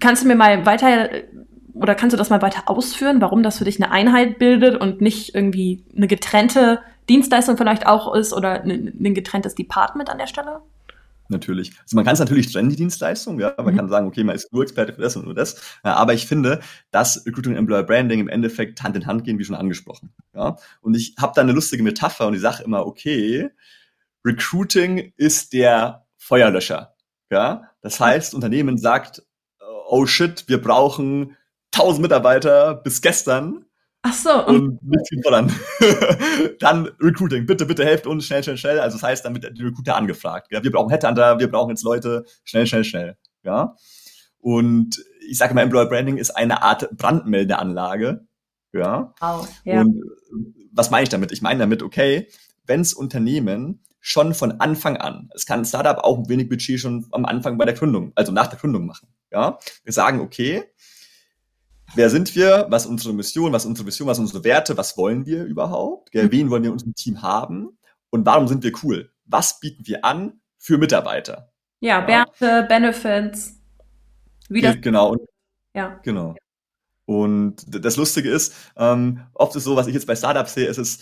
Kannst 0.00 0.22
du 0.22 0.28
mir 0.28 0.34
mal 0.34 0.66
weiter 0.66 1.08
oder 1.72 1.94
kannst 1.94 2.12
du 2.12 2.18
das 2.18 2.28
mal 2.28 2.42
weiter 2.42 2.64
ausführen, 2.66 3.22
warum 3.22 3.42
das 3.42 3.56
für 3.56 3.64
dich 3.64 3.82
eine 3.82 3.90
Einheit 3.90 4.38
bildet 4.38 4.78
und 4.78 5.00
nicht 5.00 5.34
irgendwie 5.34 5.82
eine 5.96 6.08
getrennte 6.08 6.80
Dienstleistung 7.08 7.56
vielleicht 7.56 7.86
auch 7.86 8.14
ist 8.14 8.34
oder 8.34 8.64
ein 8.64 9.14
getrenntes 9.14 9.54
Department 9.54 10.10
an 10.10 10.18
der 10.18 10.26
Stelle? 10.26 10.60
Natürlich. 11.28 11.72
Also 11.82 11.96
man 11.96 12.04
kann 12.04 12.14
es 12.14 12.20
natürlich 12.20 12.52
trennen, 12.52 12.70
die 12.70 12.76
Dienstleistung, 12.76 13.38
ja. 13.40 13.54
Man 13.56 13.74
mhm. 13.74 13.76
kann 13.76 13.88
sagen, 13.88 14.06
okay, 14.06 14.24
man 14.24 14.36
ist 14.36 14.52
nur 14.52 14.62
Experte 14.62 14.92
für 14.92 15.02
das 15.02 15.16
und 15.16 15.24
nur 15.24 15.34
das. 15.34 15.60
Ja, 15.84 15.94
aber 15.94 16.14
ich 16.14 16.26
finde, 16.26 16.60
dass 16.90 17.24
Recruiting 17.26 17.52
und 17.52 17.58
Employer 17.58 17.82
Branding 17.82 18.20
im 18.20 18.28
Endeffekt 18.28 18.82
Hand 18.82 18.96
in 18.96 19.06
Hand 19.06 19.24
gehen, 19.24 19.38
wie 19.38 19.44
schon 19.44 19.56
angesprochen. 19.56 20.12
Ja. 20.34 20.56
Und 20.80 20.94
ich 20.94 21.14
habe 21.18 21.32
da 21.34 21.42
eine 21.42 21.52
lustige 21.52 21.82
Metapher 21.82 22.26
und 22.26 22.34
ich 22.34 22.40
sage 22.40 22.62
immer, 22.62 22.86
okay, 22.86 23.50
Recruiting 24.24 25.12
ist 25.16 25.52
der 25.52 26.06
Feuerlöscher. 26.16 26.94
Ja. 27.30 27.70
Das 27.80 28.00
heißt, 28.00 28.34
Unternehmen 28.34 28.78
sagt, 28.78 29.22
oh 29.88 30.06
shit, 30.06 30.48
wir 30.48 30.60
brauchen 30.60 31.36
1000 31.74 32.02
Mitarbeiter 32.02 32.74
bis 32.74 33.00
gestern 33.02 33.64
Ach 34.02 34.12
so. 34.12 34.46
Und 34.46 34.82
nicht 34.82 35.08
viel 35.08 35.22
voran. 35.22 35.52
dann 36.60 36.88
Recruiting. 37.00 37.46
Bitte, 37.46 37.66
bitte 37.66 37.84
helft 37.84 38.06
uns 38.06 38.26
schnell, 38.26 38.42
schnell, 38.42 38.56
schnell. 38.56 38.80
Also 38.80 38.96
das 38.96 39.02
heißt, 39.02 39.24
dann 39.24 39.34
wird 39.34 39.56
die 39.58 39.62
Recruiter 39.62 39.96
angefragt. 39.96 40.48
Ja? 40.50 40.62
Wir 40.62 40.70
brauchen 40.70 40.90
Headhunter, 40.90 41.38
wir 41.38 41.50
brauchen 41.50 41.70
jetzt 41.70 41.82
Leute. 41.82 42.24
Schnell, 42.44 42.66
schnell, 42.66 42.84
schnell. 42.84 43.16
Ja. 43.42 43.74
Und 44.38 45.04
ich 45.28 45.36
sage 45.36 45.54
mal, 45.54 45.62
Employer 45.62 45.86
Branding 45.86 46.16
ist 46.16 46.30
eine 46.30 46.62
Art 46.62 46.96
Brandmeldeanlage. 46.96 48.26
Ja. 48.72 49.14
Wow, 49.20 49.48
ja. 49.64 49.80
Und 49.80 50.02
was 50.72 50.90
meine 50.90 51.02
ich 51.02 51.08
damit? 51.08 51.32
Ich 51.32 51.42
meine 51.42 51.60
damit, 51.60 51.82
okay, 51.82 52.28
wenns 52.66 52.94
Unternehmen 52.94 53.82
schon 54.00 54.32
von 54.32 54.60
Anfang 54.60 54.96
an, 54.96 55.28
es 55.34 55.44
kann 55.44 55.60
ein 55.60 55.64
Startup 55.64 55.98
auch 55.98 56.18
ein 56.18 56.28
wenig 56.28 56.48
Budget 56.48 56.78
schon 56.78 57.06
am 57.10 57.24
Anfang 57.24 57.58
bei 57.58 57.64
der 57.64 57.74
Gründung, 57.74 58.12
also 58.14 58.30
nach 58.32 58.46
der 58.46 58.58
Gründung 58.58 58.86
machen. 58.86 59.08
Ja. 59.30 59.58
Wir 59.84 59.92
sagen, 59.92 60.20
okay, 60.20 60.64
Wer 61.94 62.10
sind 62.10 62.34
wir? 62.34 62.66
Was 62.68 62.84
ist 62.84 62.90
unsere 62.90 63.14
Mission? 63.14 63.52
Was 63.52 63.64
ist 63.64 63.68
unsere 63.68 63.86
Vision? 63.86 64.08
Was 64.08 64.18
sind 64.18 64.26
unsere 64.26 64.44
Werte? 64.44 64.76
Was 64.76 64.96
wollen 64.96 65.26
wir 65.26 65.44
überhaupt? 65.44 66.14
Mhm. 66.14 66.32
Wen 66.32 66.50
wollen 66.50 66.62
wir 66.62 66.68
in 66.68 66.74
unserem 66.74 66.94
Team 66.94 67.22
haben? 67.22 67.78
Und 68.10 68.26
warum 68.26 68.48
sind 68.48 68.62
wir 68.62 68.72
cool? 68.82 69.12
Was 69.24 69.60
bieten 69.60 69.86
wir 69.86 70.04
an 70.04 70.40
für 70.58 70.78
Mitarbeiter? 70.78 71.52
Ja, 71.80 72.06
Werte, 72.06 72.66
Benefits. 72.68 73.60
Wie 74.48 74.60
das 74.60 74.80
genau. 74.80 75.12
Und, 75.12 75.20
ja. 75.74 76.00
Genau. 76.02 76.34
Und 77.04 77.64
das 77.68 77.96
Lustige 77.96 78.30
ist, 78.30 78.54
ähm, 78.76 79.22
oft 79.34 79.56
ist 79.56 79.64
so, 79.64 79.76
was 79.76 79.86
ich 79.86 79.94
jetzt 79.94 80.06
bei 80.06 80.16
Startups 80.16 80.54
sehe, 80.54 80.66
ist 80.66 80.78
es, 80.78 80.98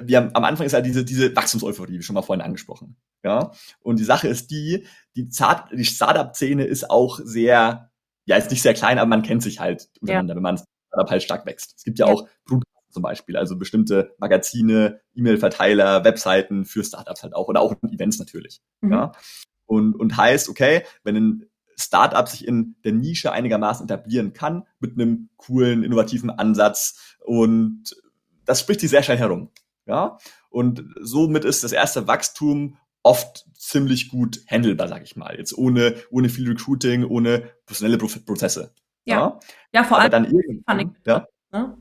wir 0.00 0.18
haben, 0.18 0.30
am 0.34 0.44
Anfang 0.44 0.66
ist 0.66 0.72
halt 0.72 0.86
diese, 0.86 1.04
diese 1.04 1.34
Wachstumseuphorie, 1.34 1.98
wie 1.98 2.02
schon 2.02 2.14
mal 2.14 2.22
vorhin 2.22 2.44
angesprochen. 2.44 2.96
Ja. 3.24 3.52
Und 3.80 3.98
die 3.98 4.04
Sache 4.04 4.28
ist 4.28 4.50
die, 4.50 4.86
die, 5.16 5.28
die 5.28 5.84
Startup-Szene 5.84 6.64
ist 6.64 6.90
auch 6.90 7.20
sehr 7.22 7.91
ja, 8.24 8.36
ist 8.36 8.50
nicht 8.50 8.62
sehr 8.62 8.74
klein, 8.74 8.98
aber 8.98 9.08
man 9.08 9.22
kennt 9.22 9.42
sich 9.42 9.60
halt 9.60 9.88
untereinander, 10.00 10.34
ja. 10.34 10.36
wenn 10.36 10.42
man 10.42 10.58
Startup 10.58 11.10
halt 11.10 11.22
stark 11.22 11.46
wächst. 11.46 11.74
Es 11.76 11.84
gibt 11.84 11.98
ja, 11.98 12.06
ja. 12.06 12.12
auch 12.12 12.28
Brut 12.44 12.62
zum 12.90 13.02
Beispiel, 13.02 13.36
also 13.36 13.56
bestimmte 13.56 14.14
Magazine, 14.18 15.00
E-Mail-Verteiler, 15.14 16.04
Webseiten 16.04 16.64
für 16.64 16.84
Startups 16.84 17.22
halt 17.22 17.34
auch 17.34 17.48
oder 17.48 17.60
auch 17.60 17.74
Events 17.90 18.18
natürlich. 18.18 18.60
Mhm. 18.80 18.92
Ja. 18.92 19.12
Und, 19.66 19.94
und 19.94 20.16
heißt, 20.16 20.48
okay, 20.48 20.84
wenn 21.02 21.16
ein 21.16 21.46
Startup 21.76 22.28
sich 22.28 22.46
in 22.46 22.76
der 22.84 22.92
Nische 22.92 23.32
einigermaßen 23.32 23.86
etablieren 23.86 24.34
kann, 24.34 24.66
mit 24.78 24.92
einem 24.92 25.30
coolen, 25.36 25.82
innovativen 25.82 26.30
Ansatz 26.30 27.16
und 27.20 27.96
das 28.44 28.60
spricht 28.60 28.80
sich 28.80 28.90
sehr 28.90 29.02
schnell 29.02 29.18
herum. 29.18 29.50
Ja. 29.86 30.18
Und 30.50 30.84
somit 31.00 31.44
ist 31.44 31.64
das 31.64 31.72
erste 31.72 32.06
Wachstum 32.06 32.76
oft 33.02 33.46
ziemlich 33.56 34.08
gut 34.08 34.40
handelbar, 34.48 34.88
sag 34.88 35.02
ich 35.02 35.16
mal. 35.16 35.36
Jetzt 35.36 35.56
ohne, 35.56 35.94
ohne 36.10 36.28
viel 36.28 36.48
Recruiting, 36.48 37.04
ohne 37.04 37.50
professionelle 37.66 37.98
Prozesse. 37.98 38.72
Ja, 39.04 39.16
ja, 39.16 39.40
ja 39.72 39.84
vor 39.84 39.98
allem 39.98 40.10
dann 40.10 40.24
irgendwann, 40.24 40.96
ja. 41.04 41.26
Ne? 41.52 41.76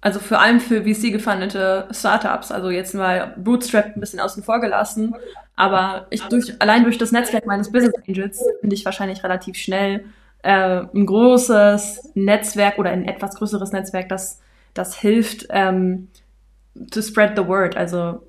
Also 0.00 0.20
vor 0.20 0.40
allem 0.40 0.60
für 0.60 0.82
VC 0.82 1.10
gefundete 1.10 1.88
Startups, 1.90 2.52
also 2.52 2.70
jetzt 2.70 2.94
mal 2.94 3.34
Bootstrap 3.38 3.96
ein 3.96 4.00
bisschen 4.00 4.20
außen 4.20 4.42
vor 4.42 4.60
gelassen, 4.60 5.16
aber 5.56 6.06
ich 6.10 6.22
durch, 6.22 6.60
allein 6.60 6.84
durch 6.84 6.96
das 6.96 7.10
Netzwerk 7.12 7.46
meines 7.46 7.72
Business 7.72 7.94
Angels 8.06 8.40
finde 8.60 8.76
ich 8.76 8.84
wahrscheinlich 8.84 9.24
relativ 9.24 9.56
schnell 9.56 10.04
äh, 10.42 10.84
ein 10.94 11.06
großes 11.06 12.12
Netzwerk 12.14 12.78
oder 12.78 12.90
ein 12.90 13.04
etwas 13.04 13.34
größeres 13.34 13.72
Netzwerk, 13.72 14.08
das, 14.08 14.40
das 14.74 14.96
hilft, 14.96 15.48
ähm, 15.50 16.08
to 16.90 17.02
spread 17.02 17.36
the 17.36 17.46
word, 17.46 17.76
also 17.76 18.22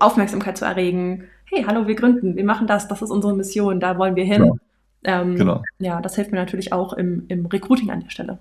Aufmerksamkeit 0.00 0.58
zu 0.58 0.64
erregen. 0.64 1.24
Hey, 1.44 1.64
hallo, 1.66 1.86
wir 1.86 1.94
gründen, 1.94 2.36
wir 2.36 2.44
machen 2.44 2.66
das, 2.66 2.88
das 2.88 3.02
ist 3.02 3.10
unsere 3.10 3.34
Mission, 3.34 3.80
da 3.80 3.98
wollen 3.98 4.16
wir 4.16 4.24
hin. 4.24 4.42
Genau. 4.42 4.58
Ähm, 5.04 5.36
genau. 5.36 5.62
Ja, 5.78 6.00
das 6.00 6.16
hilft 6.16 6.32
mir 6.32 6.38
natürlich 6.38 6.72
auch 6.72 6.92
im, 6.92 7.24
im 7.28 7.46
Recruiting 7.46 7.90
an 7.90 8.00
der 8.00 8.10
Stelle. 8.10 8.38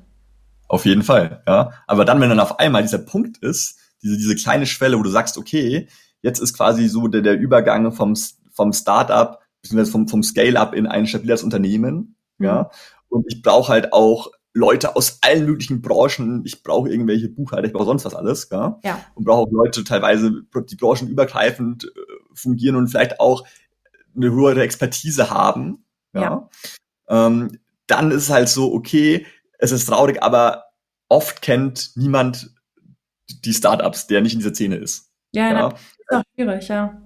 Auf 0.67 0.85
jeden 0.85 1.03
Fall, 1.03 1.41
ja. 1.47 1.71
Aber 1.85 2.03
dann, 2.03 2.19
wenn 2.19 2.29
dann 2.29 2.39
auf 2.39 2.59
einmal 2.59 2.81
dieser 2.81 2.97
Punkt 2.97 3.37
ist, 3.37 3.79
diese, 4.03 4.17
diese 4.17 4.35
kleine 4.35 4.65
Schwelle, 4.65 4.97
wo 4.97 5.03
du 5.03 5.09
sagst, 5.09 5.37
okay, 5.37 5.87
jetzt 6.21 6.39
ist 6.39 6.55
quasi 6.55 6.87
so 6.87 7.07
der, 7.07 7.21
der 7.21 7.39
Übergang 7.39 7.91
vom, 7.91 8.15
vom 8.51 8.73
Startup, 8.73 9.39
beziehungsweise 9.61 9.91
vom, 9.91 10.07
vom 10.07 10.23
Scale-up 10.23 10.73
in 10.73 10.87
ein 10.87 11.07
stabiles 11.07 11.43
Unternehmen, 11.43 12.15
mhm. 12.37 12.45
ja. 12.45 12.69
Und 13.09 13.25
ich 13.29 13.41
brauche 13.41 13.71
halt 13.71 13.93
auch 13.93 14.31
Leute 14.57 14.95
aus 14.95 15.19
allen 15.21 15.45
möglichen 15.45 15.81
Branchen. 15.81 16.41
Ich 16.43 16.63
brauche 16.63 16.89
irgendwelche 16.89 17.29
Buchhalter, 17.29 17.67
ich 17.67 17.73
brauche 17.73 17.85
sonst 17.85 18.05
was 18.05 18.15
alles. 18.15 18.49
Ja? 18.51 18.79
ja. 18.83 18.99
Und 19.13 19.23
brauche 19.23 19.47
auch 19.47 19.51
Leute 19.51 19.83
teilweise, 19.83 20.31
die 20.69 20.75
branchenübergreifend 20.75 21.85
äh, 21.85 21.89
fungieren 22.33 22.75
und 22.75 22.87
vielleicht 22.87 23.19
auch 23.19 23.45
eine 24.15 24.31
höhere 24.31 24.63
Expertise 24.63 25.29
haben. 25.29 25.85
Ja. 26.13 26.21
ja. 26.21 26.49
Ähm, 27.07 27.59
dann 27.85 28.09
ist 28.09 28.23
es 28.23 28.29
halt 28.31 28.49
so, 28.49 28.73
okay, 28.73 29.27
es 29.59 29.71
ist 29.71 29.85
traurig, 29.85 30.23
aber 30.23 30.63
oft 31.07 31.41
kennt 31.43 31.91
niemand 31.95 32.51
die 33.29 33.53
Startups, 33.53 34.07
der 34.07 34.21
nicht 34.21 34.33
in 34.33 34.39
dieser 34.39 34.55
Szene 34.55 34.77
ist. 34.77 35.11
Ja, 35.33 35.51
ja. 35.51 35.69
das 35.69 35.81
ist 35.81 36.11
auch 36.11 36.23
schwierig, 36.33 36.67
ja. 36.67 37.01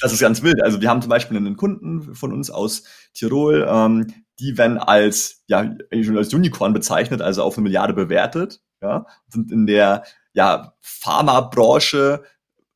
Das 0.00 0.12
ist 0.12 0.20
ganz 0.20 0.42
wild. 0.42 0.62
Also 0.62 0.80
wir 0.80 0.88
haben 0.90 1.00
zum 1.00 1.08
Beispiel 1.08 1.36
einen 1.36 1.56
Kunden 1.56 2.14
von 2.14 2.32
uns 2.32 2.50
aus 2.50 2.84
Tirol, 3.14 3.66
ähm, 3.68 4.12
die 4.40 4.58
werden 4.58 4.78
als, 4.78 5.42
ja, 5.46 5.58
eigentlich 5.60 6.06
schon 6.06 6.18
als 6.18 6.32
Unicorn 6.34 6.72
bezeichnet, 6.72 7.20
also 7.22 7.42
auf 7.42 7.56
eine 7.56 7.64
Milliarde 7.64 7.92
bewertet, 7.92 8.60
ja, 8.82 9.06
sind 9.28 9.52
in 9.52 9.66
der, 9.66 10.04
ja, 10.32 10.74
Pharmabranche, 10.80 12.22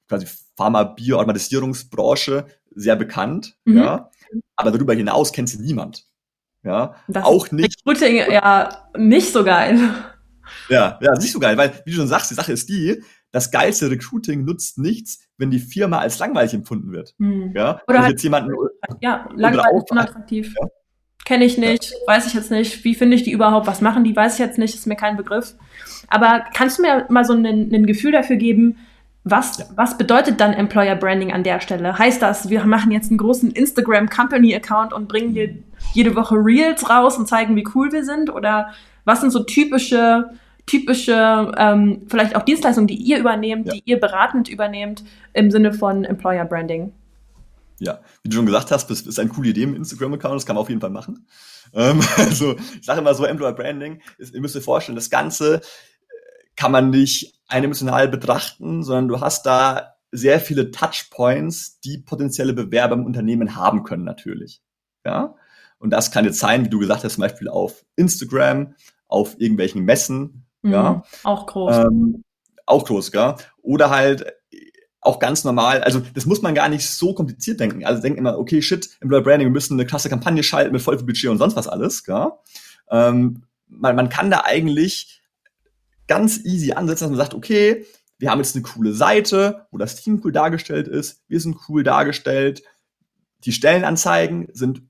quasi 0.09 0.27
Pharma-Bioautomatisierungsbranche 0.57 2.47
sehr 2.75 2.97
bekannt, 2.97 3.57
mhm. 3.65 3.79
ja. 3.79 4.11
Aber 4.57 4.71
darüber 4.71 4.95
hinaus 4.95 5.33
kennt 5.33 5.49
sie 5.49 5.59
niemand. 5.59 6.07
Ja, 6.65 6.97
das 7.09 7.25
auch 7.25 7.51
nicht. 7.51 7.79
Recruiting 7.87 8.17
ja 8.17 8.89
nicht 8.97 9.33
so 9.33 9.45
geil. 9.45 9.79
Ja, 10.69 10.99
ja, 11.01 11.13
nicht 11.13 11.33
so 11.33 11.39
geil, 11.39 11.57
weil, 11.57 11.73
wie 11.85 11.91
du 11.91 11.97
schon 11.97 12.09
sagst, 12.09 12.31
die 12.31 12.35
Sache 12.35 12.53
ist 12.53 12.69
die, 12.69 13.03
das 13.31 13.51
geilste 13.51 13.91
Recruiting 13.91 14.45
nutzt 14.45 14.79
nichts, 14.79 15.19
wenn 15.37 15.51
die 15.51 15.59
Firma 15.59 15.99
als 15.99 16.19
langweilig 16.19 16.55
empfunden 16.55 16.93
wird. 16.93 17.15
Hm. 17.19 17.53
Ja, 17.55 17.81
oder 17.87 18.01
halt, 18.01 18.13
jetzt 18.13 18.23
jemanden, 18.23 18.55
ja, 19.01 19.29
langweilig, 19.35 19.83
unattraktiv. 19.91 20.55
Ja? 20.59 20.69
Kenne 21.25 21.45
ich 21.45 21.57
nicht, 21.57 21.91
ja. 21.91 21.97
weiß 22.07 22.27
ich 22.27 22.35
jetzt 22.35 22.51
nicht. 22.51 22.85
Wie 22.85 22.95
finde 22.95 23.17
ich 23.17 23.23
die 23.23 23.33
überhaupt? 23.33 23.67
Was 23.67 23.81
machen 23.81 24.05
die? 24.05 24.15
Weiß 24.15 24.35
ich 24.35 24.41
jetzt 24.41 24.59
nicht, 24.59 24.75
ist 24.75 24.87
mir 24.87 24.97
kein 24.97 25.17
Begriff. 25.17 25.55
Aber 26.09 26.45
kannst 26.55 26.79
du 26.79 26.83
mir 26.83 27.07
mal 27.09 27.25
so 27.25 27.33
ein, 27.33 27.87
Gefühl 27.87 28.13
dafür 28.13 28.37
geben, 28.37 28.77
was, 29.25 29.59
ja. 29.59 29.65
was 29.75 29.97
bedeutet 29.97 30.39
dann 30.41 30.53
Employer 30.53 30.97
Branding 30.97 31.33
an 31.33 31.43
der 31.43 31.61
Stelle? 31.61 31.99
Heißt 31.99 32.21
das, 32.21 32.51
wir 32.51 32.65
machen 32.67 32.93
jetzt 32.93 33.11
einen 33.11 33.19
großen 33.19 33.53
Instagram 33.53 34.11
Company 34.11 34.55
Account 34.55 34.93
und 34.93 35.09
bringen 35.09 35.33
hier 35.33 35.55
jede 35.95 36.15
Woche 36.15 36.35
Reels 36.37 36.91
raus 36.91 37.17
und 37.17 37.27
zeigen, 37.27 37.57
wie 37.57 37.67
cool 37.75 37.91
wir 37.91 38.05
sind? 38.05 38.29
Oder 38.29 38.73
was 39.05 39.23
sind 39.23 39.31
so 39.31 39.43
typische 39.45 40.31
typische, 40.67 41.53
ähm, 41.59 42.03
vielleicht 42.09 42.37
auch 42.37 42.43
Dienstleistungen, 42.43 42.87
die 42.87 42.95
ihr 42.95 43.19
übernehmt, 43.19 43.67
ja. 43.67 43.73
die 43.75 43.83
ihr 43.85 44.01
beratend 44.01 44.49
übernehmt 44.49 45.05
im 45.33 45.51
Sinne 45.51 45.73
von 45.73 46.05
Employer 46.05 46.45
Branding? 46.45 46.93
Ja, 47.81 48.01
wie 48.23 48.29
du 48.29 48.37
schon 48.37 48.47
gesagt 48.47 48.71
hast, 48.71 48.89
das 48.89 49.03
ist 49.03 49.19
eine 49.19 49.31
coole 49.31 49.51
Idee 49.51 49.65
im 49.65 49.75
Instagram-Account, 49.75 50.37
das 50.37 50.47
kann 50.47 50.55
man 50.55 50.63
auf 50.63 50.69
jeden 50.69 50.81
Fall 50.81 50.91
machen. 50.91 51.27
Ähm, 51.73 52.01
also 52.17 52.57
ich 52.79 52.85
sage 52.85 53.01
immer 53.01 53.15
so, 53.15 53.25
Employer 53.25 53.53
Branding, 53.53 54.01
ist, 54.19 54.35
ihr 54.35 54.41
müsst 54.41 54.57
euch 54.57 54.65
vorstellen, 54.65 54.97
das 54.97 55.11
Ganze 55.11 55.57
äh, 55.57 55.61
kann 56.57 56.73
man 56.73 56.91
nicht 56.91 57.35
eindimensional 57.49 58.09
betrachten, 58.09 58.83
sondern 58.83 59.09
du 59.09 59.21
hast 59.21 59.45
da 59.45 59.95
sehr 60.13 60.41
viele 60.41 60.71
Touchpoints, 60.71 61.81
die 61.81 61.99
potenzielle 61.99 62.53
Bewerber 62.53 62.95
im 62.95 63.05
Unternehmen 63.05 63.57
haben 63.57 63.83
können 63.83 64.05
natürlich. 64.05 64.63
Ja, 65.05 65.35
und 65.79 65.91
das 65.91 66.11
kann 66.11 66.25
jetzt 66.25 66.39
sein, 66.39 66.65
wie 66.65 66.71
du 66.71 66.79
gesagt 66.79 67.05
hast, 67.05 67.15
zum 67.15 67.23
Beispiel 67.23 67.49
auf 67.49 67.85
Instagram, 67.97 68.75
auf 69.09 69.39
irgendwelchen 69.39 69.85
Messen, 69.85 70.45
Mhm, 70.65 70.73
ja. 70.73 71.03
Auch 71.23 71.47
groß. 71.47 71.77
Ähm, 71.77 72.25
auch 72.67 72.85
groß, 72.85 73.13
gell? 73.13 73.35
Oder 73.63 73.91
halt 73.91 74.25
auch 75.05 75.19
ganz 75.19 75.45
normal, 75.45 75.83
also 75.83 76.01
das 76.01 76.27
muss 76.27 76.43
man 76.43 76.55
gar 76.55 76.69
nicht 76.69 76.89
so 76.89 77.15
kompliziert 77.15 77.61
denken. 77.61 77.85
Also 77.85 78.03
denken 78.03 78.19
immer, 78.19 78.39
okay, 78.39 78.63
shit, 78.63 78.89
Employer 79.01 79.23
Branding, 79.23 79.49
wir 79.49 79.53
müssen 79.53 79.75
eine 79.75 79.87
klasse 79.87 80.09
Kampagne 80.09 80.43
schalten 80.43 80.73
mit 80.73 80.83
voll 80.83 80.97
viel 80.97 81.07
Budget 81.07 81.31
und 81.31 81.39
sonst 81.39 81.57
was 81.57 81.69
alles, 81.69 82.05
gell? 82.05 82.29
Ähm, 82.91 83.45
man, 83.69 83.97
man 83.97 84.09
kann 84.09 84.31
da 84.31 84.43
eigentlich 84.45 85.23
ganz 86.07 86.45
easy 86.45 86.73
ansetzen, 86.73 87.05
dass 87.05 87.11
man 87.11 87.19
sagt, 87.19 87.35
okay, 87.35 87.85
wir 88.19 88.31
haben 88.31 88.39
jetzt 88.39 88.55
eine 88.55 88.63
coole 88.63 88.93
Seite, 88.93 89.67
wo 89.71 89.79
das 89.79 89.97
Team 89.97 90.21
cool 90.25 90.33
dargestellt 90.33 90.89
ist, 90.89 91.23
wir 91.29 91.41
sind 91.41 91.57
cool 91.69 91.83
dargestellt, 91.83 92.63
die 93.45 93.53
Stellenanzeigen 93.53 94.49
sind 94.53 94.83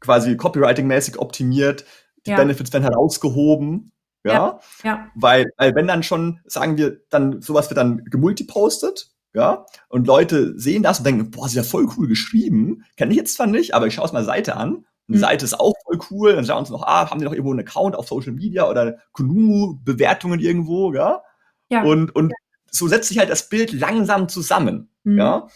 quasi 0.00 0.32
copywriting-mäßig 0.32 1.18
optimiert, 1.18 1.84
die 2.26 2.30
ja. 2.30 2.36
Benefits 2.36 2.72
werden 2.72 2.84
herausgehoben 2.84 3.92
ja? 4.26 4.32
ja, 4.32 4.60
ja. 4.82 5.10
Weil, 5.14 5.52
weil 5.56 5.74
wenn 5.74 5.86
dann 5.86 6.02
schon, 6.02 6.40
sagen 6.44 6.76
wir, 6.76 7.00
dann 7.10 7.40
sowas 7.42 7.70
wird 7.70 7.78
dann 7.78 8.04
gemultipostet, 8.04 9.10
ja, 9.36 9.66
und 9.90 10.06
Leute 10.06 10.58
sehen 10.58 10.82
das 10.82 10.98
und 10.98 11.04
denken, 11.04 11.30
boah, 11.30 11.44
ist 11.44 11.54
ja 11.54 11.62
voll 11.62 11.86
cool 11.98 12.08
geschrieben, 12.08 12.86
kenne 12.96 13.10
ich 13.10 13.18
jetzt 13.18 13.34
zwar 13.34 13.46
nicht, 13.46 13.74
aber 13.74 13.86
ich 13.86 13.92
schaue 13.92 14.06
es 14.06 14.12
mal 14.14 14.24
Seite 14.24 14.56
an. 14.56 14.76
Und 14.76 14.86
die 15.08 15.16
mhm. 15.16 15.20
Seite 15.20 15.44
ist 15.44 15.60
auch 15.60 15.74
voll 15.84 16.00
cool. 16.10 16.34
Dann 16.34 16.46
schauen 16.46 16.64
sie 16.64 16.72
noch, 16.72 16.82
ah, 16.84 17.10
haben 17.10 17.18
die 17.18 17.26
noch 17.26 17.34
irgendwo 17.34 17.50
einen 17.50 17.60
Account 17.60 17.96
auf 17.96 18.08
Social 18.08 18.32
Media 18.32 18.66
oder 18.66 18.96
Kunumu-Bewertungen 19.12 20.40
irgendwo, 20.40 20.94
ja? 20.94 21.22
ja. 21.68 21.82
Und, 21.82 22.16
und 22.16 22.32
so 22.70 22.88
setzt 22.88 23.08
sich 23.08 23.18
halt 23.18 23.28
das 23.28 23.50
Bild 23.50 23.72
langsam 23.72 24.30
zusammen, 24.30 24.88
mhm. 25.04 25.18
ja? 25.18 25.48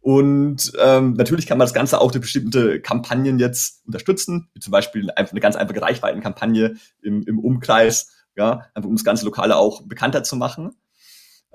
Und 0.00 0.72
ähm, 0.80 1.12
natürlich 1.12 1.46
kann 1.46 1.58
man 1.58 1.66
das 1.66 1.74
Ganze 1.74 2.00
auch 2.00 2.12
durch 2.12 2.22
bestimmte 2.22 2.80
Kampagnen 2.80 3.38
jetzt 3.38 3.84
unterstützen, 3.84 4.48
wie 4.54 4.60
zum 4.60 4.70
Beispiel 4.70 5.10
einfach 5.10 5.32
eine 5.32 5.40
ganz 5.40 5.56
einfache 5.56 5.82
Reichweitenkampagne 5.82 6.76
im, 7.02 7.22
im 7.24 7.38
Umkreis, 7.38 8.12
ja, 8.34 8.62
einfach 8.72 8.88
um 8.88 8.96
das 8.96 9.04
ganze 9.04 9.26
Lokale 9.26 9.56
auch 9.56 9.82
bekannter 9.82 10.22
zu 10.22 10.36
machen. 10.36 10.74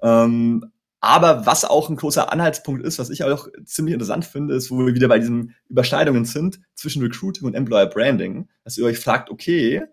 Ähm, 0.03 0.71
aber 1.01 1.45
was 1.45 1.65
auch 1.65 1.89
ein 1.89 1.95
großer 1.95 2.31
Anhaltspunkt 2.31 2.83
ist, 2.83 2.99
was 2.99 3.09
ich 3.09 3.23
auch 3.23 3.47
ziemlich 3.65 3.93
interessant 3.93 4.23
finde, 4.23 4.55
ist, 4.55 4.71
wo 4.71 4.85
wir 4.85 4.93
wieder 4.93 5.07
bei 5.07 5.19
diesen 5.19 5.55
Überschneidungen 5.67 6.25
sind 6.25 6.61
zwischen 6.75 7.01
Recruiting 7.01 7.47
und 7.47 7.55
Employer 7.55 7.87
Branding, 7.87 8.47
dass 8.63 8.77
ihr 8.77 8.85
euch 8.85 8.99
fragt, 8.99 9.29
okay, 9.29 9.83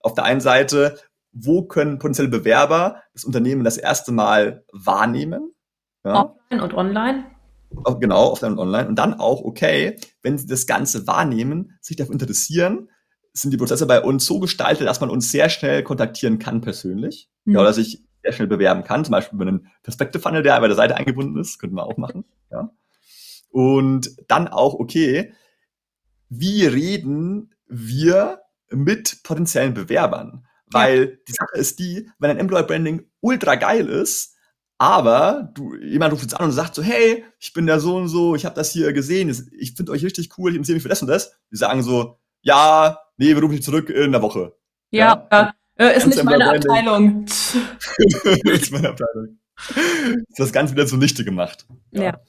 auf 0.00 0.14
der 0.14 0.24
einen 0.24 0.40
Seite, 0.40 0.98
wo 1.32 1.62
können 1.62 1.98
potenzielle 1.98 2.28
Bewerber 2.28 3.02
das 3.14 3.24
Unternehmen 3.24 3.64
das 3.64 3.78
erste 3.78 4.12
Mal 4.12 4.64
wahrnehmen? 4.72 5.54
Ja? 6.04 6.24
Offline 6.24 6.60
und 6.60 6.74
online 6.74 7.24
genau, 8.00 8.32
offline 8.32 8.52
und 8.52 8.58
online. 8.58 8.88
Und 8.88 8.96
dann 8.96 9.14
auch, 9.14 9.42
okay, 9.42 9.96
wenn 10.22 10.38
sie 10.38 10.46
das 10.46 10.66
Ganze 10.66 11.06
wahrnehmen, 11.06 11.78
sich 11.80 11.96
dafür 11.96 12.12
interessieren, 12.12 12.88
sind 13.32 13.52
die 13.52 13.56
Prozesse 13.56 13.86
bei 13.86 14.02
uns 14.02 14.26
so 14.26 14.40
gestaltet, 14.40 14.86
dass 14.86 15.00
man 15.00 15.10
uns 15.10 15.30
sehr 15.30 15.48
schnell 15.48 15.82
kontaktieren 15.82 16.38
kann 16.38 16.60
persönlich. 16.60 17.30
Mhm. 17.44 17.54
Ja, 17.54 17.60
oder 17.60 17.72
sich 17.72 18.04
sehr 18.22 18.32
schnell 18.32 18.48
bewerben 18.48 18.84
kann, 18.84 19.04
zum 19.04 19.12
Beispiel 19.12 19.36
über 19.36 19.48
einen 19.48 19.68
Perspektive-Funnel, 19.82 20.42
der 20.42 20.60
bei 20.60 20.68
der 20.68 20.76
Seite 20.76 20.96
eingebunden 20.96 21.38
ist, 21.38 21.58
könnten 21.58 21.76
wir 21.76 21.84
auch 21.84 21.96
machen. 21.96 22.24
Ja. 22.52 22.68
Und 23.52 24.10
dann 24.26 24.48
auch, 24.48 24.74
okay, 24.74 25.32
wie 26.28 26.66
reden 26.66 27.54
wir 27.68 28.40
mit 28.70 29.22
potenziellen 29.22 29.72
Bewerbern? 29.72 30.48
Weil 30.66 30.98
ja. 30.98 31.16
die 31.28 31.32
Sache 31.32 31.56
ist 31.56 31.78
die, 31.78 32.10
wenn 32.18 32.30
ein 32.30 32.38
Employer 32.38 32.64
Branding 32.64 33.08
ultra 33.20 33.54
geil 33.54 33.88
ist, 33.88 34.34
aber 34.78 35.52
du, 35.54 35.76
jemand 35.76 36.14
ruft 36.14 36.22
jetzt 36.22 36.40
an 36.40 36.46
und 36.46 36.52
sagt 36.52 36.74
so, 36.74 36.82
hey, 36.82 37.22
ich 37.38 37.52
bin 37.52 37.66
der 37.66 37.80
so 37.80 37.96
und 37.96 38.08
so, 38.08 38.34
ich 38.34 38.46
habe 38.46 38.54
das 38.54 38.72
hier 38.72 38.92
gesehen, 38.94 39.28
ich 39.58 39.74
finde 39.74 39.92
euch 39.92 40.02
richtig 40.02 40.38
cool, 40.38 40.50
ich 40.50 40.56
interessiere 40.56 40.76
mich 40.76 40.82
für 40.82 40.88
das 40.88 41.02
und 41.02 41.08
das. 41.08 41.36
Die 41.52 41.56
sagen 41.56 41.82
so, 41.82 42.18
ja, 42.40 42.98
nee, 43.18 43.34
wir 43.34 43.42
rufen 43.42 43.56
dich 43.56 43.62
zurück 43.62 43.90
in 43.90 44.12
der 44.12 44.22
Woche. 44.22 44.56
Ja, 44.90 45.28
ja. 45.30 45.54
Äh, 45.80 45.96
ist 45.96 46.06
nicht 46.08 46.22
meine 46.22 46.50
Abteilung. 46.50 47.24
ist 47.24 48.70
meine 48.70 48.90
Abteilung. 48.90 49.38
Das 50.36 50.52
Ganze 50.52 50.74
wieder 50.74 50.86
zunichte 50.86 51.24
gemacht. 51.24 51.66
Ja. 51.90 52.02
ja. 52.02 52.20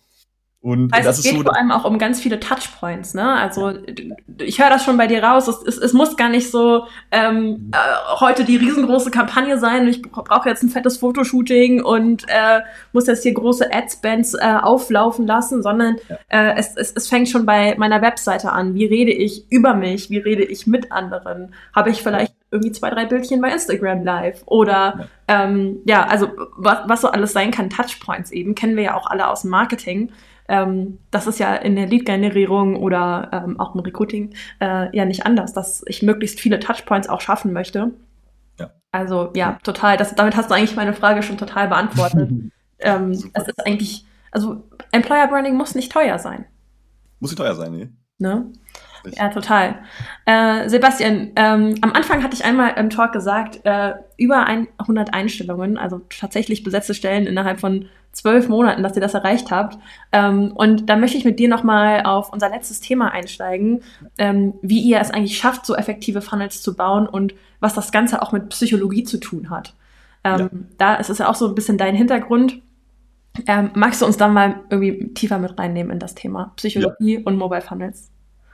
Und 0.62 0.93
also 0.93 1.10
das 1.10 1.18
es 1.18 1.24
geht 1.24 1.38
so, 1.38 1.41
vor 1.41 1.58
allem 1.58 1.72
auch 1.72 1.86
um 1.86 1.97
ganz 1.97 2.22
viele 2.22 2.39
Touchpoints, 2.39 3.16
ne? 3.16 3.34
Also 3.34 3.74
ich 4.38 4.62
höre 4.62 4.70
das 4.70 4.86
schon 4.86 4.95
bei 4.95 5.08
dir 5.08 5.24
raus. 5.24 5.47
Es, 5.47 5.60
es, 5.64 5.78
es 5.80 5.91
muss 5.93 6.16
gar 6.18 6.30
nicht 6.30 6.52
so 6.52 6.86
ähm, 7.10 7.72
äh, 7.74 8.20
heute 8.20 8.45
die 8.45 8.58
riesengroße 8.58 9.10
Kampagne 9.10 9.58
sein. 9.58 9.88
Ich 9.88 10.04
brauche 10.04 10.47
jetzt 10.47 10.62
ein 10.62 10.70
fettes 10.70 10.97
Fotoshooting 10.97 11.84
und 11.84 12.26
äh, 12.28 12.60
muss 12.93 13.08
jetzt 13.08 13.24
hier 13.24 13.34
große 13.34 13.74
Adspends 13.74 14.36
äh, 14.36 14.58
auflaufen 14.62 15.26
lassen, 15.26 15.64
sondern 15.64 15.95
ja. 16.08 16.18
äh, 16.28 16.56
es, 16.58 16.78
es, 16.78 16.91
es 16.91 17.10
fängt 17.10 17.30
schon 17.30 17.47
bei 17.47 17.76
meiner 17.80 18.04
Webseite 18.04 18.52
an. 18.52 18.76
Wie 18.76 18.86
rede 18.86 19.12
ich 19.12 19.52
über 19.52 19.74
mich? 19.74 20.12
Wie 20.12 20.20
rede 20.20 20.43
ich 20.43 20.68
mit 20.68 20.91
anderen? 20.91 21.56
Habe 21.74 21.89
ich 21.89 22.04
vielleicht 22.04 22.36
irgendwie 22.52 22.74
zwei, 22.74 22.89
drei 22.89 23.06
Bildchen 23.06 23.41
bei 23.41 23.52
Instagram 23.52 24.04
Live 24.04 24.43
oder 24.45 25.08
ja, 25.30 25.45
ähm, 25.45 25.80
ja 25.86 26.06
also 26.06 26.30
was, 26.58 26.80
was 26.88 27.02
so 27.02 27.08
alles 27.08 27.32
sein 27.32 27.49
kann, 27.52 27.70
Touchpoints 27.70 28.32
eben, 28.32 28.56
kennen 28.56 28.76
wir 28.76 28.84
ja 28.84 28.95
auch 28.95 29.08
alle 29.08 29.30
aus 29.30 29.43
dem 29.43 29.52
Marketing. 29.52 30.12
Ähm, 30.49 30.99
das 31.12 31.28
ist 31.28 31.39
ja 31.39 31.56
in 31.56 31.78
der 31.78 31.88
Lead-Generierung 31.88 32.76
oder 32.76 33.30
ähm, 33.32 33.58
auch 33.58 33.74
im 33.74 33.82
Recruiting 33.82 34.36
äh, 34.60 34.95
ja 34.95 35.06
nicht 35.06 35.26
anders, 35.26 35.54
dass 35.54 35.84
ich 35.88 36.02
möglichst 36.02 36.41
viele 36.41 36.60
Touchpoints 36.60 37.08
auch 37.08 37.22
schaffen 37.22 37.54
möchte. 37.54 37.91
Ja. 38.60 38.72
Also 38.91 39.32
ja, 39.34 39.58
total. 39.64 39.95
Das, 39.95 40.14
damit 40.16 40.36
hast 40.36 40.49
du 40.49 40.56
eigentlich 40.56 40.76
meine 40.76 40.93
Frage 40.93 41.24
schon 41.24 41.38
total 41.38 41.70
beantwortet. 41.70 42.30
ähm, 42.80 43.12
es 43.12 43.47
ist 43.47 43.66
eigentlich, 43.66 44.06
also 44.32 44.64
Employer 44.91 45.28
Branding 45.28 45.56
muss 45.56 45.74
nicht 45.74 45.89
teuer 45.89 46.20
sein. 46.20 46.43
Muss 47.22 47.32
nicht 47.32 47.38
teuer 47.38 47.56
sein, 47.56 47.72
nee. 47.72 47.89
Ne? 48.20 48.52
Ja, 49.06 49.30
total. 49.30 49.80
Äh, 50.26 50.70
Sebastian, 50.70 51.32
ähm, 51.36 51.76
am 51.82 51.91
Anfang 51.93 52.24
hatte 52.24 52.36
ich 52.36 52.45
einmal 52.45 52.74
im 52.78 52.89
Talk 52.89 53.14
gesagt, 53.14 53.62
äh, 53.64 53.93
über 54.18 54.45
100 54.45 55.14
Einstellungen, 55.14 55.78
also 55.78 56.02
tatsächlich 56.10 56.64
besetzte 56.64 56.93
Stellen 56.93 57.26
innerhalb 57.26 57.60
von 57.60 57.88
zwölf 58.12 58.49
Monaten, 58.49 58.84
dass 58.84 58.95
ihr 58.95 59.02
das 59.02 59.14
erreicht 59.14 59.52
habt. 59.52 59.78
Ähm, 60.12 60.52
und 60.54 60.89
da 60.89 60.97
möchte 60.97 61.18
ich 61.18 61.26
mit 61.26 61.39
dir 61.39 61.47
nochmal 61.47 62.04
auf 62.04 62.32
unser 62.32 62.49
letztes 62.49 62.82
Thema 62.82 63.12
einsteigen, 63.12 63.82
ähm, 64.18 64.54
wie 64.62 64.82
ihr 64.82 64.99
es 64.99 65.12
eigentlich 65.12 65.38
schafft, 65.38 65.66
so 65.66 65.76
effektive 65.76 66.22
Funnels 66.22 66.62
zu 66.62 66.76
bauen 66.76 67.08
und 67.08 67.34
was 67.60 67.74
das 67.74 67.91
Ganze 67.91 68.22
auch 68.22 68.32
mit 68.32 68.49
Psychologie 68.49 69.04
zu 69.04 69.20
tun 69.20 69.49
hat. 69.49 69.74
Ähm, 70.24 70.39
ja. 70.39 70.49
Da 70.78 70.95
ist 70.95 71.10
es 71.10 71.20
ja 71.20 71.30
auch 71.30 71.36
so 71.36 71.47
ein 71.47 71.56
bisschen 71.56 71.78
dein 71.78 71.95
Hintergrund. 71.95 72.62
Ähm, 73.47 73.72
magst 73.76 74.02
du 74.02 74.06
uns 74.06 74.18
dann 74.18 74.34
mal 74.34 74.60
irgendwie 74.70 75.14
tiefer 75.14 75.39
mit 75.39 75.58
reinnehmen 75.58 75.91
in 75.91 75.99
das 75.99 76.16
Thema 76.16 76.52
Psychologie 76.58 77.16
ja. 77.16 77.22
und 77.24 77.38
Mobile 77.38 77.62
Funnels? 77.62 78.12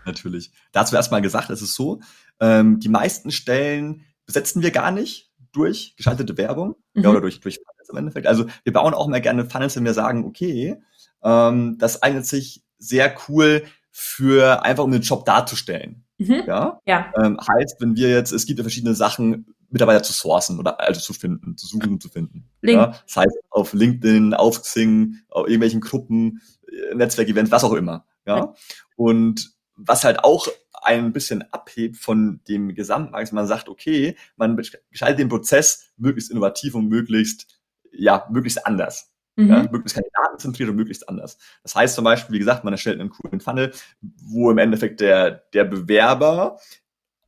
Natürlich. 0.07 0.51
Dazu 0.71 0.95
erstmal 0.95 1.21
gesagt, 1.21 1.49
es 1.49 1.61
ist 1.61 1.75
so, 1.75 1.99
ähm, 2.39 2.79
die 2.79 2.89
meisten 2.89 3.31
Stellen 3.31 4.05
besetzen 4.25 4.61
wir 4.61 4.71
gar 4.71 4.91
nicht 4.91 5.31
durch 5.51 5.95
geschaltete 5.97 6.37
Werbung 6.37 6.75
Mhm. 6.93 7.03
ja, 7.03 7.09
oder 7.09 7.21
durch, 7.21 7.39
durch 7.39 7.57
Funnels 7.57 7.89
im 7.89 7.97
Endeffekt. 7.97 8.27
Also 8.27 8.45
wir 8.63 8.73
bauen 8.73 8.93
auch 8.93 9.07
mal 9.07 9.21
gerne 9.21 9.45
Funnels, 9.45 9.75
wenn 9.75 9.85
wir 9.85 9.93
sagen, 9.93 10.25
okay, 10.25 10.81
ähm, 11.23 11.77
das 11.77 12.01
eignet 12.01 12.25
sich 12.25 12.63
sehr 12.79 13.15
cool 13.27 13.63
für 13.91 14.63
einfach 14.63 14.83
um 14.83 14.91
den 14.91 15.01
Job 15.01 15.25
darzustellen. 15.25 16.05
Mhm. 16.17 16.43
Ja? 16.47 16.79
Ja. 16.85 17.11
Ähm, 17.21 17.37
heißt, 17.39 17.77
wenn 17.79 17.95
wir 17.95 18.09
jetzt, 18.09 18.31
es 18.31 18.45
gibt 18.45 18.59
ja 18.59 18.63
verschiedene 18.63 18.95
Sachen, 18.95 19.53
Mitarbeiter 19.69 20.03
zu 20.03 20.13
sourcen 20.13 20.59
oder 20.59 20.79
also 20.79 21.01
zu 21.01 21.13
finden, 21.13 21.57
zu 21.57 21.67
suchen 21.67 21.93
und 21.93 22.01
zu 22.01 22.09
finden. 22.09 22.49
Link. 22.61 22.77
Ja? 22.77 22.87
Das 23.05 23.15
heißt, 23.17 23.37
auf 23.49 23.73
LinkedIn, 23.73 24.33
auf 24.33 24.61
Xing, 24.61 25.17
auf 25.29 25.47
irgendwelchen 25.47 25.81
Gruppen, 25.81 26.41
äh, 26.67 26.95
Netzwerkevents, 26.95 27.51
was 27.51 27.63
auch 27.63 27.73
immer. 27.73 28.05
Ja. 28.25 28.53
Und 28.95 29.56
was 29.77 30.03
halt 30.03 30.23
auch 30.23 30.47
ein 30.81 31.13
bisschen 31.13 31.43
abhebt 31.53 31.97
von 31.97 32.41
dem 32.47 32.73
Gesamtmarkt, 32.75 33.33
man 33.33 33.47
sagt, 33.47 33.69
okay, 33.69 34.15
man 34.35 34.57
gestaltet 34.57 35.19
den 35.19 35.29
Prozess 35.29 35.91
möglichst 35.97 36.31
innovativ 36.31 36.75
und 36.75 36.87
möglichst, 36.87 37.59
ja, 37.91 38.27
möglichst 38.31 38.65
anders. 38.65 39.11
Mhm. 39.35 39.49
Ja, 39.49 39.61
möglichst 39.71 39.95
kandidatenzentriert 39.95 40.69
und 40.69 40.75
möglichst 40.75 41.07
anders. 41.07 41.37
Das 41.61 41.75
heißt 41.75 41.95
zum 41.95 42.03
Beispiel, 42.03 42.33
wie 42.33 42.39
gesagt, 42.39 42.63
man 42.63 42.73
erstellt 42.73 42.99
einen 42.99 43.11
coolen 43.11 43.39
Funnel, 43.39 43.71
wo 44.01 44.49
im 44.49 44.57
Endeffekt 44.57 44.99
der, 44.99 45.43
der 45.53 45.63
Bewerber 45.63 46.59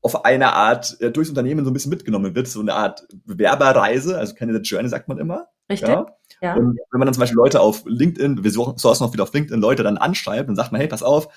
auf 0.02 0.26
eine 0.26 0.54
Art 0.54 1.00
äh, 1.02 1.12
durchs 1.12 1.30
Unternehmen 1.30 1.64
so 1.66 1.72
ein 1.72 1.74
bisschen 1.74 1.92
mitgenommen 1.92 2.34
wird, 2.34 2.48
so 2.48 2.62
eine 2.62 2.74
Art 2.74 3.08
Bewerberreise, 3.26 4.18
also 4.18 4.34
Candidate 4.34 4.64
Journey 4.64 4.90
sagt 4.90 5.08
man 5.08 5.20
immer. 5.20 5.50
Richtig. 5.70 5.90
Ja? 5.90 6.06
Ja. 6.42 6.56
Und 6.56 6.80
wenn 6.92 7.00
man 7.00 7.06
dann 7.06 7.14
zum 7.14 7.22
Beispiel 7.22 7.38
Leute 7.38 7.60
auf 7.60 7.84
LinkedIn, 7.86 8.44
wir 8.44 8.52
sourcen 8.52 9.06
noch 9.06 9.14
wieder 9.14 9.24
auf 9.24 9.34
LinkedIn, 9.34 9.62
Leute 9.62 9.84
dann 9.84 9.98
anschreibt, 9.98 10.48
dann 10.48 10.56
sagt 10.56 10.72
man, 10.72 10.80
hey, 10.80 10.88
pass 10.88 11.04
auf, 11.04 11.28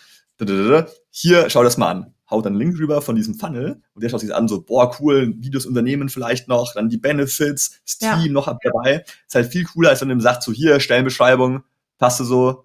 hier, 1.11 1.51
schau 1.51 1.63
das 1.63 1.77
mal 1.77 1.91
an. 1.91 2.15
Haut 2.31 2.47
dann 2.47 2.55
einen 2.55 2.61
Link 2.61 2.79
rüber 2.79 3.03
von 3.03 3.15
diesem 3.15 3.35
Funnel 3.35 3.83
und 3.95 4.03
der 4.03 4.09
schaut 4.09 4.21
sich 4.21 4.35
an, 4.35 4.49
so, 4.49 4.63
boah, 4.63 4.95
cool, 5.01 5.35
Videos 5.39 5.67
Unternehmen 5.67 6.09
vielleicht 6.09 6.49
noch, 6.49 6.73
dann 6.75 6.89
die 6.89 6.97
Benefits, 6.97 7.81
das 7.85 7.99
Ja. 8.01 8.17
Noch 8.31 8.47
dabei. 8.63 9.05
Ist 9.27 9.35
halt 9.35 9.47
viel 9.53 9.65
cooler, 9.65 9.91
als 9.91 10.01
wenn 10.01 10.09
du 10.09 10.15
ihm 10.15 10.21
sagst, 10.21 10.43
so, 10.43 10.53
hier, 10.53 10.81
Stellenbeschreibung, 10.81 11.63
passt 11.99 12.21
du 12.21 12.25
so, 12.25 12.65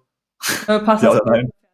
Äh, 0.66 0.78
passt 0.80 1.02
ja 1.04 1.18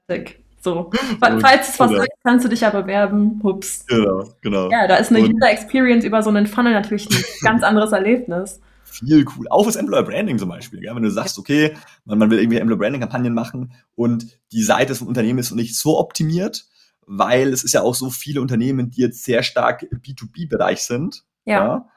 fertig. 0.09 0.41
So. 0.61 0.91
Fa- 1.21 1.39
Falls 1.39 1.69
es 1.69 1.79
was 1.79 1.93
ist, 1.93 2.09
kannst 2.25 2.45
du 2.45 2.49
dich 2.49 2.63
ja 2.63 2.71
bewerben. 2.71 3.39
Hups. 3.43 3.85
Genau, 3.87 4.25
genau. 4.41 4.71
Ja, 4.71 4.89
da 4.89 4.97
ist 4.97 5.11
eine 5.11 5.21
Und- 5.21 5.35
User 5.35 5.51
Experience 5.51 6.05
über 6.05 6.23
so 6.23 6.31
einen 6.31 6.47
Funnel 6.47 6.73
natürlich 6.73 7.07
ein 7.11 7.23
ganz 7.43 7.63
anderes 7.63 7.93
Erlebnis. 7.93 8.61
Viel 8.95 9.25
cool. 9.37 9.47
Auch 9.49 9.65
fürs 9.65 9.77
Employer 9.77 10.03
Branding 10.03 10.39
zum 10.39 10.49
Beispiel. 10.49 10.81
Gell? 10.81 10.95
Wenn 10.95 11.03
du 11.03 11.11
sagst, 11.11 11.39
okay, 11.39 11.75
man, 12.05 12.19
man 12.19 12.31
will 12.31 12.39
irgendwie 12.39 12.59
Employer 12.59 12.79
Branding 12.79 13.01
Kampagnen 13.01 13.35
machen 13.35 13.73
und 13.95 14.39
die 14.53 14.63
Seite 14.63 14.95
vom 14.95 15.09
Unternehmen 15.09 15.39
ist 15.39 15.53
nicht 15.53 15.77
so 15.77 15.99
optimiert, 15.99 16.67
weil 17.07 17.53
es 17.53 17.65
ist 17.65 17.73
ja 17.73 17.83
auch 17.83 17.95
so 17.95 18.11
viele 18.11 18.41
Unternehmen, 18.41 18.91
die 18.91 19.03
jetzt 19.03 19.25
sehr 19.25 19.43
stark 19.43 19.83
im 19.83 20.01
B2B-Bereich 20.01 20.83
sind. 20.83 21.25
Ja. 21.45 21.89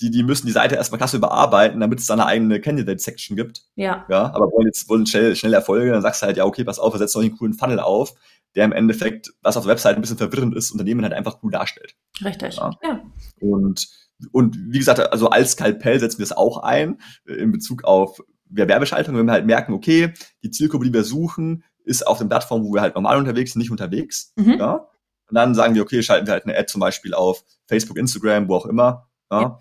Die, 0.00 0.10
die 0.10 0.22
müssen 0.22 0.46
die 0.46 0.52
Seite 0.52 0.74
erstmal 0.74 0.98
krass 0.98 1.14
überarbeiten, 1.14 1.80
damit 1.80 2.00
es 2.00 2.06
da 2.06 2.14
eine 2.14 2.26
eigene 2.26 2.60
Candidate-Section 2.60 3.36
gibt. 3.36 3.62
Ja. 3.76 4.04
Ja, 4.08 4.34
aber 4.34 4.50
wollen 4.50 4.66
jetzt 4.66 4.88
wollen 4.88 5.06
schnell, 5.06 5.36
schnelle 5.36 5.56
Erfolge, 5.56 5.92
dann 5.92 6.02
sagst 6.02 6.22
du 6.22 6.26
halt, 6.26 6.36
ja, 6.36 6.44
okay, 6.44 6.64
pass 6.64 6.78
auf, 6.78 6.94
wir 6.94 6.98
setzen 6.98 7.18
euch 7.18 7.26
einen 7.26 7.36
coolen 7.36 7.54
Funnel 7.54 7.78
auf, 7.78 8.14
der 8.54 8.64
im 8.64 8.72
Endeffekt, 8.72 9.32
was 9.42 9.56
auf 9.56 9.64
der 9.64 9.72
Website 9.72 9.96
ein 9.96 10.00
bisschen 10.00 10.18
verwirrend 10.18 10.56
ist, 10.56 10.72
Unternehmen 10.72 11.02
halt 11.02 11.14
einfach 11.14 11.38
cool 11.42 11.50
darstellt. 11.50 11.94
Richtig. 12.24 12.56
Ja. 12.56 12.70
Ja. 12.82 13.00
Und, 13.40 13.88
und 14.30 14.56
wie 14.68 14.78
gesagt, 14.78 15.00
also 15.00 15.30
als 15.30 15.52
Skalpell 15.52 15.98
setzen 15.98 16.18
wir 16.18 16.24
es 16.24 16.32
auch 16.32 16.58
ein 16.58 17.00
äh, 17.26 17.34
in 17.34 17.52
Bezug 17.52 17.84
auf 17.84 18.20
Werbeschaltung, 18.48 19.16
wenn 19.16 19.26
wir 19.26 19.32
halt 19.32 19.46
merken, 19.46 19.72
okay, 19.72 20.12
die 20.42 20.50
Zielgruppe, 20.50 20.84
die 20.84 20.92
wir 20.92 21.04
suchen, 21.04 21.64
ist 21.84 22.06
auf 22.06 22.18
den 22.18 22.28
Plattformen, 22.28 22.64
wo 22.64 22.74
wir 22.74 22.80
halt 22.80 22.94
normal 22.94 23.18
unterwegs 23.18 23.52
sind, 23.52 23.60
nicht 23.60 23.70
unterwegs. 23.70 24.32
Mhm. 24.36 24.58
Ja? 24.58 24.86
Und 25.28 25.34
dann 25.34 25.54
sagen 25.54 25.74
wir, 25.74 25.82
okay, 25.82 26.02
schalten 26.02 26.26
wir 26.26 26.34
halt 26.34 26.44
eine 26.44 26.56
Ad 26.56 26.66
zum 26.66 26.80
Beispiel 26.80 27.14
auf 27.14 27.44
Facebook, 27.66 27.96
Instagram, 27.96 28.48
wo 28.48 28.56
auch 28.56 28.66
immer. 28.66 29.08
Ja? 29.30 29.40
Ja. 29.40 29.58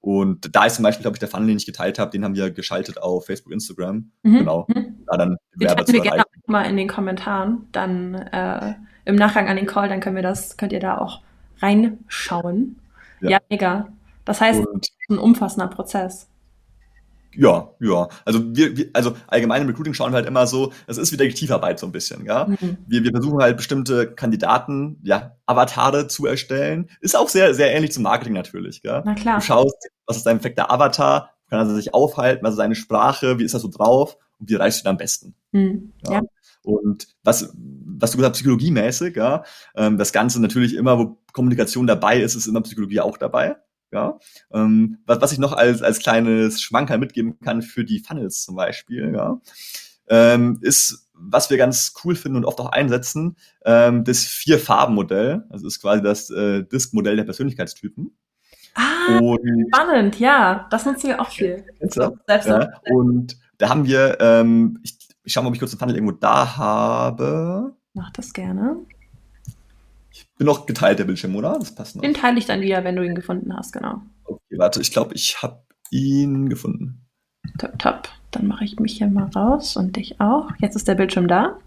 Und 0.00 0.54
da 0.54 0.66
ist 0.66 0.76
zum 0.76 0.82
Beispiel, 0.82 1.02
glaube 1.02 1.16
ich, 1.16 1.20
der 1.20 1.28
Funnel, 1.28 1.48
den 1.48 1.56
ich 1.56 1.64
geteilt 1.64 1.98
habe, 1.98 2.10
den 2.10 2.24
haben 2.24 2.34
wir 2.34 2.50
geschaltet 2.50 3.00
auf 3.00 3.24
Facebook, 3.24 3.52
Instagram. 3.52 4.12
Mhm. 4.22 4.38
Genau. 4.38 4.66
Mhm. 4.68 5.02
Da 5.06 5.16
dann 5.16 5.36
Den 5.54 5.68
teilen 5.68 5.86
zu 5.86 5.92
wir 5.94 6.02
gerne 6.02 6.22
auch 6.22 6.48
mal 6.48 6.64
in 6.64 6.76
den 6.76 6.88
Kommentaren. 6.88 7.68
Dann 7.72 8.14
äh, 8.14 8.74
im 9.06 9.16
Nachgang 9.16 9.48
an 9.48 9.56
den 9.56 9.66
Call, 9.66 9.88
dann 9.88 10.00
können 10.00 10.16
wir 10.16 10.22
das, 10.22 10.58
könnt 10.58 10.72
ihr 10.72 10.80
da 10.80 10.98
auch 10.98 11.22
reinschauen. 11.60 12.76
Ja. 13.22 13.30
Ja, 13.30 13.38
mega. 13.48 13.88
Das 14.24 14.40
heißt, 14.40 14.60
es 14.60 14.66
Und 14.66 14.86
ist 14.86 15.10
ein 15.10 15.18
umfassender 15.18 15.68
Prozess. 15.68 16.28
ja, 17.36 17.68
ja. 17.80 18.08
Also 18.24 18.54
wir, 18.54 18.76
wir, 18.76 18.90
also 18.92 19.16
allgemein 19.26 19.62
im 19.62 19.68
Recruiting 19.68 19.92
schauen 19.94 20.12
wir 20.12 20.16
halt 20.16 20.26
immer 20.26 20.46
so, 20.46 20.72
das 20.86 20.98
ist 20.98 21.12
wie 21.12 21.16
Detektivarbeit 21.16 21.78
so 21.80 21.86
ein 21.86 21.92
bisschen, 21.92 22.24
ja. 22.26 22.46
Mhm. 22.46 22.78
wir, 22.86 23.02
wir 23.02 23.10
versuchen 23.10 23.40
halt 23.42 23.56
bestimmte 23.56 24.12
Kandidaten, 24.12 25.00
ja, 25.02 25.36
Avatare 25.46 26.06
zu 26.06 26.26
erstellen. 26.26 26.88
Ist 27.00 27.16
auch 27.16 27.28
sehr, 27.28 27.52
sehr 27.54 27.74
ähnlich 27.74 27.92
zum 27.92 28.04
Marketing 28.04 28.34
natürlich, 28.34 28.82
gell? 28.82 29.02
Na 29.04 29.14
klar. 29.14 29.38
Du 29.40 29.44
schaust, 29.44 29.76
was 30.06 30.16
ist 30.16 30.26
dein 30.26 30.38
perfekter 30.38 30.70
Avatar, 30.70 31.30
kann 31.50 31.58
er 31.58 31.74
sich 31.74 31.92
aufhalten, 31.92 32.44
was 32.44 32.52
ist 32.52 32.58
seine 32.58 32.74
Sprache, 32.76 33.38
wie 33.38 33.44
ist 33.44 33.54
das 33.54 33.62
so 33.62 33.68
drauf 33.68 34.16
und 34.38 34.48
wie 34.48 34.54
erreichst 34.54 34.80
du 34.84 34.88
ihn 34.88 34.90
am 34.90 34.96
besten. 34.96 35.34
Mhm. 35.52 35.92
Ja. 36.06 36.12
Ja. 36.14 36.22
Und 36.62 37.08
was, 37.24 37.52
was 37.52 38.12
du 38.12 38.16
gesagt 38.16 38.34
hast, 38.34 38.38
psychologiemäßig, 38.38 39.16
ja, 39.16 39.44
ähm, 39.76 39.98
das 39.98 40.12
Ganze 40.12 40.40
natürlich 40.40 40.74
immer, 40.74 40.98
wo 40.98 41.18
Kommunikation 41.32 41.86
dabei 41.86 42.20
ist, 42.20 42.36
ist 42.36 42.46
immer 42.46 42.62
Psychologie 42.62 43.00
auch 43.00 43.18
dabei. 43.18 43.56
Ja, 43.94 44.18
ähm, 44.52 44.98
was, 45.06 45.20
was 45.20 45.30
ich 45.30 45.38
noch 45.38 45.52
als, 45.52 45.80
als 45.80 46.00
kleines 46.00 46.60
Schmankerl 46.60 46.98
mitgeben 46.98 47.38
kann 47.38 47.62
für 47.62 47.84
die 47.84 48.00
Funnels 48.00 48.42
zum 48.42 48.56
Beispiel, 48.56 49.14
ja, 49.14 49.40
ähm, 50.08 50.58
ist, 50.62 51.08
was 51.14 51.48
wir 51.48 51.58
ganz 51.58 51.94
cool 52.02 52.16
finden 52.16 52.38
und 52.38 52.44
oft 52.44 52.58
auch 52.58 52.72
einsetzen, 52.72 53.36
ähm, 53.64 54.02
das 54.02 54.24
Vier-Farben-Modell. 54.24 55.44
Also 55.48 55.68
ist 55.68 55.80
quasi 55.80 56.02
das 56.02 56.28
äh, 56.30 56.64
Disk-Modell 56.64 57.14
der 57.14 57.22
Persönlichkeitstypen. 57.22 58.16
Ah, 58.74 59.18
Und 59.20 59.68
spannend, 59.72 60.18
ja. 60.18 60.66
Das 60.72 60.84
nutzen 60.84 61.10
wir 61.10 61.20
auch 61.20 61.30
viel. 61.30 61.64
Ja, 61.94 62.80
und 62.90 63.38
da 63.58 63.68
haben 63.68 63.86
wir, 63.86 64.18
ähm, 64.18 64.80
ich, 64.82 64.98
ich 65.22 65.32
schau 65.32 65.42
mal, 65.42 65.48
ob 65.50 65.54
ich 65.54 65.60
kurz 65.60 65.70
den 65.70 65.78
Funnel 65.78 65.94
irgendwo 65.94 66.16
da 66.16 66.56
habe. 66.56 67.76
Mach 67.92 68.10
das 68.10 68.32
gerne. 68.32 68.78
Bin 70.38 70.46
noch 70.46 70.66
geteilt, 70.66 70.98
der 70.98 71.04
Bildschirm, 71.04 71.34
oder? 71.36 71.58
Das 71.58 71.74
passt 71.74 71.96
noch. 71.96 72.02
Den 72.02 72.14
teile 72.14 72.38
ich 72.38 72.46
dann 72.46 72.60
wieder, 72.60 72.84
wenn 72.84 72.96
du 72.96 73.04
ihn 73.04 73.14
gefunden 73.14 73.54
hast, 73.56 73.72
genau. 73.72 74.02
Okay, 74.24 74.58
warte, 74.58 74.80
ich 74.80 74.92
glaube, 74.92 75.14
ich 75.14 75.42
habe 75.42 75.64
ihn 75.90 76.48
gefunden. 76.48 77.06
Top, 77.58 77.78
top. 77.78 78.08
Dann 78.30 78.46
mache 78.46 78.64
ich 78.64 78.78
mich 78.78 78.98
hier 78.98 79.08
mal 79.08 79.30
raus 79.34 79.76
und 79.76 79.96
dich 79.96 80.20
auch. 80.20 80.50
Jetzt 80.58 80.76
ist 80.76 80.88
der 80.88 80.96
Bildschirm 80.96 81.28
da. 81.28 81.58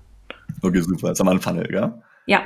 Okay, 0.61 0.81
super. 0.81 1.09
Jetzt 1.09 1.19
haben 1.19 1.27
wir 1.27 1.31
einen 1.31 1.41
Funnel, 1.41 1.67
gell? 1.67 1.93
Ja. 2.25 2.41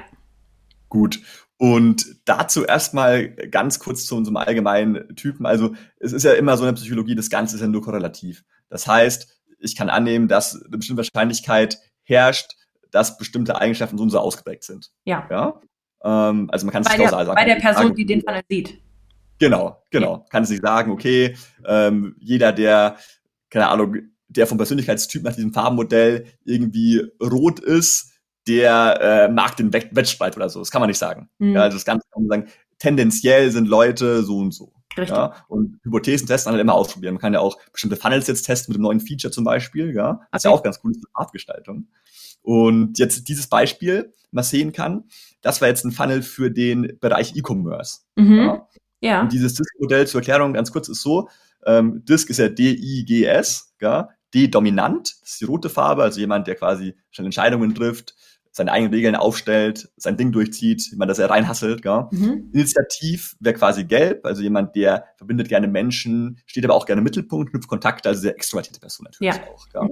Gut. 0.89 1.21
Und 1.57 2.17
dazu 2.25 2.65
erstmal 2.65 3.29
ganz 3.29 3.79
kurz 3.79 4.05
zu 4.05 4.15
unserem 4.15 4.37
allgemeinen 4.37 5.15
Typen. 5.15 5.45
Also 5.45 5.73
es 5.99 6.11
ist 6.11 6.23
ja 6.23 6.33
immer 6.33 6.57
so 6.57 6.63
in 6.63 6.73
der 6.73 6.81
Psychologie, 6.81 7.15
das 7.15 7.29
Ganze 7.29 7.55
ist 7.55 7.61
ja 7.61 7.67
nur 7.67 7.81
korrelativ. 7.81 8.43
Das 8.69 8.87
heißt, 8.87 9.41
ich 9.59 9.75
kann 9.75 9.89
annehmen, 9.89 10.27
dass 10.27 10.55
eine 10.55 10.77
bestimmte 10.77 11.03
Wahrscheinlichkeit 11.03 11.79
herrscht, 12.03 12.55
dass 12.89 13.17
bestimmte 13.17 13.55
Eigenschaften 13.59 13.97
so 13.97 14.03
und 14.03 14.09
so 14.09 14.19
ausgeprägt 14.19 14.63
sind. 14.63 14.91
Ja. 15.05 15.27
Ja. 15.29 15.61
Ähm, 16.03 16.49
also 16.51 16.65
man 16.65 16.73
kann 16.73 16.83
es 16.83 16.89
nicht 16.89 16.97
kausal 16.97 17.25
sagen. 17.25 17.35
bei 17.35 17.45
der 17.45 17.55
Person, 17.55 17.83
sagen, 17.83 17.95
die 17.95 18.05
den 18.05 18.21
Funnel 18.21 18.41
sieht. 18.49 18.81
Genau, 19.39 19.83
genau. 19.89 20.25
Kann 20.29 20.45
sich 20.45 20.59
sagen, 20.61 20.91
okay, 20.91 21.35
ähm, 21.65 22.15
jeder, 22.19 22.51
der, 22.51 22.97
keine 23.49 23.67
Ahnung, 23.69 23.97
der 24.27 24.47
vom 24.47 24.57
Persönlichkeitstyp 24.57 25.23
nach 25.23 25.35
diesem 25.35 25.53
Farbenmodell 25.53 26.25
irgendwie 26.45 27.03
rot 27.21 27.59
ist, 27.59 28.11
der 28.47 28.99
äh, 29.01 29.31
mag 29.31 29.55
den 29.57 29.73
Wett- 29.73 29.95
Wettstreit 29.95 30.35
oder 30.35 30.49
so. 30.49 30.59
Das 30.59 30.71
kann 30.71 30.81
man 30.81 30.89
nicht 30.89 30.97
sagen. 30.99 31.29
Mhm. 31.39 31.53
Ja, 31.55 31.61
also 31.63 31.75
das 31.77 31.85
Ganze 31.85 32.07
kann 32.11 32.23
man 32.25 32.29
sagen, 32.41 32.51
tendenziell 32.79 33.51
sind 33.51 33.67
Leute 33.67 34.23
so 34.23 34.37
und 34.37 34.51
so. 34.53 34.73
Richtig. 34.97 35.15
Ja, 35.15 35.33
und 35.47 35.79
Hypothesen 35.83 36.27
testen 36.27 36.51
halt 36.51 36.61
immer 36.61 36.73
ausprobieren. 36.73 37.13
Man 37.15 37.21
kann 37.21 37.33
ja 37.33 37.39
auch 37.39 37.57
bestimmte 37.71 37.95
Funnels 37.95 38.27
jetzt 38.27 38.43
testen 38.43 38.71
mit 38.73 38.77
einem 38.77 38.83
neuen 38.83 38.99
Feature 38.99 39.31
zum 39.31 39.43
Beispiel. 39.43 39.93
Ja, 39.95 40.21
das 40.31 40.41
ist 40.41 40.43
ja 40.45 40.51
Okay. 40.51 40.59
auch 40.59 40.63
ganz 40.63 40.79
cool, 40.83 40.91
ist 40.91 40.97
eine 40.97 41.11
Farbgestaltung. 41.15 41.87
Und 42.41 42.99
jetzt 42.99 43.27
dieses 43.27 43.47
Beispiel, 43.47 44.13
man 44.31 44.43
sehen 44.43 44.71
kann, 44.73 45.05
das 45.41 45.61
war 45.61 45.67
jetzt 45.67 45.83
ein 45.85 45.91
Funnel 45.91 46.21
für 46.21 46.51
den 46.51 46.97
Bereich 46.99 47.35
E-Commerce. 47.35 47.99
Mhm. 48.15 48.37
Ja. 48.37 48.67
Ja. 49.03 49.21
Und 49.21 49.31
dieses 49.31 49.55
Disk-Modell 49.55 50.05
zur 50.07 50.21
Erklärung 50.21 50.53
ganz 50.53 50.71
kurz 50.71 50.87
ist 50.87 51.01
so, 51.01 51.27
ähm, 51.65 52.05
Disk 52.05 52.29
ist 52.29 52.37
ja 52.37 52.49
D-I-G-S, 52.49 53.73
ja, 53.81 54.09
D-dominant, 54.33 55.15
das 55.21 55.31
ist 55.31 55.41
die 55.41 55.45
rote 55.45 55.69
Farbe, 55.69 56.03
also 56.03 56.19
jemand, 56.19 56.47
der 56.47 56.55
quasi 56.55 56.95
schnell 57.09 57.25
Entscheidungen 57.25 57.73
trifft, 57.75 58.15
seine 58.51 58.71
eigenen 58.71 58.93
Regeln 58.93 59.15
aufstellt, 59.15 59.89
sein 59.95 60.17
Ding 60.17 60.31
durchzieht, 60.31 60.91
jemand, 60.91 61.09
das 61.09 61.19
er 61.19 61.29
reinhasselt, 61.29 61.83
ja. 61.83 62.09
Mhm. 62.11 62.49
Initiativ 62.53 63.35
wäre 63.39 63.55
quasi 63.55 63.85
gelb, 63.85 64.25
also 64.25 64.41
jemand, 64.41 64.75
der 64.75 65.05
verbindet 65.17 65.49
gerne 65.49 65.67
Menschen, 65.67 66.39
steht 66.45 66.63
aber 66.65 66.75
auch 66.75 66.85
gerne 66.85 66.99
im 66.99 67.03
Mittelpunkt, 67.05 67.51
knüpft 67.51 67.67
Kontakte, 67.67 68.09
also 68.09 68.21
sehr 68.21 68.35
extrovertierte 68.35 68.79
Person 68.79 69.05
natürlich 69.05 69.35
Ja. 69.35 69.41
auch. 69.51 69.67
Ja. 69.73 69.83
Mhm. 69.83 69.91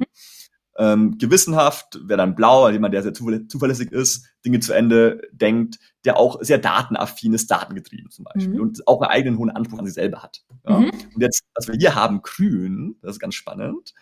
Ähm, 0.81 1.17
gewissenhaft 1.17 1.99
wäre 2.07 2.19
dann 2.19 2.35
blau, 2.35 2.63
also 2.63 2.71
jemand, 2.73 2.93
der 2.93 3.03
sehr 3.03 3.11
zuverlä- 3.11 3.49
zuverlässig 3.49 3.91
ist, 3.91 4.29
Dinge 4.45 4.61
zu 4.61 4.71
Ende 4.71 5.21
denkt, 5.33 5.77
der 6.05 6.15
auch 6.15 6.41
sehr 6.41 6.57
datenaffin 6.57 7.33
ist, 7.33 7.51
datengetrieben 7.51 8.09
zum 8.09 8.23
Beispiel 8.23 8.53
Mhm. 8.55 8.61
und 8.61 8.87
auch 8.87 9.01
einen 9.01 9.11
eigenen 9.11 9.37
hohen 9.39 9.49
Anspruch 9.49 9.79
an 9.79 9.85
sich 9.85 9.95
selber 9.95 10.23
hat. 10.23 10.41
Ja. 10.65 10.79
Mhm. 10.79 10.91
Und 11.13 11.21
jetzt, 11.21 11.43
was 11.53 11.67
wir 11.67 11.75
hier 11.75 11.95
haben, 11.95 12.21
grün, 12.21 12.95
das 13.01 13.15
ist 13.15 13.19
ganz 13.19 13.35
spannend. 13.35 13.93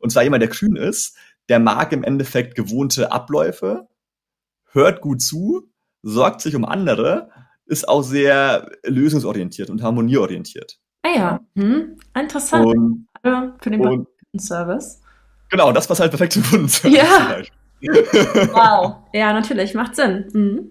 Und 0.00 0.10
zwar 0.10 0.24
jemand, 0.24 0.42
der 0.42 0.50
grün 0.50 0.74
ist, 0.74 1.16
der 1.48 1.60
mag 1.60 1.92
im 1.92 2.02
Endeffekt 2.02 2.56
gewohnte 2.56 3.12
Abläufe, 3.12 3.86
hört 4.72 5.00
gut 5.00 5.22
zu, 5.22 5.70
sorgt 6.02 6.40
sich 6.40 6.56
um 6.56 6.64
andere, 6.64 7.30
ist 7.66 7.88
auch 7.88 8.02
sehr 8.02 8.68
lösungsorientiert 8.84 9.70
und 9.70 9.80
harmonieorientiert. 9.80 10.80
Ah 11.02 11.14
ja, 11.14 11.40
hm. 11.54 11.98
interessant. 12.18 12.66
Und, 12.66 13.08
für 13.60 13.70
den 13.70 13.80
und, 13.86 14.08
Service. 14.40 15.02
Genau, 15.50 15.72
das 15.72 15.86
passt 15.86 16.00
halt 16.00 16.10
perfekt 16.10 16.32
zum 16.32 16.42
Kundenservice. 16.42 16.96
Ja. 16.96 17.44
wow. 18.52 18.96
Ja, 19.12 19.32
natürlich, 19.32 19.74
macht 19.74 19.96
Sinn. 19.96 20.28
Mhm. 20.32 20.70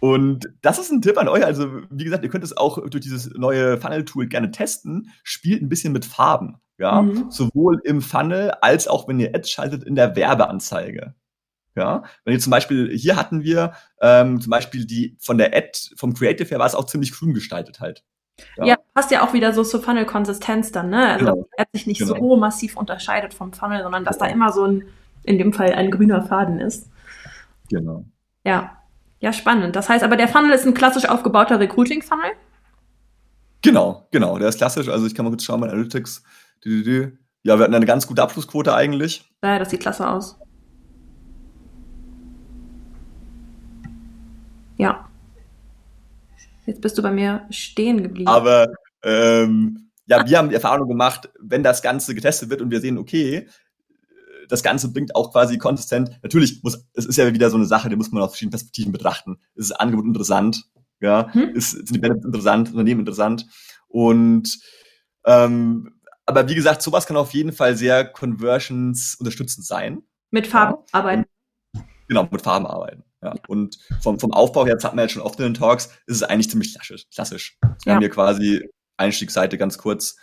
Und 0.00 0.48
das 0.62 0.78
ist 0.78 0.90
ein 0.90 1.02
Tipp 1.02 1.18
an 1.18 1.28
euch. 1.28 1.44
Also, 1.44 1.82
wie 1.90 2.04
gesagt, 2.04 2.24
ihr 2.24 2.30
könnt 2.30 2.44
es 2.44 2.56
auch 2.56 2.78
durch 2.88 3.02
dieses 3.02 3.30
neue 3.34 3.78
Funnel-Tool 3.78 4.26
gerne 4.28 4.50
testen. 4.50 5.10
Spielt 5.22 5.62
ein 5.62 5.68
bisschen 5.68 5.92
mit 5.92 6.04
Farben. 6.04 6.56
Ja, 6.78 7.02
mhm. 7.02 7.30
sowohl 7.30 7.78
im 7.84 8.00
Funnel 8.00 8.52
als 8.62 8.88
auch 8.88 9.06
wenn 9.06 9.20
ihr 9.20 9.34
Ads 9.34 9.50
schaltet 9.50 9.84
in 9.84 9.94
der 9.94 10.16
Werbeanzeige. 10.16 11.14
Ja, 11.76 12.04
wenn 12.24 12.32
ihr 12.32 12.40
zum 12.40 12.50
Beispiel, 12.50 12.90
hier 12.96 13.16
hatten 13.16 13.44
wir 13.44 13.74
ähm, 14.00 14.40
zum 14.40 14.50
Beispiel 14.50 14.86
die 14.86 15.16
von 15.20 15.36
der 15.36 15.54
Ad, 15.54 15.78
vom 15.96 16.14
Creative 16.14 16.48
her 16.48 16.58
war 16.58 16.66
es 16.66 16.74
auch 16.74 16.86
ziemlich 16.86 17.12
grün 17.12 17.34
gestaltet 17.34 17.80
halt. 17.80 18.02
Ja, 18.56 18.64
ja 18.64 18.76
passt 18.94 19.10
ja 19.10 19.22
auch 19.22 19.32
wieder 19.32 19.52
so 19.52 19.62
zur 19.62 19.82
Funnel-Konsistenz 19.82 20.72
dann, 20.72 20.90
ne? 20.90 21.12
Also, 21.12 21.24
genau. 21.24 21.48
er 21.56 21.66
sich 21.72 21.86
nicht 21.86 22.00
genau. 22.00 22.16
so 22.16 22.36
massiv 22.36 22.76
unterscheidet 22.76 23.34
vom 23.34 23.52
Funnel, 23.52 23.82
sondern 23.82 24.04
dass 24.04 24.18
genau. 24.18 24.28
da 24.28 24.34
immer 24.34 24.52
so 24.52 24.64
ein, 24.64 24.84
in 25.24 25.38
dem 25.38 25.52
Fall 25.52 25.72
ein 25.74 25.90
grüner 25.90 26.22
Faden 26.22 26.60
ist. 26.60 26.88
Genau. 27.68 28.04
Ja. 28.44 28.76
Ja, 29.20 29.32
spannend. 29.32 29.76
Das 29.76 29.88
heißt 29.88 30.02
aber, 30.02 30.16
der 30.16 30.28
Funnel 30.28 30.52
ist 30.52 30.66
ein 30.66 30.74
klassisch 30.74 31.08
aufgebauter 31.08 31.60
Recruiting-Funnel? 31.60 32.32
Genau, 33.62 34.06
genau. 34.10 34.38
Der 34.38 34.48
ist 34.48 34.56
klassisch. 34.56 34.88
Also 34.88 35.06
ich 35.06 35.14
kann 35.14 35.24
mal 35.24 35.30
kurz 35.30 35.44
schauen, 35.44 35.60
mein 35.60 35.70
Analytics. 35.70 36.22
Ja, 36.64 37.58
wir 37.58 37.64
hatten 37.64 37.74
eine 37.74 37.86
ganz 37.86 38.06
gute 38.06 38.22
Abschlussquote 38.22 38.74
eigentlich. 38.74 39.30
Ja, 39.44 39.58
das 39.58 39.70
sieht 39.70 39.80
klasse 39.80 40.08
aus. 40.08 40.38
Ja. 44.78 45.09
Jetzt 46.66 46.80
bist 46.80 46.98
du 46.98 47.02
bei 47.02 47.10
mir 47.10 47.46
stehen 47.50 48.02
geblieben. 48.02 48.28
Aber 48.28 48.68
ähm, 49.02 49.90
ja, 50.06 50.26
wir 50.26 50.38
haben 50.38 50.48
die 50.48 50.54
Erfahrung 50.54 50.88
gemacht, 50.88 51.30
wenn 51.40 51.62
das 51.62 51.82
Ganze 51.82 52.14
getestet 52.14 52.50
wird 52.50 52.60
und 52.60 52.70
wir 52.70 52.80
sehen, 52.80 52.98
okay, 52.98 53.48
das 54.48 54.62
Ganze 54.62 54.92
bringt 54.92 55.14
auch 55.14 55.32
quasi 55.32 55.58
konsistent. 55.58 56.18
Natürlich 56.22 56.62
muss, 56.62 56.84
es 56.94 57.06
ist 57.06 57.16
ja 57.16 57.32
wieder 57.32 57.50
so 57.50 57.56
eine 57.56 57.66
Sache, 57.66 57.88
die 57.88 57.96
muss 57.96 58.10
man 58.10 58.22
aus 58.22 58.30
verschiedenen 58.30 58.50
Perspektiven 58.50 58.92
betrachten. 58.92 59.38
Ist 59.54 59.70
das 59.70 59.78
Angebot 59.78 60.04
interessant? 60.04 60.64
Ja, 61.00 61.32
hm? 61.32 61.50
ist, 61.54 61.70
sind 61.70 61.94
die 61.94 61.98
Benefits 61.98 62.26
interessant, 62.26 62.70
Unternehmen 62.70 63.00
interessant? 63.00 63.46
Und 63.88 64.58
ähm, 65.24 65.94
aber 66.26 66.48
wie 66.48 66.54
gesagt, 66.54 66.82
sowas 66.82 67.06
kann 67.06 67.16
auf 67.16 67.32
jeden 67.32 67.52
Fall 67.52 67.76
sehr 67.76 68.04
Conversions 68.04 69.16
unterstützend 69.18 69.66
sein. 69.66 70.02
Mit 70.30 70.46
Farben 70.46 70.74
ja. 70.74 70.84
arbeiten. 70.92 71.24
Genau, 72.08 72.28
mit 72.30 72.42
Farben 72.42 72.66
arbeiten. 72.66 73.04
Ja. 73.22 73.34
Und 73.48 73.78
vom, 74.00 74.18
vom 74.18 74.32
Aufbau 74.32 74.64
her, 74.66 74.74
das 74.74 74.84
hatten 74.84 74.96
wir 74.96 75.02
jetzt 75.02 75.12
schon 75.12 75.22
oft 75.22 75.38
in 75.38 75.44
den 75.44 75.54
Talks, 75.54 75.86
ist 76.06 76.16
es 76.16 76.22
eigentlich 76.22 76.50
ziemlich 76.50 76.76
klassisch. 77.12 77.58
Wir 77.60 77.76
ja. 77.84 77.92
haben 77.94 78.00
hier 78.00 78.10
quasi 78.10 78.70
Einstiegsseite 78.96 79.58
ganz 79.58 79.78
kurz. 79.78 80.16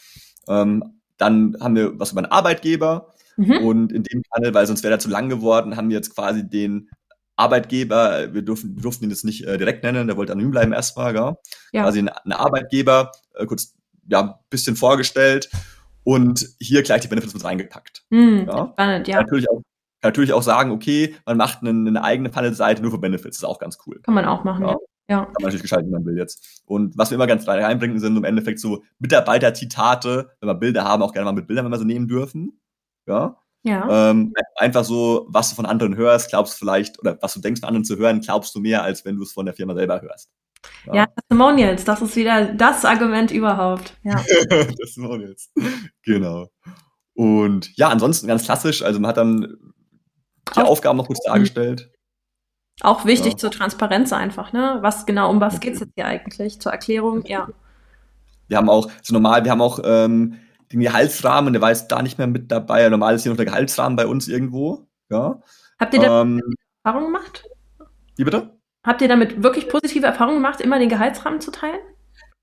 Ähm, 0.48 1.02
dann 1.18 1.58
haben 1.60 1.76
wir 1.76 2.00
was 2.00 2.12
über 2.12 2.22
einen 2.22 2.32
Arbeitgeber, 2.32 3.14
Mhm. 3.38 3.58
Und 3.60 3.92
in 3.92 4.04
dem 4.04 4.24
Fall, 4.24 4.54
weil 4.54 4.68
sonst 4.68 4.84
wäre 4.84 4.96
er 4.96 5.00
zu 5.00 5.10
lang 5.10 5.30
geworden, 5.30 5.78
haben 5.78 5.90
wir 5.90 5.96
jetzt 5.96 6.14
quasi 6.14 6.48
den 6.48 6.90
Arbeitgeber, 7.36 8.34
wir 8.34 8.42
durften, 8.42 8.76
wir 8.76 8.82
durften 8.82 9.06
ihn 9.06 9.12
jetzt 9.12 9.24
nicht 9.24 9.46
äh, 9.46 9.60
direkt 9.60 9.84
nennen, 9.84 10.08
der 10.08 10.18
wollte 10.18 10.34
anonym 10.34 10.52
bleiben 10.52 10.74
erstmal, 10.74 11.14
gell? 11.14 11.36
Ja. 11.72 11.84
quasi 11.84 12.00
ein, 12.00 12.10
ein 12.10 12.32
Arbeitgeber, 12.32 13.12
äh, 13.36 13.46
kurz 13.46 13.76
ja, 14.10 14.40
bisschen 14.50 14.76
vorgestellt 14.76 15.50
und 16.04 16.48
hier 16.60 16.82
gleich 16.82 17.02
die 17.02 17.08
Benefits 17.08 17.36
mit 17.36 17.44
reingepackt. 17.44 18.06
Mhm, 18.10 18.46
ja? 18.48 18.70
Spannend, 18.74 19.08
ja. 19.08 19.22
Natürlich 19.22 19.48
auch, 19.52 19.62
kann 20.02 20.10
natürlich 20.10 20.34
auch 20.34 20.44
sagen, 20.44 20.72
okay, 20.72 21.16
man 21.26 21.38
macht 21.38 21.62
eine, 21.62 21.70
eine 21.70 22.04
eigene 22.04 22.32
Funnel-Seite 22.32 22.82
nur 22.82 22.92
für 22.92 23.00
Benefits, 23.00 23.38
das 23.38 23.44
ist 23.44 23.44
auch 23.46 23.60
ganz 23.60 23.78
cool. 23.86 24.00
Kann 24.04 24.14
man 24.14 24.26
auch 24.26 24.44
machen, 24.44 24.66
ja. 24.66 24.76
ja. 25.10 25.26
Kann 25.26 25.34
man 25.34 25.44
natürlich 25.44 25.64
gestalten, 25.64 25.90
wie 25.90 25.94
man 25.94 26.06
will 26.06 26.18
jetzt. 26.18 26.62
Und 26.66 26.98
was 26.98 27.10
wir 27.10 27.16
immer 27.16 27.28
ganz 27.28 27.48
reinbringen, 27.48 28.00
sind 28.00 28.16
im 28.16 28.24
Endeffekt 28.24 28.60
so 28.60 28.84
Mitarbeiter-Zitate, 29.00 30.32
wenn 30.40 30.50
wir 30.50 30.56
Bilder 30.56 30.84
haben, 30.84 31.02
auch 31.02 31.14
gerne 31.14 31.26
mal 31.26 31.32
mit 31.32 31.48
Bildern, 31.48 31.66
wenn 31.66 31.72
wir 31.72 31.80
sie 31.80 31.86
nehmen 31.86 32.08
dürfen. 32.08 32.60
Ja. 33.08 33.38
Ja. 33.64 34.12
Ähm, 34.12 34.34
einfach 34.56 34.86
so, 34.86 35.26
was 35.30 35.50
du 35.50 35.56
von 35.56 35.66
anderen 35.66 35.96
hörst, 35.96 36.30
glaubst 36.30 36.54
du 36.54 36.58
vielleicht, 36.60 37.00
oder 37.00 37.18
was 37.22 37.34
du 37.34 37.42
denkst 37.42 37.62
von 37.62 37.68
anderen 37.68 37.86
zu 37.86 37.98
hören, 37.98 38.22
glaubst 38.22 38.56
du 38.56 38.60
mehr, 38.60 38.84
als 38.84 39.04
wenn 39.04 39.18
du 39.18 39.24
es 39.24 39.34
von 39.34 39.46
der 39.46 39.56
Firma 39.56 39.74
selber 39.74 40.02
hörst. 40.02 40.30
Ja, 40.86 40.94
ja 40.94 41.06
Testimonials, 41.08 41.84
das 41.84 42.02
ist 42.02 42.16
wieder 42.16 42.54
das 42.54 42.86
Argument 42.86 43.32
überhaupt. 43.32 43.98
Ja. 44.04 44.16
Testimonials, 44.80 45.52
genau. 46.04 46.48
Und 47.14 47.76
ja, 47.78 47.90
ansonsten 47.90 48.28
ganz 48.28 48.46
klassisch, 48.46 48.84
also 48.84 49.00
man 49.00 49.10
hat 49.10 49.18
dann 49.18 49.58
die 50.50 50.62
Auf 50.62 50.68
Aufgaben 50.68 50.98
noch 50.98 51.08
kurz 51.08 51.24
dargestellt. 51.24 51.92
Auch 52.82 53.06
wichtig 53.06 53.34
ja. 53.34 53.38
zur 53.38 53.52
Transparenz 53.52 54.14
einfach, 54.14 54.54
ne? 54.54 54.78
Was 54.82 55.06
genau, 55.06 55.32
um 55.32 55.42
was 55.42 55.60
geht 55.60 55.76
es 55.76 55.80
jetzt 55.80 55.94
hier 55.96 56.06
eigentlich? 56.06 56.62
Zur 56.62 56.72
Erklärung, 56.72 57.26
ja. 57.26 57.48
Wir 58.48 58.58
haben 58.58 58.70
auch, 58.70 58.90
so 59.02 59.14
normal, 59.14 59.44
wir 59.44 59.52
haben 59.52 59.62
auch 59.62 59.80
ähm, 59.84 60.38
den 60.72 60.80
Gehaltsrahmen, 60.82 61.54
der 61.54 61.62
war 61.62 61.70
jetzt 61.70 61.88
da 61.88 62.02
nicht 62.02 62.18
mehr 62.18 62.28
mit 62.28 62.52
dabei. 62.52 62.88
Normal 62.90 63.16
ist 63.16 63.24
hier 63.24 63.32
noch 63.32 63.38
der 63.38 63.46
Gehaltsrahmen 63.46 63.96
bei 63.96 64.06
uns 64.06 64.28
irgendwo. 64.28 64.88
Ja. 65.10 65.42
Habt 65.80 65.94
ihr 65.94 66.02
da 66.02 66.22
ähm, 66.22 66.42
Erfahrungen 66.84 67.14
gemacht? 67.14 67.46
Wie 68.16 68.24
bitte? 68.24 68.58
Habt 68.86 69.02
ihr 69.02 69.08
damit 69.08 69.44
wirklich 69.44 69.70
positive 69.70 70.06
Erfahrungen 70.06 70.38
gemacht, 70.38 70.62
immer 70.62 70.80
den 70.80 70.90
Gehaltsrahmen 70.90 71.42
zu 71.42 71.52
teilen? 71.52 71.80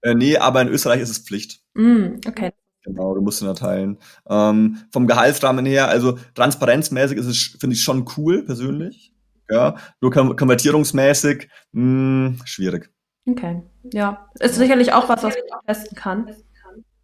Äh, 0.03 0.15
nee, 0.15 0.37
aber 0.37 0.61
in 0.63 0.69
Österreich 0.69 1.01
ist 1.01 1.11
es 1.11 1.19
Pflicht. 1.19 1.61
Mm, 1.75 2.17
okay. 2.27 2.53
Genau, 2.85 3.14
du 3.14 3.22
musst 3.22 3.43
ihn 3.43 3.47
da 3.47 3.55
teilen. 3.55 3.99
Ähm, 4.28 4.78
vom 4.93 5.07
Gehaltsrahmen 5.07 5.64
her, 5.64 5.89
also 5.89 6.18
transparenzmäßig 6.35 7.18
ist 7.18 7.26
es, 7.26 7.57
finde 7.59 7.74
ich, 7.74 7.82
schon 7.82 8.05
cool, 8.16 8.45
persönlich. 8.45 9.12
Ja, 9.51 9.76
nur 10.01 10.11
konvertierungsmäßig, 10.11 11.49
mh, 11.72 12.28
hm, 12.28 12.41
schwierig. 12.45 12.91
Okay, 13.26 13.62
ja. 13.93 14.28
Ist 14.39 14.57
sicherlich 14.57 14.93
auch 14.93 15.09
was, 15.09 15.22
was 15.22 15.35
man 15.51 15.61
testen 15.66 15.97
kann. 15.97 16.35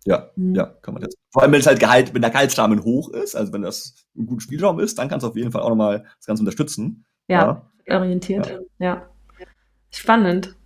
Ja, 0.05 0.31
mhm. 0.37 0.55
ja, 0.55 0.67
kann 0.67 0.95
man 0.95 1.03
jetzt. 1.03 1.17
Vor 1.31 1.43
allem, 1.43 1.53
wenn 1.53 1.61
es 1.61 1.67
halt 1.67 1.81
Gehalt, 1.81 2.15
wenn 2.15 2.23
der 2.23 2.31
Gehaltsrahmen 2.31 2.83
hoch 2.85 3.11
ist, 3.11 3.35
also 3.35 3.53
wenn 3.53 3.63
das 3.63 3.95
ein 4.17 4.27
guter 4.27 4.41
Spielraum 4.41 4.81
ist, 4.81 4.99
dann 4.99 5.09
kannst 5.09 5.25
du 5.25 5.29
auf 5.29 5.37
jeden 5.37 5.53
Fall 5.53 5.63
auch 5.63 5.69
nochmal 5.69 6.05
das 6.17 6.27
Ganze 6.27 6.43
unterstützen. 6.43 7.05
Ja, 7.29 7.71
ja. 7.87 7.99
orientiert. 7.99 8.59
Ja. 8.79 8.87
ja. 8.87 9.47
Spannend. 9.91 10.57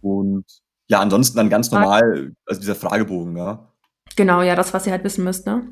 Und 0.00 0.44
ja, 0.88 1.00
ansonsten 1.00 1.36
dann 1.36 1.48
ganz 1.48 1.70
normal, 1.70 2.32
also 2.46 2.60
dieser 2.60 2.74
Fragebogen, 2.74 3.36
ja. 3.36 3.72
Genau, 4.16 4.42
ja, 4.42 4.54
das, 4.54 4.74
was 4.74 4.86
ihr 4.86 4.92
halt 4.92 5.04
wissen 5.04 5.24
müsst, 5.24 5.46
ne? 5.46 5.66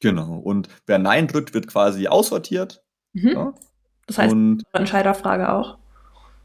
Genau. 0.00 0.36
Und 0.36 0.68
wer 0.86 0.98
Nein 0.98 1.26
drückt, 1.26 1.54
wird 1.54 1.66
quasi 1.66 2.08
aussortiert. 2.08 2.82
Mhm. 3.12 3.28
Ja? 3.28 3.54
Das 4.06 4.18
heißt, 4.18 4.32
und, 4.32 4.62
Entscheiderfrage 4.72 5.50
auch. 5.50 5.78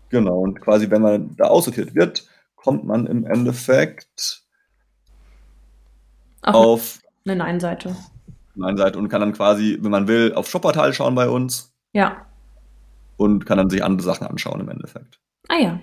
Genau, 0.09 0.39
und 0.39 0.61
quasi, 0.61 0.89
wenn 0.89 1.01
man 1.01 1.35
da 1.35 1.45
aussortiert 1.45 1.93
wird, 1.93 2.27
kommt 2.55 2.85
man 2.85 3.05
im 3.05 3.25
Endeffekt 3.25 4.43
Ach, 6.41 6.53
auf 6.53 6.99
eine 7.25 7.35
Nein-Seite. 7.35 7.95
Nein-Seite 8.55 8.97
und 8.97 9.09
kann 9.09 9.21
dann 9.21 9.33
quasi, 9.33 9.77
wenn 9.81 9.91
man 9.91 10.07
will, 10.07 10.33
auf 10.33 10.49
Shopportal 10.49 10.93
schauen 10.93 11.15
bei 11.15 11.29
uns. 11.29 11.73
Ja. 11.93 12.25
Und 13.17 13.45
kann 13.45 13.57
dann 13.57 13.69
sich 13.69 13.83
andere 13.83 14.05
Sachen 14.05 14.27
anschauen 14.27 14.61
im 14.61 14.69
Endeffekt. 14.69 15.19
Ah 15.47 15.57
ja. 15.57 15.79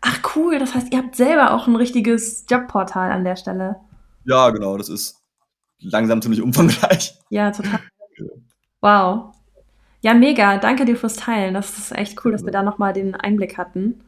Ach 0.00 0.18
cool, 0.34 0.58
das 0.58 0.74
heißt, 0.74 0.92
ihr 0.92 0.98
habt 0.98 1.16
selber 1.16 1.54
auch 1.54 1.66
ein 1.66 1.76
richtiges 1.76 2.46
Jobportal 2.48 3.12
an 3.12 3.24
der 3.24 3.36
Stelle. 3.36 3.76
Ja, 4.24 4.50
genau, 4.50 4.76
das 4.76 4.88
ist 4.88 5.20
langsam 5.80 6.20
ziemlich 6.22 6.42
umfangreich. 6.42 7.14
Ja, 7.30 7.50
total. 7.50 7.80
Wow. 8.82 9.34
Ja, 10.00 10.14
mega. 10.14 10.56
Danke 10.56 10.86
dir 10.86 10.96
fürs 10.96 11.16
Teilen. 11.16 11.52
Das 11.52 11.76
ist 11.76 11.92
echt 11.92 12.24
cool, 12.24 12.32
dass 12.32 12.46
wir 12.46 12.50
da 12.50 12.62
nochmal 12.62 12.94
den 12.94 13.14
Einblick 13.14 13.58
hatten. 13.58 14.00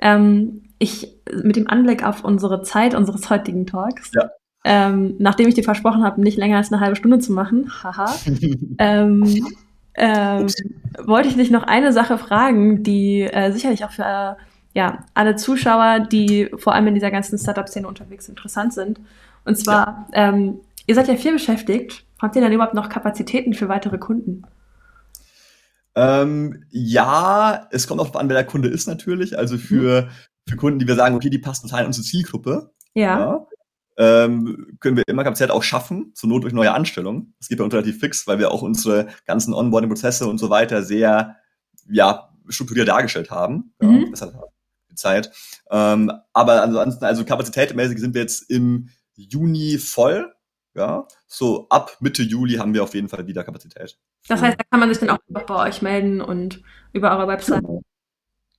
Ähm, 0.00 0.64
ich, 0.80 1.14
mit 1.44 1.54
dem 1.54 1.68
Anblick 1.68 2.04
auf 2.04 2.24
unsere 2.24 2.62
Zeit 2.62 2.96
unseres 2.96 3.30
heutigen 3.30 3.66
Talks, 3.66 4.10
ja 4.14 4.28
ähm, 4.66 5.14
nachdem 5.20 5.46
ich 5.46 5.54
dir 5.54 5.62
versprochen 5.62 6.02
habe, 6.02 6.20
nicht 6.20 6.36
länger 6.36 6.56
als 6.56 6.72
eine 6.72 6.80
halbe 6.80 6.96
Stunde 6.96 7.20
zu 7.20 7.32
machen, 7.32 7.70
haha, 7.84 8.12
ähm, 8.78 9.46
ähm, 9.94 10.46
wollte 11.04 11.28
ich 11.28 11.36
dich 11.36 11.52
noch 11.52 11.62
eine 11.62 11.92
Sache 11.92 12.18
fragen, 12.18 12.82
die 12.82 13.22
äh, 13.22 13.52
sicherlich 13.52 13.84
auch 13.84 13.92
für 13.92 14.02
äh, 14.02 14.34
ja, 14.74 15.04
alle 15.14 15.36
Zuschauer, 15.36 16.00
die 16.00 16.50
vor 16.56 16.74
allem 16.74 16.88
in 16.88 16.94
dieser 16.94 17.12
ganzen 17.12 17.38
Startup-Szene 17.38 17.86
unterwegs 17.86 18.28
interessant 18.28 18.74
sind. 18.74 18.98
Und 19.46 19.56
zwar, 19.56 20.08
ja. 20.12 20.28
ähm, 20.28 20.60
ihr 20.86 20.94
seid 20.94 21.08
ja 21.08 21.16
viel 21.16 21.32
beschäftigt. 21.32 22.04
Habt 22.20 22.36
ihr 22.36 22.42
dann 22.42 22.52
überhaupt 22.52 22.74
noch 22.74 22.88
Kapazitäten 22.88 23.54
für 23.54 23.68
weitere 23.68 23.98
Kunden? 23.98 24.42
Ähm, 25.94 26.64
ja, 26.70 27.66
es 27.70 27.86
kommt 27.86 28.00
auch 28.00 28.14
an, 28.14 28.28
wer 28.28 28.36
der 28.36 28.46
Kunde 28.46 28.68
ist 28.68 28.86
natürlich. 28.86 29.38
Also 29.38 29.56
für, 29.56 30.02
hm. 30.02 30.08
für 30.48 30.56
Kunden, 30.56 30.78
die 30.78 30.86
wir 30.86 30.96
sagen, 30.96 31.14
okay, 31.14 31.30
die 31.30 31.38
passen 31.38 31.68
total 31.68 31.82
in 31.82 31.86
unsere 31.86 32.04
Zielgruppe. 32.04 32.70
Ja. 32.94 33.18
ja 33.18 33.46
ähm, 33.98 34.76
können 34.80 34.96
wir 34.96 35.04
immer 35.06 35.24
Kapazität 35.24 35.50
auch 35.50 35.62
schaffen, 35.62 36.12
zur 36.14 36.28
Not 36.28 36.44
durch 36.44 36.52
neue 36.52 36.72
Anstellungen. 36.72 37.34
Das 37.38 37.48
geht 37.48 37.58
bei 37.58 37.64
uns 37.64 37.72
relativ 37.72 37.98
fix, 37.98 38.26
weil 38.26 38.38
wir 38.38 38.50
auch 38.50 38.62
unsere 38.62 39.08
ganzen 39.24 39.54
Onboarding-Prozesse 39.54 40.26
und 40.26 40.38
so 40.38 40.50
weiter 40.50 40.82
sehr 40.82 41.36
ja, 41.88 42.30
strukturiert 42.48 42.88
dargestellt 42.88 43.30
haben. 43.30 43.72
Mhm. 43.80 44.00
Ja, 44.00 44.10
das 44.10 44.22
hat 44.22 44.34
Zeit. 44.94 45.30
Ähm, 45.70 46.10
aber 46.32 46.62
ansonsten, 46.62 47.04
also 47.04 47.24
kapazitätmäßig 47.24 47.98
sind 47.98 48.14
wir 48.14 48.22
jetzt 48.22 48.50
im 48.50 48.88
Juni 49.16 49.78
voll. 49.78 50.32
Ja, 50.74 51.06
so 51.26 51.66
ab 51.70 51.96
Mitte 52.00 52.22
Juli 52.22 52.56
haben 52.56 52.74
wir 52.74 52.82
auf 52.82 52.94
jeden 52.94 53.08
Fall 53.08 53.26
wieder 53.26 53.42
Kapazität. 53.44 53.98
Das 54.28 54.42
heißt, 54.42 54.58
da 54.58 54.64
kann 54.70 54.80
man 54.80 54.90
sich 54.90 54.98
dann 54.98 55.08
auch 55.10 55.18
bei 55.28 55.66
euch 55.68 55.80
melden 55.80 56.20
und 56.20 56.62
über 56.92 57.10
eure 57.16 57.26
Website. 57.28 57.62
Genau. 57.62 57.82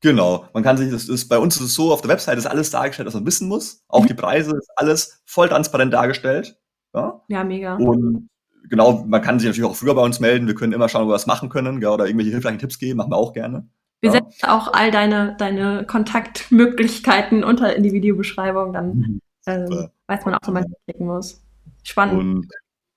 Genau. 0.01 0.47
Man 0.53 0.63
kann 0.63 0.77
sich, 0.77 0.89
das 0.91 1.09
ist, 1.09 1.27
bei 1.27 1.37
uns 1.37 1.55
ist 1.57 1.61
es 1.61 1.73
so, 1.75 1.91
auf 1.93 2.01
der 2.01 2.09
Website 2.09 2.37
ist 2.37 2.45
alles 2.47 2.71
dargestellt, 2.71 3.05
was 3.07 3.13
man 3.13 3.25
wissen 3.25 3.47
muss. 3.47 3.83
Auch 3.87 4.01
Mhm. 4.03 4.07
die 4.07 4.13
Preise 4.15 4.55
ist 4.57 4.69
alles 4.75 5.21
voll 5.25 5.49
transparent 5.49 5.93
dargestellt. 5.93 6.57
Ja. 6.93 7.21
Ja, 7.27 7.43
mega. 7.43 7.75
Und 7.75 8.29
genau, 8.69 9.03
man 9.07 9.21
kann 9.21 9.39
sich 9.39 9.47
natürlich 9.47 9.69
auch 9.69 9.75
früher 9.75 9.93
bei 9.95 10.01
uns 10.03 10.19
melden. 10.19 10.47
Wir 10.47 10.55
können 10.55 10.73
immer 10.73 10.89
schauen, 10.89 11.03
ob 11.03 11.09
wir 11.09 11.13
was 11.13 11.27
machen 11.27 11.49
können, 11.49 11.81
ja, 11.81 11.89
oder 11.91 12.05
irgendwelche 12.07 12.31
hilfreichen 12.31 12.59
Tipps 12.59 12.79
geben, 12.79 12.97
machen 12.97 13.11
wir 13.11 13.17
auch 13.17 13.33
gerne. 13.33 13.67
Wir 14.01 14.11
Ja. 14.11 14.17
setzen 14.17 14.47
auch 14.47 14.73
all 14.73 14.89
deine, 14.91 15.35
deine 15.37 15.85
Kontaktmöglichkeiten 15.85 17.43
unter 17.43 17.75
in 17.75 17.83
die 17.83 17.91
Videobeschreibung, 17.93 18.73
dann 18.73 18.91
ähm, 18.91 19.21
Super. 19.47 19.91
weiß 20.07 20.25
man 20.25 20.33
auch, 20.35 20.39
wo 20.47 20.51
man 20.51 20.65
klicken 20.85 21.07
muss. 21.07 21.41
Spannend. 21.83 22.19
Und 22.19 22.47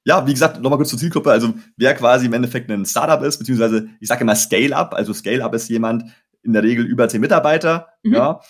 ja, 0.05 0.27
wie 0.27 0.33
gesagt, 0.33 0.61
nochmal 0.61 0.79
kurz 0.79 0.91
zur 0.91 0.99
Zielgruppe. 0.99 1.31
Also 1.31 1.55
wer 1.77 1.95
quasi 1.95 2.27
im 2.27 2.33
Endeffekt 2.33 2.71
ein 2.71 2.87
Startup 2.87 3.23
ist, 3.23 3.39
beziehungsweise 3.39 3.89
ich 4.01 4.09
sage 4.09 4.23
immer 4.23 4.35
Scale-Up. 4.35 4.95
Also 4.95 5.13
Scale-Up 5.13 5.55
ist 5.55 5.69
jemand 5.69 6.05
in 6.43 6.53
der 6.55 6.63
Regel 6.63 6.87
über 6.87 7.09
zehn 7.09 7.21
Mitarbeiter, 7.21 7.89
Mhm. 8.03 8.15
ja, 8.15 8.41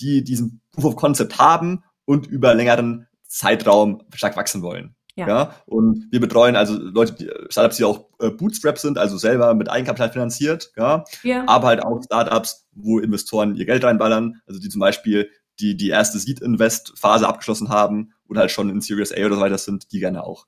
die 0.00 0.22
diesen 0.22 0.60
Proof 0.72 0.84
of 0.84 0.96
Concept 0.96 1.38
haben 1.38 1.82
und 2.04 2.26
über 2.26 2.54
längeren 2.54 3.06
Zeitraum 3.26 4.02
stark 4.14 4.36
wachsen 4.36 4.62
wollen. 4.62 4.94
Ja. 5.16 5.52
und 5.66 6.06
wir 6.12 6.20
betreuen 6.20 6.54
also 6.54 6.78
Leute, 6.78 7.12
die 7.14 7.28
Startups, 7.50 7.76
die 7.76 7.82
auch 7.82 8.04
äh, 8.20 8.30
Bootstrap 8.30 8.78
sind, 8.78 8.98
also 8.98 9.16
selber 9.18 9.52
mit 9.54 9.68
Eigenkapital 9.68 10.12
finanziert, 10.12 10.70
ja, 10.76 11.02
ja. 11.24 11.42
aber 11.48 11.66
halt 11.66 11.82
auch 11.84 12.00
Startups, 12.04 12.68
wo 12.76 13.00
Investoren 13.00 13.56
ihr 13.56 13.66
Geld 13.66 13.82
reinballern, 13.82 14.40
also 14.46 14.60
die 14.60 14.68
zum 14.68 14.78
Beispiel 14.78 15.28
die 15.60 15.76
die 15.76 15.88
erste 15.90 16.18
Seed-Invest-Phase 16.18 17.26
abgeschlossen 17.28 17.68
haben 17.68 18.12
oder 18.28 18.40
halt 18.42 18.50
schon 18.50 18.70
in 18.70 18.80
Series 18.80 19.12
A 19.12 19.24
oder 19.26 19.36
so 19.36 19.40
weiter 19.40 19.58
sind, 19.58 19.92
die 19.92 20.00
gerne 20.00 20.24
auch. 20.24 20.46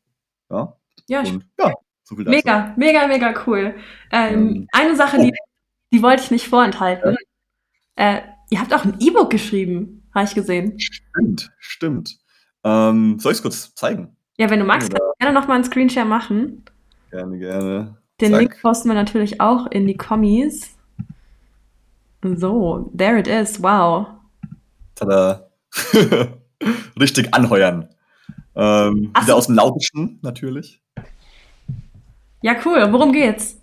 Ja, 0.50 0.76
ja, 1.08 1.20
und 1.20 1.44
ja, 1.58 1.72
so 2.04 2.16
viel 2.16 2.24
dazu. 2.24 2.36
mega, 2.36 2.74
mega, 2.76 3.06
mega 3.06 3.34
cool. 3.46 3.74
Ähm, 4.10 4.34
Ähm, 4.48 4.68
eine 4.72 4.96
Sache, 4.96 5.18
die, 5.18 5.32
die 5.92 6.02
wollte 6.02 6.22
ich 6.22 6.30
nicht 6.30 6.48
vorenthalten. 6.48 7.16
Äh, 7.96 8.20
ihr 8.50 8.60
habt 8.60 8.72
auch 8.74 8.84
ein 8.84 8.96
E-Book 9.00 9.30
geschrieben, 9.30 10.08
habe 10.14 10.24
ich 10.26 10.34
gesehen. 10.34 10.78
Stimmt, 10.78 11.50
stimmt. 11.58 12.18
Ähm, 12.64 13.18
soll 13.18 13.32
ich 13.32 13.38
es 13.38 13.42
kurz 13.42 13.74
zeigen? 13.74 14.16
Ja, 14.38 14.50
wenn 14.50 14.58
du 14.60 14.64
magst, 14.64 14.92
Ja. 14.92 14.98
kannst 14.98 15.12
du 15.18 15.24
gerne 15.24 15.38
nochmal 15.38 15.56
einen 15.56 15.64
Screenshare 15.64 16.06
machen. 16.06 16.64
Gerne, 17.10 17.38
gerne. 17.38 17.96
Den 18.20 18.32
Zack. 18.32 18.40
Link 18.40 18.60
posten 18.62 18.88
wir 18.88 18.94
natürlich 18.94 19.40
auch 19.40 19.66
in 19.68 19.86
die 19.86 19.96
Kommis. 19.96 20.76
So, 22.22 22.92
there 22.96 23.18
it 23.18 23.26
is. 23.26 23.62
Wow. 23.62 24.06
Tada. 25.00 25.50
Richtig 27.00 27.32
anheuern. 27.34 27.88
Ähm, 28.54 29.10
wieder 29.14 29.26
so. 29.26 29.34
aus 29.34 29.46
dem 29.46 29.54
Lautischen, 29.56 30.18
natürlich. 30.22 30.82
Ja, 32.42 32.56
cool. 32.64 32.86
Worum 32.92 33.12
geht's? 33.12 33.56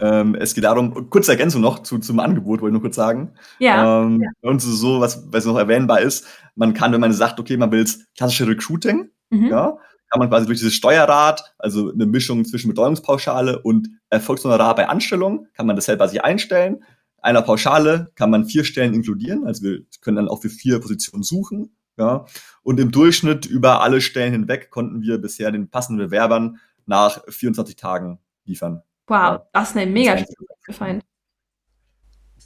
Ähm, 0.00 0.34
es 0.34 0.54
geht 0.54 0.64
darum, 0.64 1.08
kurze 1.08 1.30
Ergänzung 1.32 1.60
noch 1.62 1.78
zu, 1.80 1.98
zum 1.98 2.18
Angebot, 2.20 2.60
wollte 2.60 2.70
ich 2.70 2.72
nur 2.72 2.82
kurz 2.82 2.96
sagen. 2.96 3.32
Ja. 3.58 4.02
Ähm, 4.02 4.22
ist 4.42 4.64
es 4.64 4.80
so, 4.80 5.00
was, 5.00 5.32
was 5.32 5.46
noch 5.46 5.56
erwähnbar 5.56 6.00
ist, 6.00 6.26
man 6.56 6.74
kann, 6.74 6.92
wenn 6.92 7.00
man 7.00 7.12
sagt, 7.12 7.38
okay, 7.40 7.56
man 7.56 7.70
will 7.72 7.82
das 7.84 8.00
klassische 8.16 8.46
Recruiting, 8.46 9.10
Mhm. 9.30 9.48
ja, 9.48 9.78
kann 10.10 10.18
man 10.18 10.28
quasi 10.28 10.46
durch 10.46 10.58
dieses 10.58 10.74
Steuerrad, 10.74 11.54
also 11.58 11.90
eine 11.92 12.06
Mischung 12.06 12.44
zwischen 12.44 12.68
Betreuungspauschale 12.68 13.60
und 13.62 13.88
Erfolgshonorar 14.10 14.74
bei 14.74 14.88
Anstellung, 14.88 15.46
kann 15.54 15.66
man 15.66 15.76
das 15.76 15.86
selber 15.86 16.06
sich 16.08 16.22
einstellen. 16.22 16.84
Einer 17.24 17.40
Pauschale 17.40 18.12
kann 18.16 18.28
man 18.28 18.44
vier 18.44 18.64
Stellen 18.64 18.92
inkludieren, 18.92 19.46
also 19.46 19.62
wir 19.62 19.80
können 20.02 20.16
dann 20.16 20.28
auch 20.28 20.42
für 20.42 20.50
vier 20.50 20.78
Positionen 20.78 21.22
suchen. 21.22 21.74
Ja. 21.96 22.26
Und 22.62 22.78
im 22.78 22.90
Durchschnitt 22.90 23.46
über 23.46 23.80
alle 23.80 24.02
Stellen 24.02 24.32
hinweg 24.32 24.68
konnten 24.70 25.00
wir 25.00 25.16
bisher 25.16 25.50
den 25.50 25.70
passenden 25.70 26.04
Bewerbern 26.04 26.58
nach 26.84 27.24
24 27.26 27.76
Tagen 27.76 28.18
liefern. 28.44 28.82
Wow, 29.06 29.40
das 29.54 29.70
ist 29.70 29.76
eine 29.76 29.90
mega 29.90 30.22
gefallen. 30.66 31.02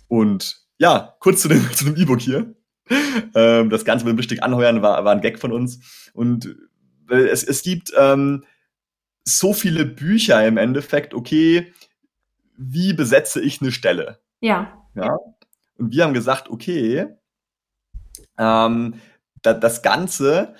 Und 0.07 0.65
ja, 0.79 1.17
kurz 1.19 1.43
zu 1.43 1.49
dem, 1.49 1.97
E-Book 1.97 2.21
hier. 2.21 2.55
Ähm, 3.35 3.71
das 3.71 3.85
Ganze 3.85 4.05
mit 4.05 4.13
dem 4.13 4.19
richtig 4.19 4.45
anheuern 4.45 4.81
war, 4.81 5.05
war 5.05 5.13
ein 5.13 5.23
Gag 5.23 5.41
von 5.41 5.51
uns. 5.51 6.11
Und 6.13 6.55
es, 7.09 7.43
es 7.43 7.63
gibt 7.63 7.93
ähm, 7.99 8.45
so 9.25 9.53
viele 9.53 9.85
Bücher 9.87 10.47
im 10.47 10.57
Endeffekt, 10.57 11.15
okay, 11.15 11.73
wie 12.57 12.93
besetze 12.93 13.41
ich 13.41 13.61
eine 13.61 13.73
Stelle? 13.73 14.21
Ja. 14.41 14.87
Ja. 14.95 15.17
Und 15.77 15.93
wir 15.93 16.05
haben 16.05 16.15
gesagt, 16.15 16.49
okay, 16.49 17.07
ähm, 18.37 19.01
da, 19.43 19.53
das 19.55 19.83
Ganze, 19.83 20.55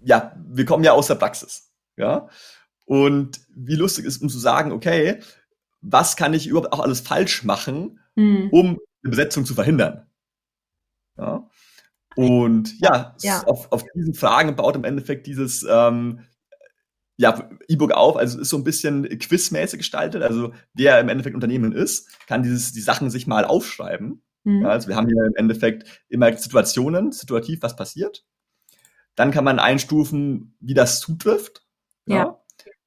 ja, 0.00 0.34
wir 0.46 0.64
kommen 0.64 0.84
ja 0.84 0.92
aus 0.92 1.06
der 1.06 1.14
Praxis. 1.16 1.72
Ja. 1.96 2.28
Und 2.84 3.40
wie 3.54 3.74
lustig 3.74 4.04
ist, 4.04 4.22
um 4.22 4.28
zu 4.28 4.38
sagen, 4.38 4.72
okay, 4.72 5.20
was 5.80 6.16
kann 6.16 6.34
ich 6.34 6.46
überhaupt 6.46 6.72
auch 6.72 6.80
alles 6.80 7.00
falsch 7.00 7.44
machen, 7.44 8.00
Hm. 8.16 8.48
um 8.50 8.66
eine 9.02 9.10
Besetzung 9.10 9.44
zu 9.44 9.54
verhindern. 9.54 10.06
Ja. 11.18 11.48
Und 12.16 12.78
ja, 12.80 13.14
Ja. 13.20 13.42
Auf, 13.44 13.70
auf 13.72 13.84
diesen 13.94 14.14
Fragen 14.14 14.56
baut 14.56 14.74
im 14.76 14.84
Endeffekt 14.84 15.26
dieses 15.26 15.66
ähm, 15.68 16.20
ja, 17.16 17.48
E-Book 17.68 17.92
auf. 17.92 18.16
Also 18.16 18.36
es 18.36 18.42
ist 18.42 18.48
so 18.50 18.58
ein 18.58 18.64
bisschen 18.64 19.04
quizmäßig 19.18 19.78
gestaltet. 19.78 20.22
Also 20.22 20.52
wer 20.74 21.00
im 21.00 21.08
Endeffekt 21.08 21.34
Unternehmen 21.34 21.72
ist, 21.72 22.08
kann 22.26 22.42
dieses, 22.42 22.72
die 22.72 22.80
Sachen 22.80 23.10
sich 23.10 23.26
mal 23.26 23.44
aufschreiben. 23.44 24.22
Hm. 24.44 24.62
Ja, 24.62 24.68
also 24.68 24.88
wir 24.88 24.96
haben 24.96 25.08
hier 25.08 25.24
im 25.24 25.34
Endeffekt 25.36 26.04
immer 26.08 26.36
Situationen, 26.36 27.12
situativ, 27.12 27.62
was 27.62 27.76
passiert. 27.76 28.24
Dann 29.14 29.30
kann 29.30 29.44
man 29.44 29.58
einstufen, 29.58 30.56
wie 30.60 30.74
das 30.74 31.00
zutrifft. 31.00 31.66
Ja. 32.06 32.38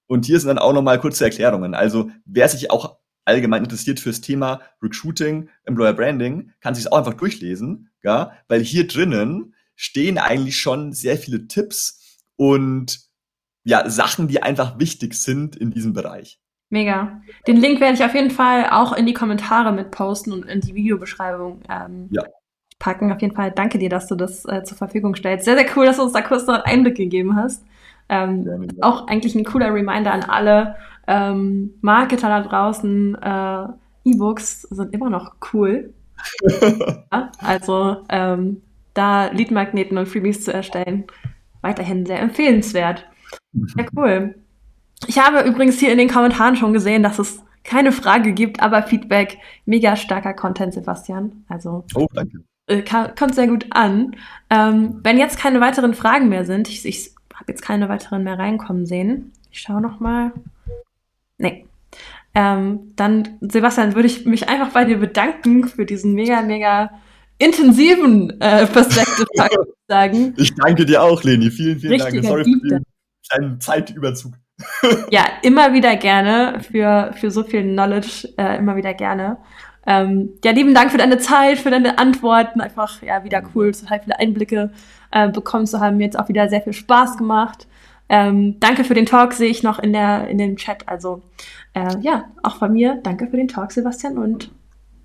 Und 0.05 0.25
hier 0.25 0.39
sind 0.39 0.47
dann 0.47 0.59
auch 0.59 0.73
nochmal 0.73 0.99
kurze 0.99 1.23
Erklärungen. 1.23 1.73
Also 1.73 2.11
wer 2.25 2.47
sich 2.49 2.71
auch 2.71 2.97
allgemein 3.25 3.63
interessiert 3.63 3.99
fürs 3.99 4.21
Thema 4.21 4.61
Recruiting, 4.81 5.49
Employer 5.63 5.93
Branding, 5.93 6.51
kann 6.61 6.75
sich 6.75 6.91
auch 6.91 6.97
einfach 6.97 7.13
durchlesen, 7.13 7.91
ja, 8.03 8.33
weil 8.47 8.61
hier 8.61 8.87
drinnen 8.87 9.53
stehen 9.75 10.17
eigentlich 10.17 10.57
schon 10.59 10.93
sehr 10.93 11.17
viele 11.17 11.47
Tipps 11.47 12.19
und 12.35 13.08
ja, 13.63 13.89
Sachen, 13.89 14.27
die 14.27 14.41
einfach 14.41 14.79
wichtig 14.79 15.13
sind 15.13 15.55
in 15.55 15.71
diesem 15.71 15.93
Bereich. 15.93 16.39
Mega. 16.69 17.21
Den 17.47 17.57
Link 17.57 17.79
werde 17.81 17.95
ich 17.95 18.03
auf 18.03 18.13
jeden 18.13 18.29
Fall 18.31 18.69
auch 18.71 18.93
in 18.93 19.05
die 19.05 19.13
Kommentare 19.13 19.71
mit 19.71 19.91
posten 19.91 20.31
und 20.31 20.45
in 20.45 20.61
die 20.61 20.75
Videobeschreibung 20.75 21.61
ähm, 21.69 22.07
Ja. 22.11 22.23
packen. 22.77 23.11
Auf 23.11 23.21
jeden 23.21 23.35
Fall 23.35 23.51
danke 23.51 23.79
dir, 23.79 23.89
dass 23.89 24.07
du 24.07 24.15
das 24.15 24.45
äh, 24.45 24.63
zur 24.63 24.77
Verfügung 24.77 25.15
stellst. 25.15 25.45
Sehr, 25.45 25.57
sehr 25.57 25.65
cool, 25.75 25.85
dass 25.87 25.97
du 25.97 26.03
uns 26.03 26.13
da 26.13 26.21
kurz 26.21 26.45
noch 26.45 26.53
einen 26.55 26.63
Einblick 26.79 26.95
gegeben 26.95 27.35
hast. 27.35 27.65
Ähm, 28.07 28.67
auch 28.81 29.07
eigentlich 29.07 29.35
ein 29.35 29.43
cooler 29.45 29.73
Reminder 29.73 30.11
an 30.11 30.23
alle 30.23 30.75
ähm, 31.07 31.73
Marketer 31.81 32.27
da 32.29 32.41
draußen. 32.41 33.15
Äh, 33.15 33.67
E-Books 34.05 34.61
sind 34.63 34.93
immer 34.93 35.09
noch 35.09 35.35
cool. 35.53 35.93
Ja, 37.11 37.31
also 37.39 37.97
ähm, 38.09 38.61
da 38.93 39.27
Leadmagneten 39.31 39.97
und 39.97 40.07
Freebies 40.07 40.43
zu 40.43 40.53
erstellen, 40.53 41.05
weiterhin 41.61 42.05
sehr 42.05 42.19
empfehlenswert. 42.19 43.05
Ja, 43.53 43.85
cool. 43.95 44.35
Ich 45.07 45.17
habe 45.17 45.47
übrigens 45.47 45.79
hier 45.79 45.91
in 45.91 45.97
den 45.97 46.09
Kommentaren 46.09 46.55
schon 46.55 46.73
gesehen, 46.73 47.03
dass 47.03 47.19
es 47.19 47.41
keine 47.63 47.91
Frage 47.91 48.33
gibt, 48.33 48.61
aber 48.61 48.83
Feedback, 48.83 49.37
mega 49.65 49.95
starker 49.95 50.33
Content, 50.33 50.73
Sebastian. 50.73 51.43
Also 51.47 51.85
Oh, 51.95 52.07
danke. 52.13 52.39
äh, 52.67 52.83
kommt 53.17 53.35
sehr 53.35 53.47
gut 53.47 53.67
an. 53.71 54.15
Ähm, 54.49 54.99
wenn 55.03 55.17
jetzt 55.17 55.37
keine 55.39 55.61
weiteren 55.61 55.93
Fragen 55.93 56.29
mehr 56.29 56.45
sind, 56.45 56.67
ich, 56.69 56.85
ich 56.85 57.11
habe 57.33 57.51
jetzt 57.51 57.61
keine 57.61 57.87
weiteren 57.89 58.23
mehr 58.23 58.37
reinkommen 58.37 58.85
sehen. 58.85 59.31
Ich 59.51 59.61
schaue 59.61 59.81
noch 59.81 59.99
mal. 59.99 60.31
Nee. 61.37 61.65
Ähm, 62.35 62.91
dann, 62.95 63.37
Sebastian, 63.41 63.95
würde 63.95 64.07
ich 64.07 64.25
mich 64.25 64.49
einfach 64.49 64.69
bei 64.69 64.85
dir 64.85 64.97
bedanken 64.97 65.67
für 65.67 65.85
diesen 65.85 66.13
mega, 66.13 66.41
mega 66.41 66.91
intensiven 67.37 68.39
äh, 68.41 68.67
Perspective 68.67 69.25
sagen. 69.87 70.33
Ich 70.37 70.53
danke 70.55 70.85
dir 70.85 71.01
auch, 71.01 71.23
Leni. 71.23 71.49
Vielen, 71.49 71.79
vielen 71.79 71.97
Dank. 71.97 72.11
Richtiger 72.13 72.27
Sorry 72.27 72.43
Deep 72.43 72.61
für 72.61 72.67
den 72.69 72.83
kleinen 73.29 73.59
Zeitüberzug. 73.61 74.33
Ja, 75.09 75.23
immer 75.41 75.73
wieder 75.73 75.95
gerne 75.95 76.59
für, 76.59 77.13
für 77.13 77.31
so 77.31 77.43
viel 77.43 77.63
Knowledge, 77.63 78.27
äh, 78.37 78.57
immer 78.57 78.75
wieder 78.75 78.93
gerne. 78.93 79.37
Ähm, 79.87 80.31
ja, 80.43 80.51
lieben 80.51 80.73
Dank 80.73 80.91
für 80.91 80.97
deine 80.97 81.17
Zeit, 81.17 81.59
für 81.59 81.71
deine 81.71 81.97
Antworten. 81.97 82.59
Einfach, 82.59 83.01
ja, 83.01 83.23
wieder 83.23 83.41
cool, 83.55 83.71
total 83.71 84.01
viele 84.01 84.19
Einblicke 84.19 84.71
äh, 85.11 85.29
bekommen 85.29 85.65
zu 85.65 85.79
haben. 85.79 85.95
Mir 85.95 86.03
jetzt 86.03 86.19
auch 86.19 86.27
wieder 86.27 86.49
sehr 86.49 86.61
viel 86.61 86.73
Spaß 86.73 87.17
gemacht. 87.17 87.67
Ähm, 88.09 88.59
danke 88.59 88.83
für 88.83 88.95
den 88.95 89.05
Talk, 89.05 89.31
sehe 89.31 89.49
ich 89.49 89.63
noch 89.63 89.79
in, 89.79 89.93
der, 89.93 90.27
in 90.27 90.37
dem 90.37 90.57
Chat. 90.57 90.89
Also, 90.89 91.21
äh, 91.73 91.95
ja, 92.01 92.25
auch 92.43 92.57
von 92.57 92.73
mir, 92.73 92.99
danke 93.01 93.27
für 93.27 93.37
den 93.37 93.47
Talk, 93.47 93.71
Sebastian. 93.71 94.17
Und 94.17 94.51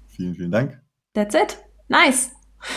Vielen, 0.09 0.35
vielen 0.35 0.51
Dank. 0.51 0.81
that's 1.15 1.35
it. 1.35 1.59
Nice. 1.89 2.33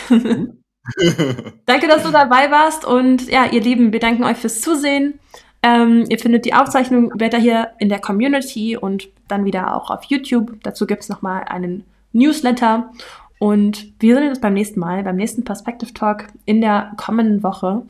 Danke, 1.65 1.87
dass 1.87 2.03
du 2.03 2.11
dabei 2.11 2.49
warst. 2.49 2.85
Und 2.85 3.29
ja, 3.29 3.45
ihr 3.45 3.61
Lieben, 3.61 3.91
wir 3.91 3.99
danken 3.99 4.23
euch 4.23 4.37
fürs 4.37 4.61
Zusehen. 4.61 5.19
Ähm, 5.63 6.05
ihr 6.09 6.19
findet 6.19 6.45
die 6.45 6.53
Aufzeichnung 6.53 7.11
weiter 7.19 7.37
hier 7.37 7.71
in 7.79 7.89
der 7.89 7.99
Community 7.99 8.77
und 8.77 9.09
dann 9.27 9.45
wieder 9.45 9.75
auch 9.75 9.89
auf 9.89 10.03
YouTube. 10.05 10.57
Dazu 10.63 10.85
gibt's 10.85 11.09
noch 11.09 11.17
nochmal 11.17 11.43
einen 11.43 11.83
Newsletter. 12.13 12.91
Und 13.39 13.93
wir 13.99 14.15
sehen 14.15 14.29
uns 14.29 14.41
beim 14.41 14.53
nächsten 14.53 14.79
Mal, 14.79 15.03
beim 15.03 15.15
nächsten 15.15 15.43
Perspective 15.43 15.93
Talk 15.93 16.27
in 16.45 16.61
der 16.61 16.93
kommenden 16.97 17.43
Woche. 17.43 17.83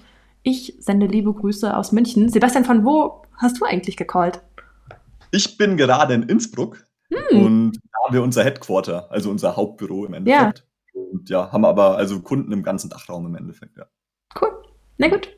Ich 0.43 0.75
sende 0.79 1.05
liebe 1.07 1.33
Grüße 1.33 1.75
aus 1.75 1.91
München. 1.91 2.29
Sebastian, 2.29 2.65
von 2.65 2.83
wo 2.85 3.21
hast 3.37 3.59
du 3.59 3.65
eigentlich 3.65 3.97
gecallt? 3.97 4.41
Ich 5.31 5.57
bin 5.57 5.77
gerade 5.77 6.13
in 6.13 6.23
Innsbruck 6.23 6.87
Hm. 7.09 7.45
und 7.45 7.79
haben 8.03 8.13
wir 8.13 8.21
unser 8.21 8.43
Headquarter, 8.43 9.09
also 9.09 9.29
unser 9.29 9.55
Hauptbüro 9.55 10.05
im 10.05 10.13
Endeffekt. 10.13 10.65
Ja. 10.93 11.01
Und 11.11 11.29
ja, 11.29 11.51
haben 11.51 11.63
aber 11.63 11.97
also 11.97 12.19
Kunden 12.21 12.51
im 12.51 12.63
ganzen 12.63 12.89
Dachraum 12.89 13.25
im 13.25 13.35
Endeffekt, 13.35 13.77
ja. 13.77 13.85
Cool. 14.39 14.51
Na 14.97 15.07
gut. 15.07 15.29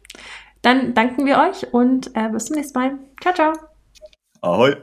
Dann 0.61 0.93
danken 0.93 1.25
wir 1.25 1.37
euch 1.37 1.73
und 1.73 2.15
äh, 2.15 2.29
bis 2.29 2.45
zum 2.45 2.57
nächsten 2.57 2.79
Mal. 2.79 2.99
Ciao, 3.21 3.33
ciao. 3.33 3.53
Ahoi. 4.41 4.75